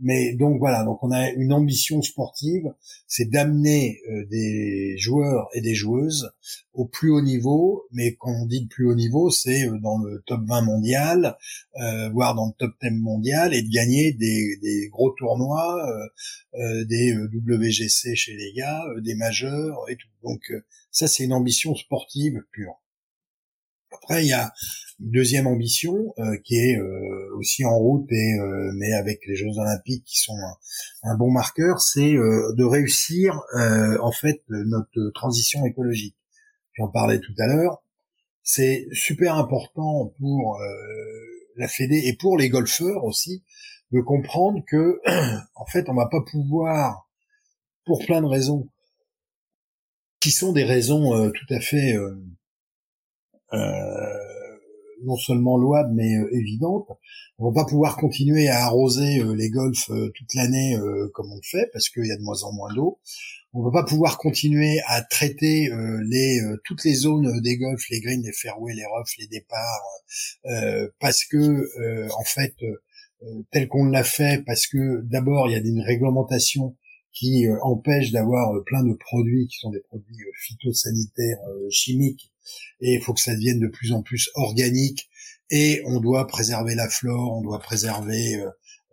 mais 0.00 0.34
donc 0.34 0.58
voilà, 0.58 0.84
donc 0.84 1.02
on 1.02 1.10
a 1.10 1.30
une 1.30 1.52
ambition 1.52 2.00
sportive, 2.02 2.72
c'est 3.06 3.28
d'amener 3.28 4.00
euh, 4.08 4.24
des 4.26 4.96
joueurs 4.98 5.48
et 5.54 5.60
des 5.60 5.74
joueuses 5.74 6.30
au 6.72 6.86
plus 6.86 7.10
haut 7.10 7.22
niveau. 7.22 7.86
Mais 7.92 8.14
quand 8.14 8.30
on 8.30 8.46
dit 8.46 8.60
le 8.62 8.68
plus 8.68 8.86
haut 8.86 8.94
niveau, 8.94 9.30
c'est 9.30 9.66
euh, 9.66 9.78
dans 9.78 9.98
le 9.98 10.22
top 10.26 10.42
20 10.46 10.62
mondial, 10.62 11.36
euh, 11.80 12.08
voire 12.10 12.34
dans 12.34 12.46
le 12.46 12.52
top 12.58 12.72
10 12.82 12.90
mondial, 13.00 13.54
et 13.54 13.62
de 13.62 13.70
gagner 13.70 14.12
des, 14.12 14.56
des 14.62 14.88
gros 14.90 15.10
tournois, 15.10 15.84
euh, 16.54 16.84
des 16.84 17.16
WGC 17.16 18.14
chez 18.14 18.34
les 18.34 18.52
gars, 18.52 18.84
des 19.02 19.14
majeurs 19.14 19.78
et 19.88 19.96
tout. 19.96 20.08
Donc 20.22 20.52
ça, 20.90 21.08
c'est 21.08 21.24
une 21.24 21.32
ambition 21.32 21.74
sportive 21.74 22.42
pure. 22.52 22.80
Après, 23.94 24.24
il 24.24 24.28
y 24.28 24.32
a 24.32 24.52
une 25.00 25.10
deuxième 25.10 25.46
ambition 25.46 26.14
euh, 26.18 26.36
qui 26.44 26.56
est 26.56 26.76
euh, 26.76 27.36
aussi 27.36 27.64
en 27.64 27.76
route, 27.76 28.10
et, 28.10 28.38
euh, 28.38 28.70
mais 28.76 28.92
avec 28.92 29.20
les 29.26 29.34
Jeux 29.34 29.58
Olympiques 29.58 30.04
qui 30.04 30.18
sont 30.18 30.36
un, 31.02 31.16
bon 31.16 31.30
marqueur, 31.30 31.80
c'est 31.80 32.12
de 32.12 32.64
réussir 32.64 33.40
en 34.00 34.12
fait 34.12 34.42
notre 34.48 35.10
transition 35.14 35.64
écologique. 35.66 36.16
J'en 36.74 36.88
parlais 36.88 37.20
tout 37.20 37.34
à 37.38 37.46
l'heure. 37.46 37.82
C'est 38.42 38.86
super 38.92 39.36
important 39.36 40.12
pour 40.18 40.60
la 41.56 41.68
Fédé 41.68 42.02
et 42.04 42.16
pour 42.16 42.36
les 42.36 42.48
golfeurs 42.48 43.04
aussi 43.04 43.42
de 43.92 44.00
comprendre 44.00 44.62
que 44.66 45.00
en 45.54 45.66
fait 45.66 45.88
on 45.88 45.94
va 45.94 46.06
pas 46.06 46.20
pouvoir 46.30 47.08
pour 47.84 48.04
plein 48.04 48.20
de 48.20 48.26
raisons 48.26 48.68
qui 50.20 50.30
sont 50.30 50.52
des 50.52 50.64
raisons 50.64 51.30
tout 51.30 51.54
à 51.54 51.60
fait 51.60 51.94
euh, 51.96 52.18
non 55.04 55.16
seulement 55.16 55.56
louable 55.56 55.92
mais 55.94 56.16
euh, 56.16 56.28
évidente. 56.32 56.88
On 57.38 57.50
va 57.50 57.62
pas 57.62 57.68
pouvoir 57.68 57.96
continuer 57.96 58.48
à 58.48 58.64
arroser 58.64 59.20
euh, 59.20 59.34
les 59.34 59.50
golfs 59.50 59.86
toute 59.86 60.34
l'année 60.34 60.76
comme 61.12 61.30
on 61.32 61.36
le 61.36 61.42
fait 61.42 61.68
parce 61.72 61.88
qu'il 61.88 62.06
y 62.06 62.12
a 62.12 62.16
de 62.16 62.22
moins 62.22 62.42
en 62.42 62.52
moins 62.52 62.72
d'eau. 62.74 62.98
On 63.52 63.62
va 63.62 63.70
pas 63.70 63.84
pouvoir 63.84 64.18
continuer 64.18 64.80
à 64.86 65.02
traiter 65.02 65.68
les 66.08 66.40
toutes 66.64 66.84
les 66.84 66.94
zones 66.94 67.40
des 67.40 67.56
golfs, 67.56 67.88
les 67.88 68.00
greens, 68.00 68.20
les 68.24 68.32
fairways, 68.32 68.74
les 68.74 68.84
roughs, 68.84 69.14
les 69.18 69.28
départs, 69.28 69.80
parce 70.98 71.24
que 71.24 72.10
en 72.12 72.24
fait 72.24 72.54
tel 73.52 73.68
qu'on 73.68 73.84
l'a 73.84 74.02
fait, 74.02 74.42
parce 74.44 74.66
que 74.66 75.02
d'abord 75.02 75.48
il 75.48 75.52
y 75.52 75.54
a 75.54 75.58
une 75.58 75.82
réglementation 75.82 76.76
qui 77.12 77.46
empêche 77.62 78.10
d'avoir 78.10 78.60
plein 78.64 78.82
de 78.82 78.94
produits 78.94 79.46
qui 79.46 79.58
sont 79.58 79.70
des 79.70 79.82
produits 79.88 80.16
phytosanitaires 80.34 81.38
chimiques 81.70 82.33
et 82.80 82.94
il 82.94 83.00
faut 83.00 83.14
que 83.14 83.20
ça 83.20 83.34
devienne 83.34 83.60
de 83.60 83.68
plus 83.68 83.92
en 83.92 84.02
plus 84.02 84.30
organique 84.34 85.08
et 85.50 85.82
on 85.86 86.00
doit 86.00 86.26
préserver 86.26 86.74
la 86.74 86.88
flore, 86.88 87.36
on 87.36 87.42
doit 87.42 87.60
préserver 87.60 88.36
euh, 88.36 88.48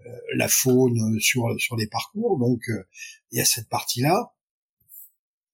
euh, 0.05 0.09
la 0.35 0.47
faune 0.47 1.19
sur 1.19 1.59
sur 1.59 1.75
les 1.75 1.87
parcours. 1.87 2.37
Donc 2.37 2.61
euh, 2.69 2.83
il 3.31 3.37
y 3.37 3.41
a 3.41 3.45
cette 3.45 3.69
partie-là. 3.69 4.33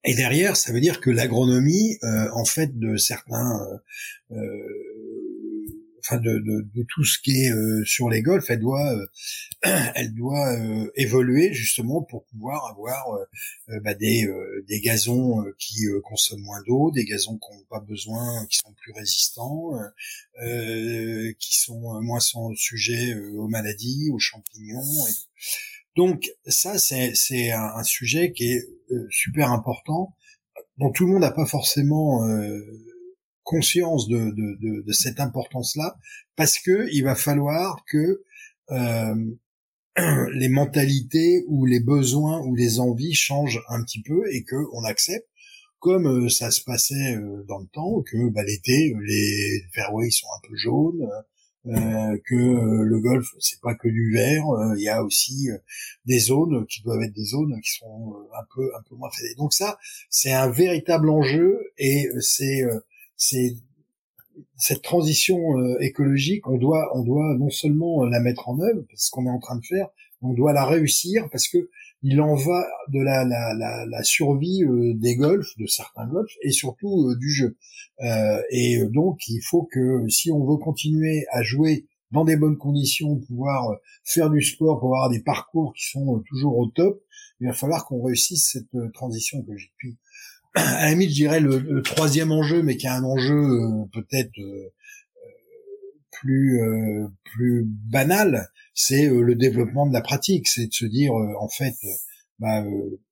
Et 0.04 0.16
derrière, 0.16 0.56
ça 0.56 0.72
veut 0.72 0.80
dire 0.80 1.02
que 1.02 1.10
l'agronomie, 1.10 1.98
en 2.04 2.45
fait, 2.45 2.80
de 2.80 2.95
certains 2.95 3.60
enfin 6.08 6.20
de, 6.20 6.39
de, 6.39 6.62
de, 6.74 6.86
tout 6.88 7.03
ce 7.03 7.20
qui 7.20 7.43
est 7.43 7.51
euh, 7.51 7.84
sur 7.86 8.10
les 8.10 8.22
golfs, 8.22 8.49
elle 8.49 8.60
doit, 8.60 8.93
euh, 8.93 9.05
elle 9.95 10.14
doit 10.14 10.53
euh, 10.53 10.91
évoluer 10.95 11.53
justement 11.53 12.01
pour 12.01 12.26
pouvoir 12.26 12.66
avoir 12.72 13.05
bah, 13.84 13.93
des, 13.93 14.28
des 14.68 14.80
gazons 14.80 15.43
qui 15.58 15.86
consomment 16.03 16.43
moins 16.43 16.62
d'eau, 16.68 16.91
des 16.91 17.05
gazons 17.05 17.38
qui 17.38 17.55
n'ont 17.55 17.64
pas 17.70 17.80
besoin, 17.80 18.45
qui 18.47 18.58
sont 18.58 18.74
plus 18.74 18.93
résistants, 18.93 19.72
qui 21.39 21.58
sont 21.58 22.01
moins 22.01 22.20
sujets 22.55 23.16
aux 23.36 23.47
maladies, 23.47 24.10
aux 24.12 24.20
champignons. 24.20 24.82
Donc 25.95 26.30
ça, 26.45 26.78
c'est, 26.78 27.16
c'est 27.16 27.51
un, 27.51 27.74
un, 27.76 27.84
sujet 27.84 28.32
qui 28.32 28.53
est 28.53 28.64
super 29.10 29.51
important, 29.51 30.16
dont 30.78 30.91
tout 30.91 31.05
le 31.05 31.14
monde 31.14 31.22
n'a 31.22 31.32
pas 31.32 31.45
forcément 31.45 32.24
conscience 33.48 34.10
de, 34.10 34.32
de, 34.32 34.84
de, 34.86 34.91
cette 34.91 35.22
importance-là, 35.22 35.95
parce 36.36 36.60
que 36.60 36.89
il 36.91 37.04
va 37.04 37.16
falloir 37.16 37.86
que 37.89 38.24
euh, 38.72 39.16
les 40.34 40.50
mentalités 40.50 41.45
ou 41.48 41.66
les 41.66 41.80
besoins 41.80 42.41
ou 42.41 42.56
les 42.56 42.82
envies 42.82 43.14
changent 43.14 43.64
un 43.70 43.82
petit 43.84 44.02
peu 44.02 44.22
et 44.34 44.43
que 44.43 44.58
on 44.74 44.84
accepte, 44.84 45.28
comme 45.80 46.08
euh, 46.08 46.30
ça 46.30 46.52
se 46.52 46.62
passait 46.62 47.16
euh, 47.16 47.45
dans 47.48 47.60
le 47.60 47.68
temps, 47.68 48.02
que 48.02 48.30
bah, 48.32 48.43
l'été 48.43 48.93
les 49.02 49.62
fairways 49.74 50.12
sont 50.12 50.28
un 50.28 50.48
peu 50.48 50.56
jaunes, 50.58 51.08
euh, 51.68 52.18
que 52.26 52.36
le 52.36 53.00
golf 53.00 53.28
c'est 53.39 53.62
pas 53.62 53.76
que 53.76 53.88
du 53.88 54.12
vert, 54.14 54.43
il 54.76 54.84
y 54.84 54.89
a 54.89 55.02
aussi 55.04 55.48
des 56.06 56.20
zones 56.20 56.66
qui 56.68 56.82
doivent 56.82 57.02
être 57.02 57.14
des 57.14 57.26
zones 57.26 57.54
qui 57.62 57.72
sont 57.78 58.28
un 58.38 58.45
peu 58.54 58.76
un 58.78 58.82
peu 58.89 58.95
moins 58.95 59.10
traitées. 59.10 59.36
Donc 59.36 59.54
ça 59.54 59.78
c'est 60.10 60.34
un 60.34 60.50
véritable 60.50 61.10
enjeu 61.10 61.60
et 61.78 62.10
c'est 62.20 62.62
c'est 63.18 63.55
cette 64.55 64.84
transition 64.84 65.38
euh, 65.57 65.78
écologique, 65.82 66.47
on 66.47 66.57
doit, 66.57 66.95
on 66.95 67.03
doit 67.03 67.36
non 67.38 67.49
seulement 67.49 68.03
euh, 68.03 68.09
la 68.09 68.20
mettre 68.20 68.49
en 68.49 68.59
œuvre, 68.59 68.84
parce 68.89 69.09
qu'on 69.09 69.26
est 69.26 69.32
en 69.32 69.39
train 69.39 69.57
de 69.57 69.65
faire, 69.65 69.88
on 70.22 70.34
doit 70.34 70.53
la 70.53 70.65
réussir 70.65 71.28
parce 71.32 71.47
que 71.47 71.70
il 72.03 72.22
en 72.22 72.36
va 72.36 72.68
de 72.89 72.99
la, 72.99 73.26
la, 73.26 73.55
la, 73.55 73.86
la 73.88 74.03
survie 74.03 74.63
euh, 74.63 74.93
des 74.95 75.15
golfs, 75.15 75.57
de 75.57 75.65
certains 75.65 76.07
golfs, 76.07 76.34
et 76.43 76.51
surtout 76.51 77.15
du 77.15 77.30
jeu. 77.32 77.57
et 78.51 78.80
donc, 78.93 79.28
il 79.28 79.41
faut 79.41 79.68
que 79.72 80.07
si 80.07 80.32
on 80.32 80.45
veut 80.45 80.57
continuer 80.57 81.26
à 81.32 81.41
jouer 81.41 81.88
dans 82.11 82.24
des 82.24 82.38
bonnes 82.38 82.57
conditions, 82.57 83.20
pouvoir 83.28 83.78
faire 84.03 84.30
du 84.30 84.43
sport, 84.43 84.80
pouvoir 84.80 85.05
avoir 85.05 85.18
des 85.18 85.24
parcours 85.24 85.74
qui 85.74 85.89
sont 85.89 86.24
toujours 86.30 86.57
au 86.57 86.68
top, 86.68 87.01
il 87.39 87.47
va 87.47 87.53
falloir 87.53 87.86
qu'on 87.86 88.01
réussisse 88.03 88.51
cette 88.53 88.93
transition 88.93 89.39
écologique. 89.41 89.74
Puis, 89.78 89.97
à 90.56 90.86
la 90.86 90.89
limite, 90.91 91.10
je 91.10 91.16
dirais 91.16 91.39
le, 91.39 91.82
troisième 91.82 92.32
enjeu, 92.32 92.64
mais 92.64 92.78
qui 92.78 92.88
a 92.88 92.95
un 92.95 93.04
enjeu 93.04 93.36
euh, 93.36 93.86
peut-être 93.93 94.38
euh, 94.39 94.74
plus 96.12 96.62
euh, 96.62 97.08
plus 97.24 97.64
banal, 97.66 98.50
c'est 98.74 99.08
le 99.08 99.36
développement 99.36 99.88
de 99.88 99.93
la 99.93 100.02
pratique. 100.02 100.48
C'est 100.48 100.68
de 100.68 100.74
se 100.74 100.86
dire, 100.86 101.14
en 101.14 101.50
fait, 101.50 101.76
bah, 102.39 102.64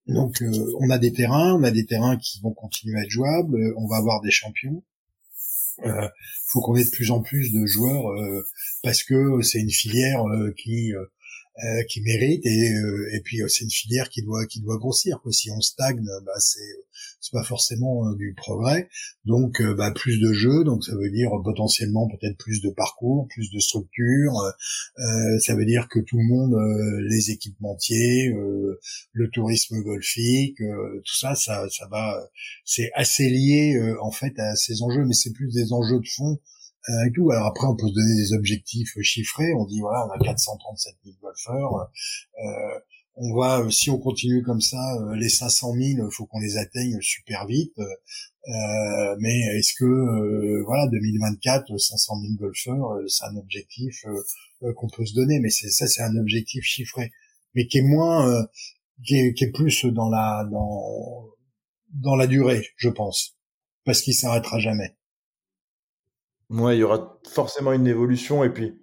donc 0.07 0.43
on 0.79 0.89
a 0.89 0.97
des 0.97 1.11
terrains, 1.11 1.55
on 1.55 1.63
a 1.63 1.71
des 1.71 1.85
terrains 1.85 2.17
qui 2.17 2.39
vont 2.41 2.53
continuer 2.53 2.99
à 2.99 3.03
être 3.03 3.09
jouables, 3.09 3.73
on 3.77 3.87
va 3.87 3.97
avoir 3.97 4.21
des 4.21 4.31
champions. 4.31 4.83
Il 5.83 6.09
faut 6.47 6.61
qu'on 6.61 6.75
ait 6.75 6.85
de 6.85 6.89
plus 6.89 7.11
en 7.11 7.21
plus 7.21 7.51
de 7.51 7.65
joueurs 7.65 8.05
parce 8.81 9.03
que 9.03 9.41
c'est 9.41 9.59
une 9.59 9.71
filière 9.71 10.23
qui 10.57 10.93
euh, 11.63 11.83
qui 11.87 12.01
mérite 12.01 12.45
et, 12.45 12.73
euh, 12.73 13.15
et 13.15 13.21
puis 13.21 13.41
euh, 13.41 13.47
c'est 13.47 13.63
une 13.63 13.71
filière 13.71 14.09
qui 14.09 14.21
doit 14.23 14.45
qui 14.45 14.59
doit 14.59 14.77
grossir 14.77 15.21
quoi. 15.23 15.31
si 15.31 15.49
on 15.51 15.61
stagne 15.61 16.03
bah 16.25 16.33
c'est 16.37 16.59
c'est 17.21 17.31
pas 17.31 17.45
forcément 17.45 18.11
du 18.11 18.33
progrès 18.35 18.89
donc 19.23 19.61
bah 19.77 19.91
plus 19.91 20.19
de 20.19 20.33
jeux 20.33 20.65
donc 20.65 20.83
ça 20.83 20.93
veut 20.97 21.09
dire 21.09 21.29
potentiellement 21.45 22.09
peut-être 22.09 22.37
plus 22.37 22.59
de 22.59 22.69
parcours 22.71 23.29
plus 23.29 23.49
de 23.51 23.59
structures 23.59 24.33
ça 25.39 25.55
veut 25.55 25.65
dire 25.65 25.87
que 25.87 25.99
tout 25.99 26.17
le 26.17 26.25
monde 26.25 26.55
les 27.09 27.31
équipementiers 27.31 28.33
le 29.13 29.29
tourisme 29.29 29.81
golfique 29.81 30.57
tout 30.57 31.15
ça 31.17 31.35
ça 31.35 31.67
ça 31.69 31.87
va 31.89 32.21
c'est 32.65 32.91
assez 32.95 33.29
lié 33.29 33.79
en 34.01 34.11
fait 34.11 34.37
à 34.39 34.55
ces 34.55 34.81
enjeux 34.81 35.05
mais 35.05 35.13
c'est 35.13 35.31
plus 35.31 35.53
des 35.53 35.71
enjeux 35.71 35.99
de 35.99 36.07
fond 36.07 36.37
euh, 36.37 36.54
et 37.07 37.11
tout. 37.13 37.31
Alors 37.31 37.47
après, 37.47 37.67
on 37.67 37.75
peut 37.75 37.87
se 37.87 37.93
donner 37.93 38.15
des 38.15 38.33
objectifs 38.33 38.93
chiffrés. 39.01 39.53
On 39.53 39.65
dit 39.65 39.79
voilà, 39.79 40.05
on 40.07 40.11
a 40.11 40.19
437 40.19 40.95
000 41.03 41.15
golfeurs. 41.21 41.89
Euh, 42.39 42.79
on 43.17 43.33
va, 43.33 43.61
euh, 43.61 43.69
si 43.69 43.89
on 43.89 43.97
continue 43.97 44.43
comme 44.43 44.61
ça, 44.61 44.95
euh, 44.95 45.15
les 45.15 45.29
500 45.29 45.73
000, 45.73 45.81
il 45.83 46.11
faut 46.11 46.25
qu'on 46.25 46.39
les 46.39 46.57
atteigne 46.57 46.97
super 47.01 47.45
vite. 47.47 47.77
Euh, 47.79 49.15
mais 49.19 49.39
est-ce 49.57 49.73
que 49.77 50.63
voilà, 50.65 50.87
2024, 50.87 51.77
500 51.77 52.21
000 52.21 52.33
golfeurs, 52.37 52.99
c'est 53.07 53.25
un 53.25 53.37
objectif 53.37 54.05
qu'on 54.75 54.87
peut 54.87 55.05
se 55.05 55.15
donner. 55.15 55.39
Mais 55.39 55.49
c'est 55.49 55.69
ça, 55.69 55.87
c'est 55.87 56.03
un 56.03 56.15
objectif 56.17 56.63
chiffré, 56.63 57.11
mais 57.55 57.67
qui 57.67 57.79
est 57.79 57.83
moins, 57.83 58.45
qui 59.03 59.15
est, 59.15 59.33
qui, 59.33 59.45
est, 59.45 59.51
plus 59.51 59.85
dans 59.85 60.09
la 60.09 60.47
dans 60.51 61.25
dans 61.93 62.15
la 62.15 62.27
durée, 62.27 62.67
je 62.77 62.89
pense, 62.89 63.37
parce 63.85 64.01
qu'il 64.01 64.13
s'arrêtera 64.13 64.59
jamais. 64.59 64.95
Ouais, 66.49 66.77
il 66.77 66.79
y 66.79 66.83
aura 66.83 67.19
forcément 67.27 67.71
une 67.73 67.87
évolution 67.87 68.43
et 68.43 68.49
puis, 68.49 68.79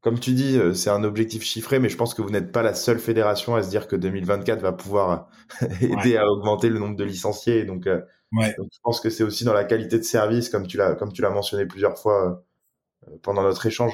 comme 0.00 0.18
tu 0.18 0.32
dis, 0.32 0.58
c'est 0.74 0.90
un 0.90 1.04
objectif 1.04 1.42
chiffré, 1.42 1.78
mais 1.78 1.88
je 1.88 1.96
pense 1.96 2.14
que 2.14 2.22
vous 2.22 2.30
n'êtes 2.30 2.52
pas 2.52 2.62
la 2.62 2.74
seule 2.74 2.98
fédération 2.98 3.54
à 3.54 3.62
se 3.62 3.70
dire 3.70 3.88
que 3.88 3.96
2024 3.96 4.60
va 4.60 4.72
pouvoir 4.72 5.28
aider 5.80 6.16
à 6.16 6.26
augmenter 6.26 6.68
le 6.68 6.78
nombre 6.78 6.96
de 6.96 7.04
licenciés. 7.04 7.64
Donc, 7.64 7.84
donc 7.84 8.02
je 8.32 8.78
pense 8.82 9.00
que 9.00 9.10
c'est 9.10 9.24
aussi 9.24 9.44
dans 9.44 9.54
la 9.54 9.64
qualité 9.64 9.98
de 9.98 10.04
service, 10.04 10.50
comme 10.50 10.66
tu 10.66 10.76
l'as, 10.76 10.94
comme 10.94 11.12
tu 11.12 11.22
l'as 11.22 11.30
mentionné 11.30 11.66
plusieurs 11.66 11.98
fois 11.98 12.44
pendant 13.22 13.42
notre 13.42 13.64
échange. 13.66 13.92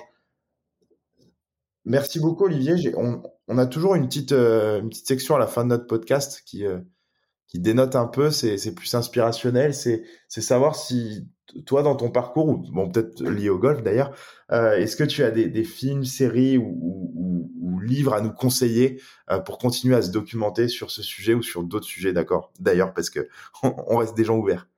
Merci 1.85 2.21
beaucoup, 2.21 2.45
Olivier. 2.45 2.93
On, 2.97 3.23
on, 3.49 3.59
a 3.59 3.67
toujours 3.67 3.95
une 3.95 4.07
petite, 4.07 4.33
une 4.33 4.89
petite 4.89 5.07
section 5.07 5.37
à 5.37 5.39
la 5.39 5.47
fin 5.47 5.65
de 5.65 5.69
notre 5.69 5.87
podcast 5.87 6.43
qui, 6.45 6.65
qui 7.51 7.59
dénote 7.59 7.97
un 7.97 8.07
peu, 8.07 8.31
c'est 8.31 8.75
plus 8.75 8.95
inspirationnel, 8.95 9.75
c'est 9.75 10.05
savoir 10.29 10.77
si 10.77 11.29
toi, 11.67 11.83
dans 11.83 11.97
ton 11.97 12.11
parcours, 12.11 12.49
ou 12.49 12.57
bon, 12.73 12.89
peut-être 12.89 13.25
lié 13.25 13.49
au 13.49 13.59
golf 13.59 13.83
d'ailleurs, 13.83 14.15
euh, 14.53 14.77
est-ce 14.77 14.95
que 14.97 15.03
tu 15.03 15.25
as 15.25 15.33
des, 15.33 15.49
des 15.49 15.65
films, 15.65 16.05
séries 16.05 16.59
ou, 16.59 16.65
ou, 16.65 17.51
ou, 17.61 17.81
livres 17.81 18.15
à 18.15 18.21
nous 18.21 18.31
conseiller 18.31 19.01
euh, 19.31 19.41
pour 19.41 19.59
continuer 19.59 19.97
à 19.97 20.03
se 20.03 20.13
documenter 20.13 20.69
sur 20.69 20.93
ce 20.93 21.03
sujet 21.03 21.35
ou 21.35 21.43
sur 21.43 21.65
d'autres 21.65 21.87
sujets, 21.87 22.13
d'accord? 22.13 22.53
D'ailleurs, 22.61 22.95
parce 22.95 23.11
que 23.11 23.29
on, 23.65 23.97
reste 23.97 24.17
des 24.17 24.25
gens 24.25 24.37
ouverts. 24.37 24.69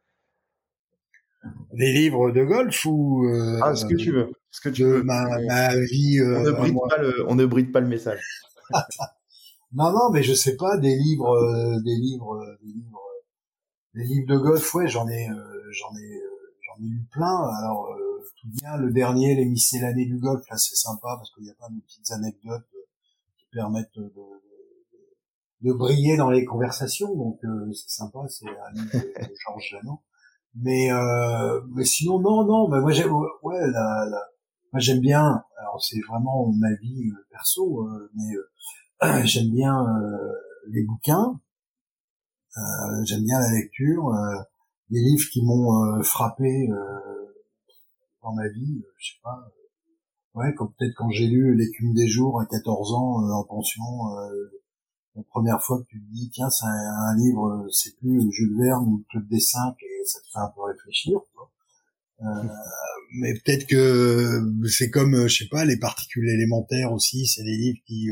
Des 1.75 1.93
livres 1.93 2.31
de 2.31 2.43
golf 2.43 2.87
ou 2.87 3.27
euh, 3.27 3.59
ah, 3.63 3.75
ce 3.75 3.85
que 3.85 3.97
tu 3.97 4.13
veux, 4.13 4.31
ce 4.51 4.63
que 4.63 4.71
tu 4.71 4.85
veux. 4.85 5.03
Ma, 5.03 5.27
ma 5.47 5.77
vie. 5.77 6.23
on 6.23 6.43
ne 6.43 6.51
bride 6.53 6.77
pas 6.89 7.03
le, 7.03 7.25
on 7.29 7.35
ne 7.35 7.45
bride 7.45 7.71
pas 7.71 7.81
le 7.81 7.89
message. 7.89 8.23
non, 9.75 9.93
non, 9.93 10.11
mais 10.13 10.23
je 10.23 10.35
sais 10.35 10.57
pas 10.57 10.77
des 10.79 10.97
livres, 10.97 11.37
des 11.83 11.97
livres, 11.97 12.39
des 12.63 12.73
livres, 12.73 13.01
des 13.95 14.05
livres 14.05 14.27
de 14.29 14.39
golf. 14.39 14.75
Ouais, 14.75 14.89
j'en 14.89 15.09
ai, 15.09 15.29
j'en 15.71 15.95
ai 15.97 16.21
j'en 16.63 16.85
ai 16.85 16.89
lu 16.89 17.05
plein. 17.11 17.49
Alors 17.59 17.89
tout 18.41 18.49
bien, 18.61 18.77
le 18.77 18.91
dernier, 18.93 19.35
les 19.35 19.45
miscellanées 19.45 20.07
du 20.07 20.19
golf, 20.19 20.43
là 20.51 20.57
c'est 20.57 20.77
sympa 20.77 21.17
parce 21.17 21.31
qu'il 21.35 21.45
y 21.47 21.51
a 21.51 21.55
plein 21.55 21.71
de 21.71 21.81
petites 21.81 22.11
anecdotes 22.13 22.67
qui 23.39 23.47
permettent 23.53 23.95
de, 23.97 24.13
de 25.63 25.73
briller 25.73 26.17
dans 26.17 26.31
les 26.31 26.45
conversations, 26.45 27.15
donc 27.15 27.39
c'est 27.73 27.91
sympa, 27.91 28.21
c'est 28.29 28.49
un 28.49 28.73
livre 28.75 28.93
de 28.93 29.35
Georges 29.47 29.69
Jeannot. 29.71 30.01
Mais 30.55 30.91
mais 31.75 31.85
sinon 31.85 32.21
non 32.21 32.45
non, 32.45 32.69
mais 32.69 32.81
moi 32.81 32.93
j'aime 32.93 33.13
ouais 33.43 33.61
la, 33.61 34.07
la 34.11 34.23
moi 34.73 34.81
j'aime 34.81 35.01
bien. 35.01 35.45
Alors 35.59 35.83
c'est 35.83 36.01
vraiment 36.09 36.53
ma 36.59 36.75
vie 36.75 37.11
perso, 37.31 37.89
mais 38.15 38.35
j'aime 39.25 39.51
bien 39.51 39.87
les 40.69 40.85
bouquins. 40.85 41.41
Euh, 42.57 43.05
j'aime 43.05 43.25
bien 43.25 43.41
la 43.41 43.51
lecture. 43.51 44.09
Euh, 44.09 44.43
les 44.91 45.01
livres 45.01 45.29
qui 45.33 45.43
m'ont 45.43 45.85
euh, 45.85 46.03
frappé 46.03 46.69
dans 48.23 48.35
ma 48.35 48.49
vie, 48.49 48.83
je 48.99 49.13
sais 49.13 49.19
pas. 49.23 49.51
ouais, 50.35 50.55
comme 50.55 50.73
peut-être 50.79 50.95
quand 50.97 51.11
j'ai 51.11 51.27
lu 51.27 51.57
L'écume 51.57 51.95
des 51.95 52.09
jours 52.09 52.41
à 52.41 52.47
14 52.47 52.93
ans 52.93 53.31
en 53.33 53.45
pension. 53.45 53.83
la 55.17 55.23
première 55.25 55.61
fois 55.63 55.81
que 55.81 55.87
tu 55.89 56.01
te 56.01 56.13
dis 56.13 56.31
tiens 56.31 56.51
c'est 56.51 56.67
un, 56.67 57.17
livre, 57.17 57.67
c'est 57.73 57.97
plus 57.97 58.31
Jules 58.31 58.57
Verne 58.59 58.87
ou 58.87 59.05
Claude 59.11 59.27
Dessin 59.29 59.75
et 59.81 60.05
ça 60.05 60.21
te 60.21 60.27
fait 60.33 60.39
un 60.39 60.53
peu 60.55 60.63
réfléchir. 60.63 61.19
Euh, 62.21 62.25
mais 63.19 63.35
peut-être 63.35 63.67
que 63.67 64.41
c'est 64.69 64.91
comme 64.91 65.27
je 65.27 65.39
sais 65.39 65.49
pas 65.49 65.65
les 65.65 65.79
particules 65.79 66.29
élémentaires 66.29 66.93
aussi 66.93 67.27
c'est 67.27 67.43
des 67.43 67.57
livres 67.57 67.81
qui 67.85 68.11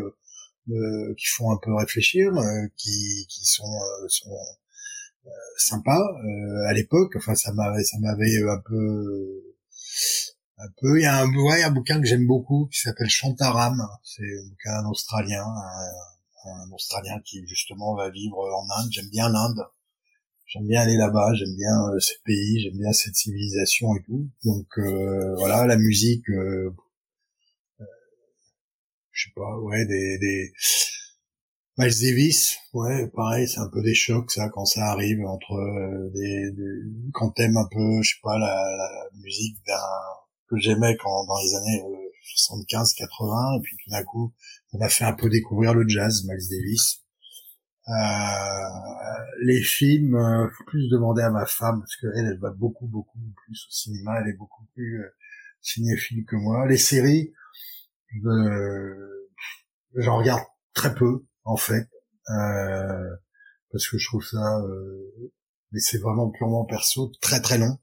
euh, 0.69 1.15
qui 1.17 1.27
font 1.27 1.51
un 1.51 1.57
peu 1.57 1.75
réfléchir, 1.75 2.33
euh, 2.37 2.67
qui, 2.77 3.27
qui 3.29 3.45
sont, 3.47 3.65
euh, 3.65 4.09
sont 4.09 4.37
sympas 5.57 6.03
à 6.69 6.73
l'époque. 6.75 7.15
Enfin, 7.17 7.35
ça 7.35 7.53
m'avait, 7.53 7.83
ça 7.83 7.99
m'avait 7.99 8.43
un 8.49 8.61
peu 8.65 9.43
un 10.59 10.69
peu. 10.81 10.99
Il 10.99 11.03
y 11.03 11.07
a 11.07 11.17
un, 11.23 11.35
ouais, 11.35 11.63
un 11.63 11.71
bouquin 11.71 12.01
que 12.01 12.07
j'aime 12.07 12.27
beaucoup 12.27 12.69
qui 12.71 12.79
s'appelle 12.81 13.09
Chantaram. 13.09 13.83
C'est 14.05 14.23
un 14.23 14.49
bouquin 14.49 14.89
australien, 14.91 15.45
un, 15.45 16.51
un, 16.51 16.73
Australien 16.73 17.21
qui 17.25 17.45
justement 17.47 17.95
va 17.97 18.11
vivre 18.11 18.39
en 18.39 18.81
Inde. 18.81 18.91
J'aime 18.93 19.11
bien 19.11 19.29
l'Inde. 19.29 19.65
J'aime 20.47 20.67
bien 20.67 20.83
aller 20.83 20.97
là-bas. 20.97 21.33
J'aime 21.35 21.57
bien 21.57 21.99
ce 21.99 22.13
pays. 22.25 22.61
J'aime 22.61 22.79
bien 22.79 22.93
cette 22.93 23.17
civilisation 23.17 23.95
et 23.97 24.03
tout. 24.03 24.29
Donc 24.45 24.67
voilà, 25.39 25.67
la 25.67 25.77
musique 25.77 26.27
je 29.13 29.29
sais 29.29 29.33
pas, 29.35 29.59
ouais, 29.59 29.85
des, 29.87 30.19
des 30.19 30.53
Miles 31.79 32.01
Davis, 32.01 32.59
ouais, 32.75 33.09
pareil, 33.09 33.49
c'est 33.49 33.61
un 33.61 33.69
peu 33.69 33.83
des 33.83 33.95
chocs 33.95 34.31
ça 34.31 34.49
quand 34.51 34.65
ça 34.65 34.87
arrive 34.91 35.25
entre 35.25 35.55
euh, 35.55 36.11
des, 36.15 36.51
des, 36.53 37.11
quand 37.13 37.31
t'aimes 37.31 37.57
un 37.57 37.69
peu, 37.71 38.03
je 38.03 38.11
sais 38.11 38.21
pas, 38.23 38.39
la, 38.39 38.55
la 38.55 39.09
musique 39.23 39.57
d'un 39.67 39.75
que 40.49 40.57
j'aimais 40.59 40.97
quand 40.97 41.25
dans 41.27 41.39
les 41.43 41.55
années 41.55 41.83
75, 42.37 42.93
euh, 42.93 43.07
80, 43.07 43.57
et 43.57 43.61
puis 43.63 43.77
tout 43.83 43.91
d'un 43.91 44.05
coup, 44.05 44.35
on 44.73 44.79
m'a 44.79 44.89
fait 44.89 45.05
un 45.05 45.13
peu 45.13 45.31
découvrir 45.31 45.75
le 45.75 45.89
jazz, 45.89 46.25
Miles 46.27 46.49
Davis. 46.51 47.03
Euh, 47.89 49.15
les 49.43 49.63
films, 49.63 50.17
euh, 50.17 50.49
plus 50.67 50.89
demander 50.91 51.23
à 51.23 51.31
ma 51.31 51.47
femme 51.47 51.81
parce 51.81 51.97
qu'elle, 51.97 52.27
elle 52.27 52.39
va 52.39 52.51
beaucoup, 52.51 52.87
beaucoup 52.87 53.19
plus 53.45 53.67
au 53.69 53.71
cinéma, 53.71 54.21
elle 54.21 54.29
est 54.29 54.37
beaucoup 54.37 54.65
plus 54.75 55.03
cinéphile 55.61 56.25
que 56.25 56.37
moi. 56.37 56.67
Les 56.67 56.77
séries, 56.77 57.33
euh, 57.33 57.40
j'en 59.95 60.19
regarde 60.19 60.45
très 60.75 60.95
peu 60.95 61.25
en 61.45 61.57
fait 61.57 61.89
euh, 62.29 63.11
parce 63.73 63.89
que 63.89 63.99
je 63.99 64.07
trouve 64.07 64.25
ça 64.25 64.61
euh, 64.61 65.33
mais 65.73 65.81
c'est 65.81 65.99
vraiment 65.99 66.31
purement 66.31 66.65
perso 66.65 67.13
très 67.21 67.41
très 67.41 67.59
long. 67.59 67.79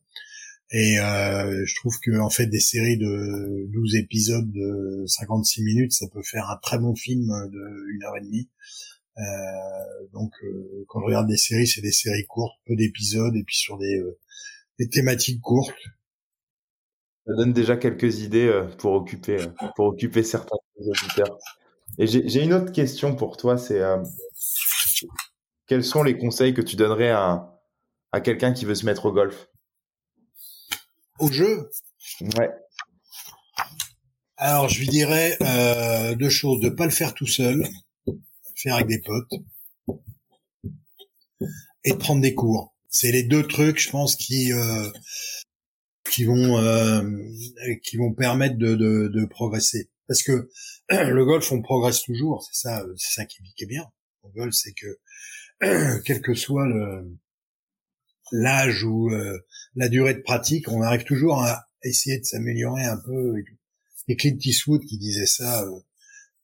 Et 0.71 0.99
euh, 0.99 1.63
je 1.65 1.75
trouve 1.75 1.97
que 2.03 2.19
en 2.19 2.29
fait 2.29 2.47
des 2.47 2.59
séries 2.59 2.97
de 2.97 3.67
12 3.71 3.95
épisodes 3.95 4.51
de 4.51 5.05
56 5.07 5.63
minutes 5.63 5.93
ça 5.93 6.07
peut 6.11 6.23
faire 6.23 6.49
un 6.49 6.57
très 6.57 6.77
bon 6.77 6.93
film 6.93 7.25
de 7.25 7.93
une 7.93 8.03
heure 8.03 8.17
et 8.17 8.21
demie. 8.21 8.49
Euh, 9.17 10.07
donc 10.11 10.33
euh, 10.43 10.85
quand 10.89 10.99
je 10.99 11.05
regarde 11.05 11.27
des 11.27 11.37
séries 11.37 11.67
c'est 11.67 11.81
des 11.81 11.93
séries 11.93 12.25
courtes 12.27 12.57
peu 12.65 12.75
d'épisodes 12.75 13.35
et 13.35 13.43
puis 13.43 13.55
sur 13.55 13.77
des, 13.77 14.01
des 14.77 14.89
thématiques 14.89 15.41
courtes 15.41 15.73
ça 17.27 17.33
donne 17.35 17.53
déjà 17.53 17.75
quelques 17.75 18.21
idées 18.21 18.47
euh, 18.47 18.63
pour 18.77 18.93
occuper, 18.93 19.41
euh, 19.41 19.67
pour 19.75 19.87
occuper 19.87 20.23
certains 20.23 20.55
auditeurs. 20.77 21.37
Et 21.99 22.07
j'ai 22.07 22.43
une 22.43 22.53
autre 22.53 22.71
question 22.71 23.15
pour 23.15 23.37
toi, 23.37 23.57
c'est 23.57 23.81
euh, 23.81 24.01
quels 25.67 25.83
sont 25.83 26.03
les 26.03 26.17
conseils 26.17 26.53
que 26.53 26.61
tu 26.61 26.75
donnerais 26.75 27.11
à, 27.11 27.59
à 28.11 28.21
quelqu'un 28.21 28.53
qui 28.53 28.65
veut 28.65 28.75
se 28.75 28.85
mettre 28.85 29.05
au 29.05 29.11
golf? 29.11 29.49
Au 31.19 31.31
jeu? 31.31 31.69
Ouais. 32.37 32.49
Alors 34.37 34.69
je 34.69 34.79
lui 34.79 34.87
dirais 34.87 35.35
euh, 35.41 36.15
deux 36.15 36.29
choses 36.29 36.61
de 36.61 36.69
pas 36.69 36.85
le 36.85 36.91
faire 36.91 37.13
tout 37.13 37.25
seul, 37.25 37.67
faire 38.55 38.75
avec 38.75 38.87
des 38.87 39.01
potes 39.01 39.33
et 41.83 41.91
de 41.91 41.97
prendre 41.97 42.21
des 42.21 42.35
cours. 42.35 42.73
C'est 42.89 43.11
les 43.11 43.23
deux 43.23 43.45
trucs, 43.47 43.79
je 43.79 43.89
pense, 43.89 44.15
qui 44.15 44.53
euh, 44.53 44.89
qui 46.11 46.25
vont 46.25 46.57
euh, 46.57 47.01
qui 47.83 47.97
vont 47.97 48.13
permettre 48.13 48.57
de, 48.57 48.75
de, 48.75 49.07
de, 49.07 49.25
progresser. 49.25 49.89
Parce 50.07 50.23
que 50.23 50.49
le 50.89 51.25
golf, 51.25 51.51
on 51.51 51.61
progresse 51.61 52.03
toujours. 52.03 52.43
C'est 52.43 52.67
ça, 52.67 52.85
c'est 52.95 53.13
ça 53.13 53.25
qui, 53.25 53.39
est 53.59 53.65
bien. 53.65 53.85
Le 54.23 54.29
golf, 54.31 54.53
c'est 54.53 54.73
que 54.73 55.99
quel 56.05 56.21
que 56.21 56.33
soit 56.33 56.67
l'âge 58.31 58.83
ou 58.83 59.09
euh, 59.09 59.39
la 59.75 59.89
durée 59.89 60.13
de 60.13 60.21
pratique, 60.21 60.69
on 60.69 60.81
arrive 60.81 61.03
toujours 61.03 61.43
à 61.43 61.67
essayer 61.83 62.19
de 62.19 62.25
s'améliorer 62.25 62.83
un 62.83 62.97
peu. 62.97 63.35
Et 64.07 64.15
Clint 64.15 64.37
Eastwood 64.39 64.83
qui 64.85 64.97
disait 64.97 65.25
ça, 65.25 65.63
euh, 65.63 65.79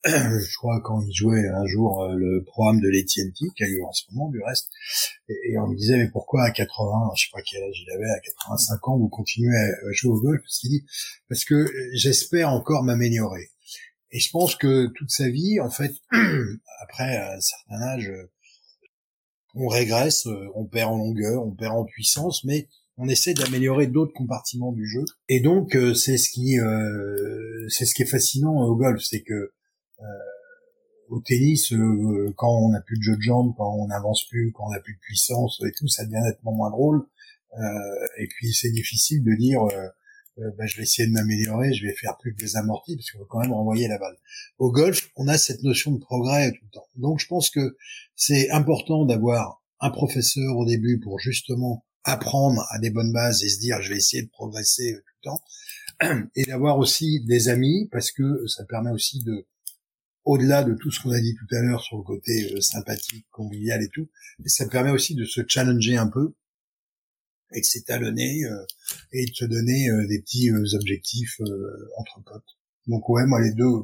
je 0.06 0.56
crois 0.58 0.80
quand 0.82 1.00
il 1.00 1.14
jouait 1.14 1.48
un 1.48 1.66
jour 1.66 2.02
euh, 2.02 2.14
le 2.14 2.44
programme 2.44 2.80
de 2.80 2.88
l'AT&T 2.88 3.32
qui 3.56 3.64
a 3.64 3.66
eu 3.66 3.82
en 3.82 3.92
ce 3.92 4.04
moment 4.12 4.30
du 4.30 4.42
reste. 4.42 4.68
Et, 5.28 5.56
on 5.58 5.68
me 5.68 5.76
disait 5.76 5.96
mais 5.96 6.10
pourquoi 6.10 6.44
à 6.44 6.50
80 6.50 7.10
je 7.16 7.22
sais 7.22 7.30
pas 7.32 7.40
quel 7.42 7.62
âge 7.62 7.84
il 7.86 7.90
avait 7.90 8.10
à 8.10 8.20
85 8.20 8.88
ans 8.88 8.98
vous 8.98 9.08
continuez 9.08 9.56
à, 9.56 9.92
jouer 9.92 10.12
au 10.12 10.20
golf 10.20 10.40
parce 10.42 10.58
qu'il 10.58 10.70
dit 10.70 10.84
parce 11.28 11.44
que 11.44 11.66
j'espère 11.94 12.50
encore 12.50 12.82
m'améliorer. 12.82 13.50
Et 14.10 14.20
je 14.20 14.30
pense 14.30 14.56
que 14.56 14.86
toute 14.94 15.10
sa 15.10 15.28
vie 15.28 15.58
en 15.60 15.70
fait 15.70 15.92
après 16.82 17.16
un 17.16 17.40
certain 17.40 17.82
âge 17.82 18.12
on 19.54 19.68
régresse 19.68 20.26
on 20.54 20.66
perd 20.66 20.92
en 20.92 20.98
longueur 20.98 21.46
on 21.46 21.52
perd 21.52 21.72
en 21.72 21.84
puissance 21.84 22.44
mais 22.44 22.68
on 22.96 23.08
essaie 23.08 23.34
d'améliorer 23.34 23.86
d'autres 23.86 24.12
compartiments 24.12 24.72
du 24.72 24.86
jeu. 24.86 25.04
Et 25.28 25.40
donc 25.40 25.74
euh, 25.74 25.94
c'est 25.94 26.16
ce 26.16 26.30
qui 26.30 26.58
euh, 26.58 27.66
c'est 27.68 27.86
ce 27.86 27.94
qui 27.94 28.02
est 28.02 28.06
fascinant 28.06 28.54
au 28.62 28.76
golf 28.76 29.02
c'est 29.02 29.22
que 29.22 29.32
euh, 29.34 29.52
au 31.08 31.20
tennis, 31.20 31.72
euh, 31.72 32.32
quand 32.36 32.50
on 32.50 32.70
n'a 32.70 32.80
plus 32.80 32.98
de 32.98 33.02
jeu 33.02 33.16
de 33.16 33.22
jambes, 33.22 33.54
quand 33.56 33.74
on 33.74 33.86
n'avance 33.88 34.24
plus, 34.28 34.52
quand 34.52 34.66
on 34.66 34.70
n'a 34.70 34.80
plus 34.80 34.94
de 34.94 35.00
puissance 35.00 35.60
et 35.66 35.72
tout, 35.72 35.88
ça 35.88 36.04
devient 36.04 36.22
nettement 36.24 36.52
moins 36.52 36.70
drôle. 36.70 37.06
Euh, 37.58 38.06
et 38.18 38.26
puis 38.26 38.52
c'est 38.52 38.70
difficile 38.70 39.22
de 39.22 39.34
dire 39.36 39.60
bah, 40.36 40.66
je 40.66 40.76
vais 40.76 40.82
essayer 40.82 41.06
de 41.06 41.12
m'améliorer, 41.12 41.72
je 41.72 41.86
vais 41.86 41.94
faire 41.94 42.16
plus 42.18 42.34
que 42.34 42.40
des 42.40 42.56
amortis 42.56 42.96
parce 42.96 43.10
qu'on 43.12 43.20
va 43.20 43.24
quand 43.28 43.40
même 43.40 43.52
renvoyer 43.52 43.86
la 43.86 43.98
balle. 43.98 44.16
Au 44.58 44.72
golf, 44.72 45.10
on 45.16 45.28
a 45.28 45.38
cette 45.38 45.62
notion 45.62 45.92
de 45.92 46.00
progrès 46.00 46.50
tout 46.50 46.64
le 46.64 46.70
temps. 46.70 46.88
Donc 46.96 47.20
je 47.20 47.28
pense 47.28 47.50
que 47.50 47.76
c'est 48.16 48.50
important 48.50 49.04
d'avoir 49.04 49.62
un 49.80 49.90
professeur 49.90 50.56
au 50.56 50.66
début 50.66 50.98
pour 50.98 51.20
justement 51.20 51.84
apprendre 52.02 52.66
à 52.70 52.78
des 52.78 52.90
bonnes 52.90 53.12
bases 53.12 53.44
et 53.44 53.48
se 53.48 53.60
dire 53.60 53.80
je 53.80 53.90
vais 53.90 53.96
essayer 53.96 54.22
de 54.22 54.30
progresser 54.30 54.94
tout 54.94 55.14
le 55.22 55.30
temps 55.30 56.30
et 56.34 56.44
d'avoir 56.44 56.78
aussi 56.78 57.24
des 57.24 57.48
amis 57.48 57.88
parce 57.92 58.10
que 58.10 58.46
ça 58.48 58.64
permet 58.64 58.90
aussi 58.90 59.22
de 59.22 59.46
au-delà 60.24 60.64
de 60.64 60.74
tout 60.74 60.90
ce 60.90 61.00
qu'on 61.00 61.10
a 61.10 61.20
dit 61.20 61.34
tout 61.34 61.54
à 61.54 61.60
l'heure 61.60 61.82
sur 61.82 61.98
le 61.98 62.02
côté 62.02 62.52
euh, 62.52 62.60
sympathique, 62.60 63.26
convivial 63.30 63.82
et 63.82 63.88
tout, 63.88 64.08
ça 64.46 64.66
permet 64.68 64.90
aussi 64.90 65.14
de 65.14 65.24
se 65.24 65.42
challenger 65.46 65.96
un 65.96 66.08
peu 66.08 66.34
et 67.52 67.60
de 67.60 67.64
s'étalonner 67.64 68.44
euh, 68.44 68.64
et 69.12 69.26
de 69.26 69.34
se 69.34 69.44
donner 69.44 69.90
euh, 69.90 70.06
des 70.06 70.20
petits 70.20 70.50
objectifs 70.50 71.40
entre 71.98 72.22
potes. 72.24 72.58
Donc 72.86 73.08
ouais, 73.08 73.26
moi 73.26 73.40
les 73.40 73.52
deux 73.52 73.82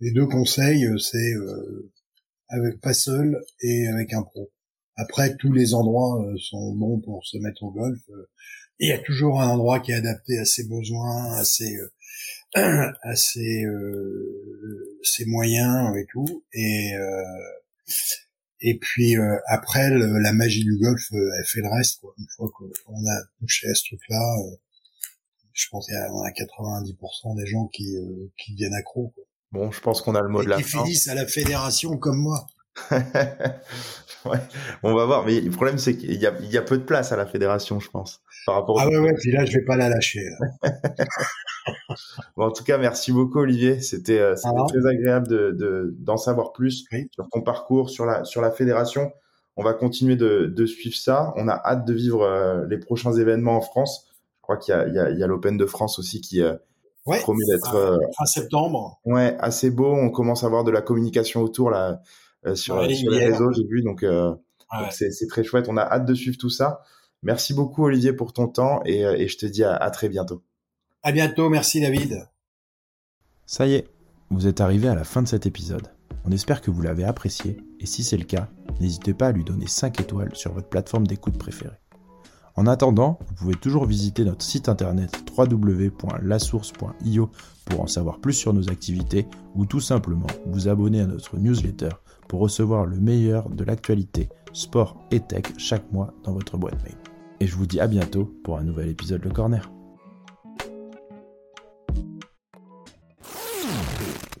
les 0.00 0.10
deux 0.10 0.26
conseils, 0.26 0.88
c'est 0.98 1.32
avec 2.48 2.80
pas 2.80 2.92
seul 2.92 3.40
et 3.60 3.86
avec 3.86 4.12
un 4.12 4.22
pro. 4.22 4.50
Après, 4.96 5.36
tous 5.36 5.52
les 5.52 5.74
endroits 5.74 6.26
sont 6.40 6.74
bons 6.74 6.98
pour 6.98 7.24
se 7.24 7.38
mettre 7.38 7.62
au 7.62 7.70
golf. 7.70 8.00
Il 8.80 8.88
y 8.88 8.92
a 8.92 8.98
toujours 8.98 9.40
un 9.40 9.46
endroit 9.46 9.78
qui 9.78 9.92
est 9.92 9.94
adapté 9.94 10.40
à 10.40 10.44
ses 10.44 10.64
besoins, 10.64 11.36
à 11.36 11.44
ses 11.44 11.78
à 13.02 13.16
ses, 13.16 13.64
euh, 13.64 14.98
ses 15.02 15.24
moyens 15.24 15.96
et 15.96 16.06
tout. 16.10 16.44
Et 16.52 16.94
euh, 16.94 17.22
et 18.62 18.78
puis 18.78 19.16
euh, 19.16 19.36
après, 19.48 19.90
la 19.90 20.32
magie 20.32 20.62
du 20.62 20.78
golf, 20.78 21.02
euh, 21.12 21.30
elle 21.38 21.44
fait 21.46 21.60
le 21.60 21.68
reste. 21.68 22.00
Quoi. 22.00 22.14
Une 22.16 22.26
fois 22.36 22.48
qu'on 22.56 22.66
a 22.66 23.22
touché 23.40 23.68
à 23.68 23.74
ce 23.74 23.84
truc-là, 23.84 24.22
euh, 24.38 24.56
je 25.52 25.66
pense 25.70 25.86
qu'il 25.86 25.94
y 25.94 25.98
a 25.98 26.08
90% 26.08 27.36
des 27.36 27.46
gens 27.46 27.66
qui 27.66 27.94
qui 28.38 28.54
viennent 28.54 28.74
accro. 28.74 29.12
Quoi. 29.14 29.24
Bon, 29.50 29.70
je 29.72 29.80
pense 29.80 30.00
qu'on 30.00 30.14
a 30.14 30.22
le 30.22 30.28
mot 30.28 30.42
de 30.42 30.48
la 30.48 30.56
qui 30.56 30.62
fin. 30.62 30.84
finissent 30.84 31.08
à 31.08 31.14
la 31.14 31.26
fédération 31.26 31.96
comme 31.98 32.18
moi. 32.18 32.46
ouais, 32.90 34.38
on 34.82 34.94
va 34.94 35.04
voir. 35.04 35.26
Mais 35.26 35.40
le 35.40 35.50
problème, 35.50 35.76
c'est 35.76 35.96
qu'il 35.96 36.14
y 36.14 36.26
a, 36.26 36.34
il 36.40 36.50
y 36.50 36.56
a 36.56 36.62
peu 36.62 36.78
de 36.78 36.84
place 36.84 37.12
à 37.12 37.16
la 37.16 37.26
fédération, 37.26 37.80
je 37.80 37.90
pense. 37.90 38.22
Par 38.46 38.54
rapport 38.54 38.80
ah 38.80 38.88
ouais, 38.88 38.98
ouais, 38.98 39.14
puis 39.20 39.30
là, 39.30 39.44
je 39.44 39.52
vais 39.52 39.64
pas 39.64 39.76
la 39.76 39.88
lâcher. 39.88 40.24
bon, 42.36 42.46
en 42.46 42.50
tout 42.50 42.64
cas, 42.64 42.78
merci 42.78 43.12
beaucoup, 43.12 43.38
Olivier. 43.38 43.80
C'était 43.80 44.18
euh, 44.18 44.34
très 44.34 44.86
agréable 44.86 45.28
de, 45.28 45.94
d'en 45.98 46.16
savoir 46.16 46.52
plus 46.52 46.84
sur 47.14 47.28
ton 47.30 47.42
parcours, 47.42 47.90
sur 47.90 48.04
la, 48.04 48.24
sur 48.24 48.40
la 48.40 48.50
fédération. 48.50 49.12
On 49.56 49.62
va 49.62 49.74
continuer 49.74 50.16
de, 50.16 50.46
de 50.46 50.66
suivre 50.66 50.96
ça. 50.96 51.32
On 51.36 51.48
a 51.48 51.54
hâte 51.54 51.84
de 51.84 51.92
vivre 51.92 52.22
euh, 52.22 52.66
les 52.68 52.78
prochains 52.78 53.12
événements 53.12 53.56
en 53.56 53.60
France. 53.60 54.06
Je 54.38 54.42
crois 54.42 54.56
qu'il 54.56 54.72
y 54.72 55.22
a, 55.22 55.26
l'Open 55.26 55.56
de 55.56 55.66
France 55.66 55.98
aussi 55.98 56.20
qui, 56.20 56.42
euh, 56.42 56.54
ouais, 57.06 57.20
promet 57.20 57.44
d'être 57.46 58.00
fin 58.16 58.24
septembre. 58.24 59.00
Ouais, 59.04 59.36
assez 59.38 59.70
beau. 59.70 59.92
On 59.94 60.10
commence 60.10 60.42
à 60.42 60.46
avoir 60.46 60.64
de 60.64 60.70
la 60.70 60.82
communication 60.82 61.42
autour 61.42 61.70
là 61.70 62.00
sur, 62.54 62.54
sur 62.54 63.10
les 63.10 63.26
réseaux, 63.26 63.52
j'ai 63.52 63.64
vu. 63.64 63.82
Donc, 63.82 64.04
donc 64.04 64.90
c'est, 64.90 65.10
c'est 65.12 65.26
très 65.26 65.44
chouette. 65.44 65.66
On 65.68 65.76
a 65.76 65.82
hâte 65.82 66.06
de 66.06 66.14
suivre 66.14 66.36
tout 66.38 66.50
ça. 66.50 66.82
Merci 67.22 67.54
beaucoup 67.54 67.84
Olivier 67.84 68.12
pour 68.12 68.32
ton 68.32 68.48
temps 68.48 68.82
et, 68.84 69.06
euh, 69.06 69.26
je 69.26 69.36
te 69.36 69.46
dis 69.46 69.62
à, 69.62 69.90
très 69.90 70.08
bientôt. 70.08 70.42
À 71.02 71.12
bientôt, 71.12 71.48
merci 71.48 71.80
David. 71.80 72.28
Ça 73.46 73.66
y 73.66 73.74
est, 73.74 73.88
vous 74.30 74.46
êtes 74.46 74.60
arrivé 74.60 74.88
à 74.88 74.94
la 74.94 75.04
fin 75.04 75.22
de 75.22 75.28
cet 75.28 75.46
épisode. 75.46 75.88
On 76.24 76.30
espère 76.30 76.60
que 76.60 76.70
vous 76.70 76.82
l'avez 76.82 77.04
apprécié 77.04 77.58
et 77.80 77.86
si 77.86 78.04
c'est 78.04 78.16
le 78.16 78.24
cas, 78.24 78.48
n'hésitez 78.80 79.12
pas 79.12 79.28
à 79.28 79.32
lui 79.32 79.44
donner 79.44 79.66
5 79.66 80.00
étoiles 80.00 80.34
sur 80.34 80.52
votre 80.52 80.68
plateforme 80.68 81.06
d'écoute 81.06 81.38
préférée. 81.38 81.80
En 82.54 82.66
attendant, 82.66 83.18
vous 83.26 83.34
pouvez 83.34 83.54
toujours 83.54 83.86
visiter 83.86 84.24
notre 84.24 84.44
site 84.44 84.68
internet 84.68 85.10
www.lasource.io 85.36 87.30
pour 87.64 87.80
en 87.80 87.86
savoir 87.86 88.20
plus 88.20 88.34
sur 88.34 88.52
nos 88.52 88.70
activités 88.70 89.26
ou 89.54 89.66
tout 89.66 89.80
simplement 89.80 90.26
vous 90.46 90.68
abonner 90.68 91.00
à 91.00 91.06
notre 91.06 91.38
newsletter 91.38 91.90
pour 92.28 92.40
recevoir 92.40 92.86
le 92.86 93.00
meilleur 93.00 93.48
de 93.48 93.64
l'actualité, 93.64 94.28
sport 94.52 95.02
et 95.10 95.20
tech 95.20 95.44
chaque 95.58 95.90
mois 95.92 96.14
dans 96.24 96.32
votre 96.32 96.58
boîte 96.58 96.82
mail 96.84 96.96
et 97.42 97.46
je 97.48 97.56
vous 97.56 97.66
dis 97.66 97.80
à 97.80 97.88
bientôt 97.88 98.32
pour 98.44 98.56
un 98.56 98.62
nouvel 98.62 98.88
épisode 98.88 99.24
Le 99.24 99.30
Corner. 99.30 99.68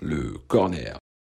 Le 0.04 0.36
Corner. 0.48 1.01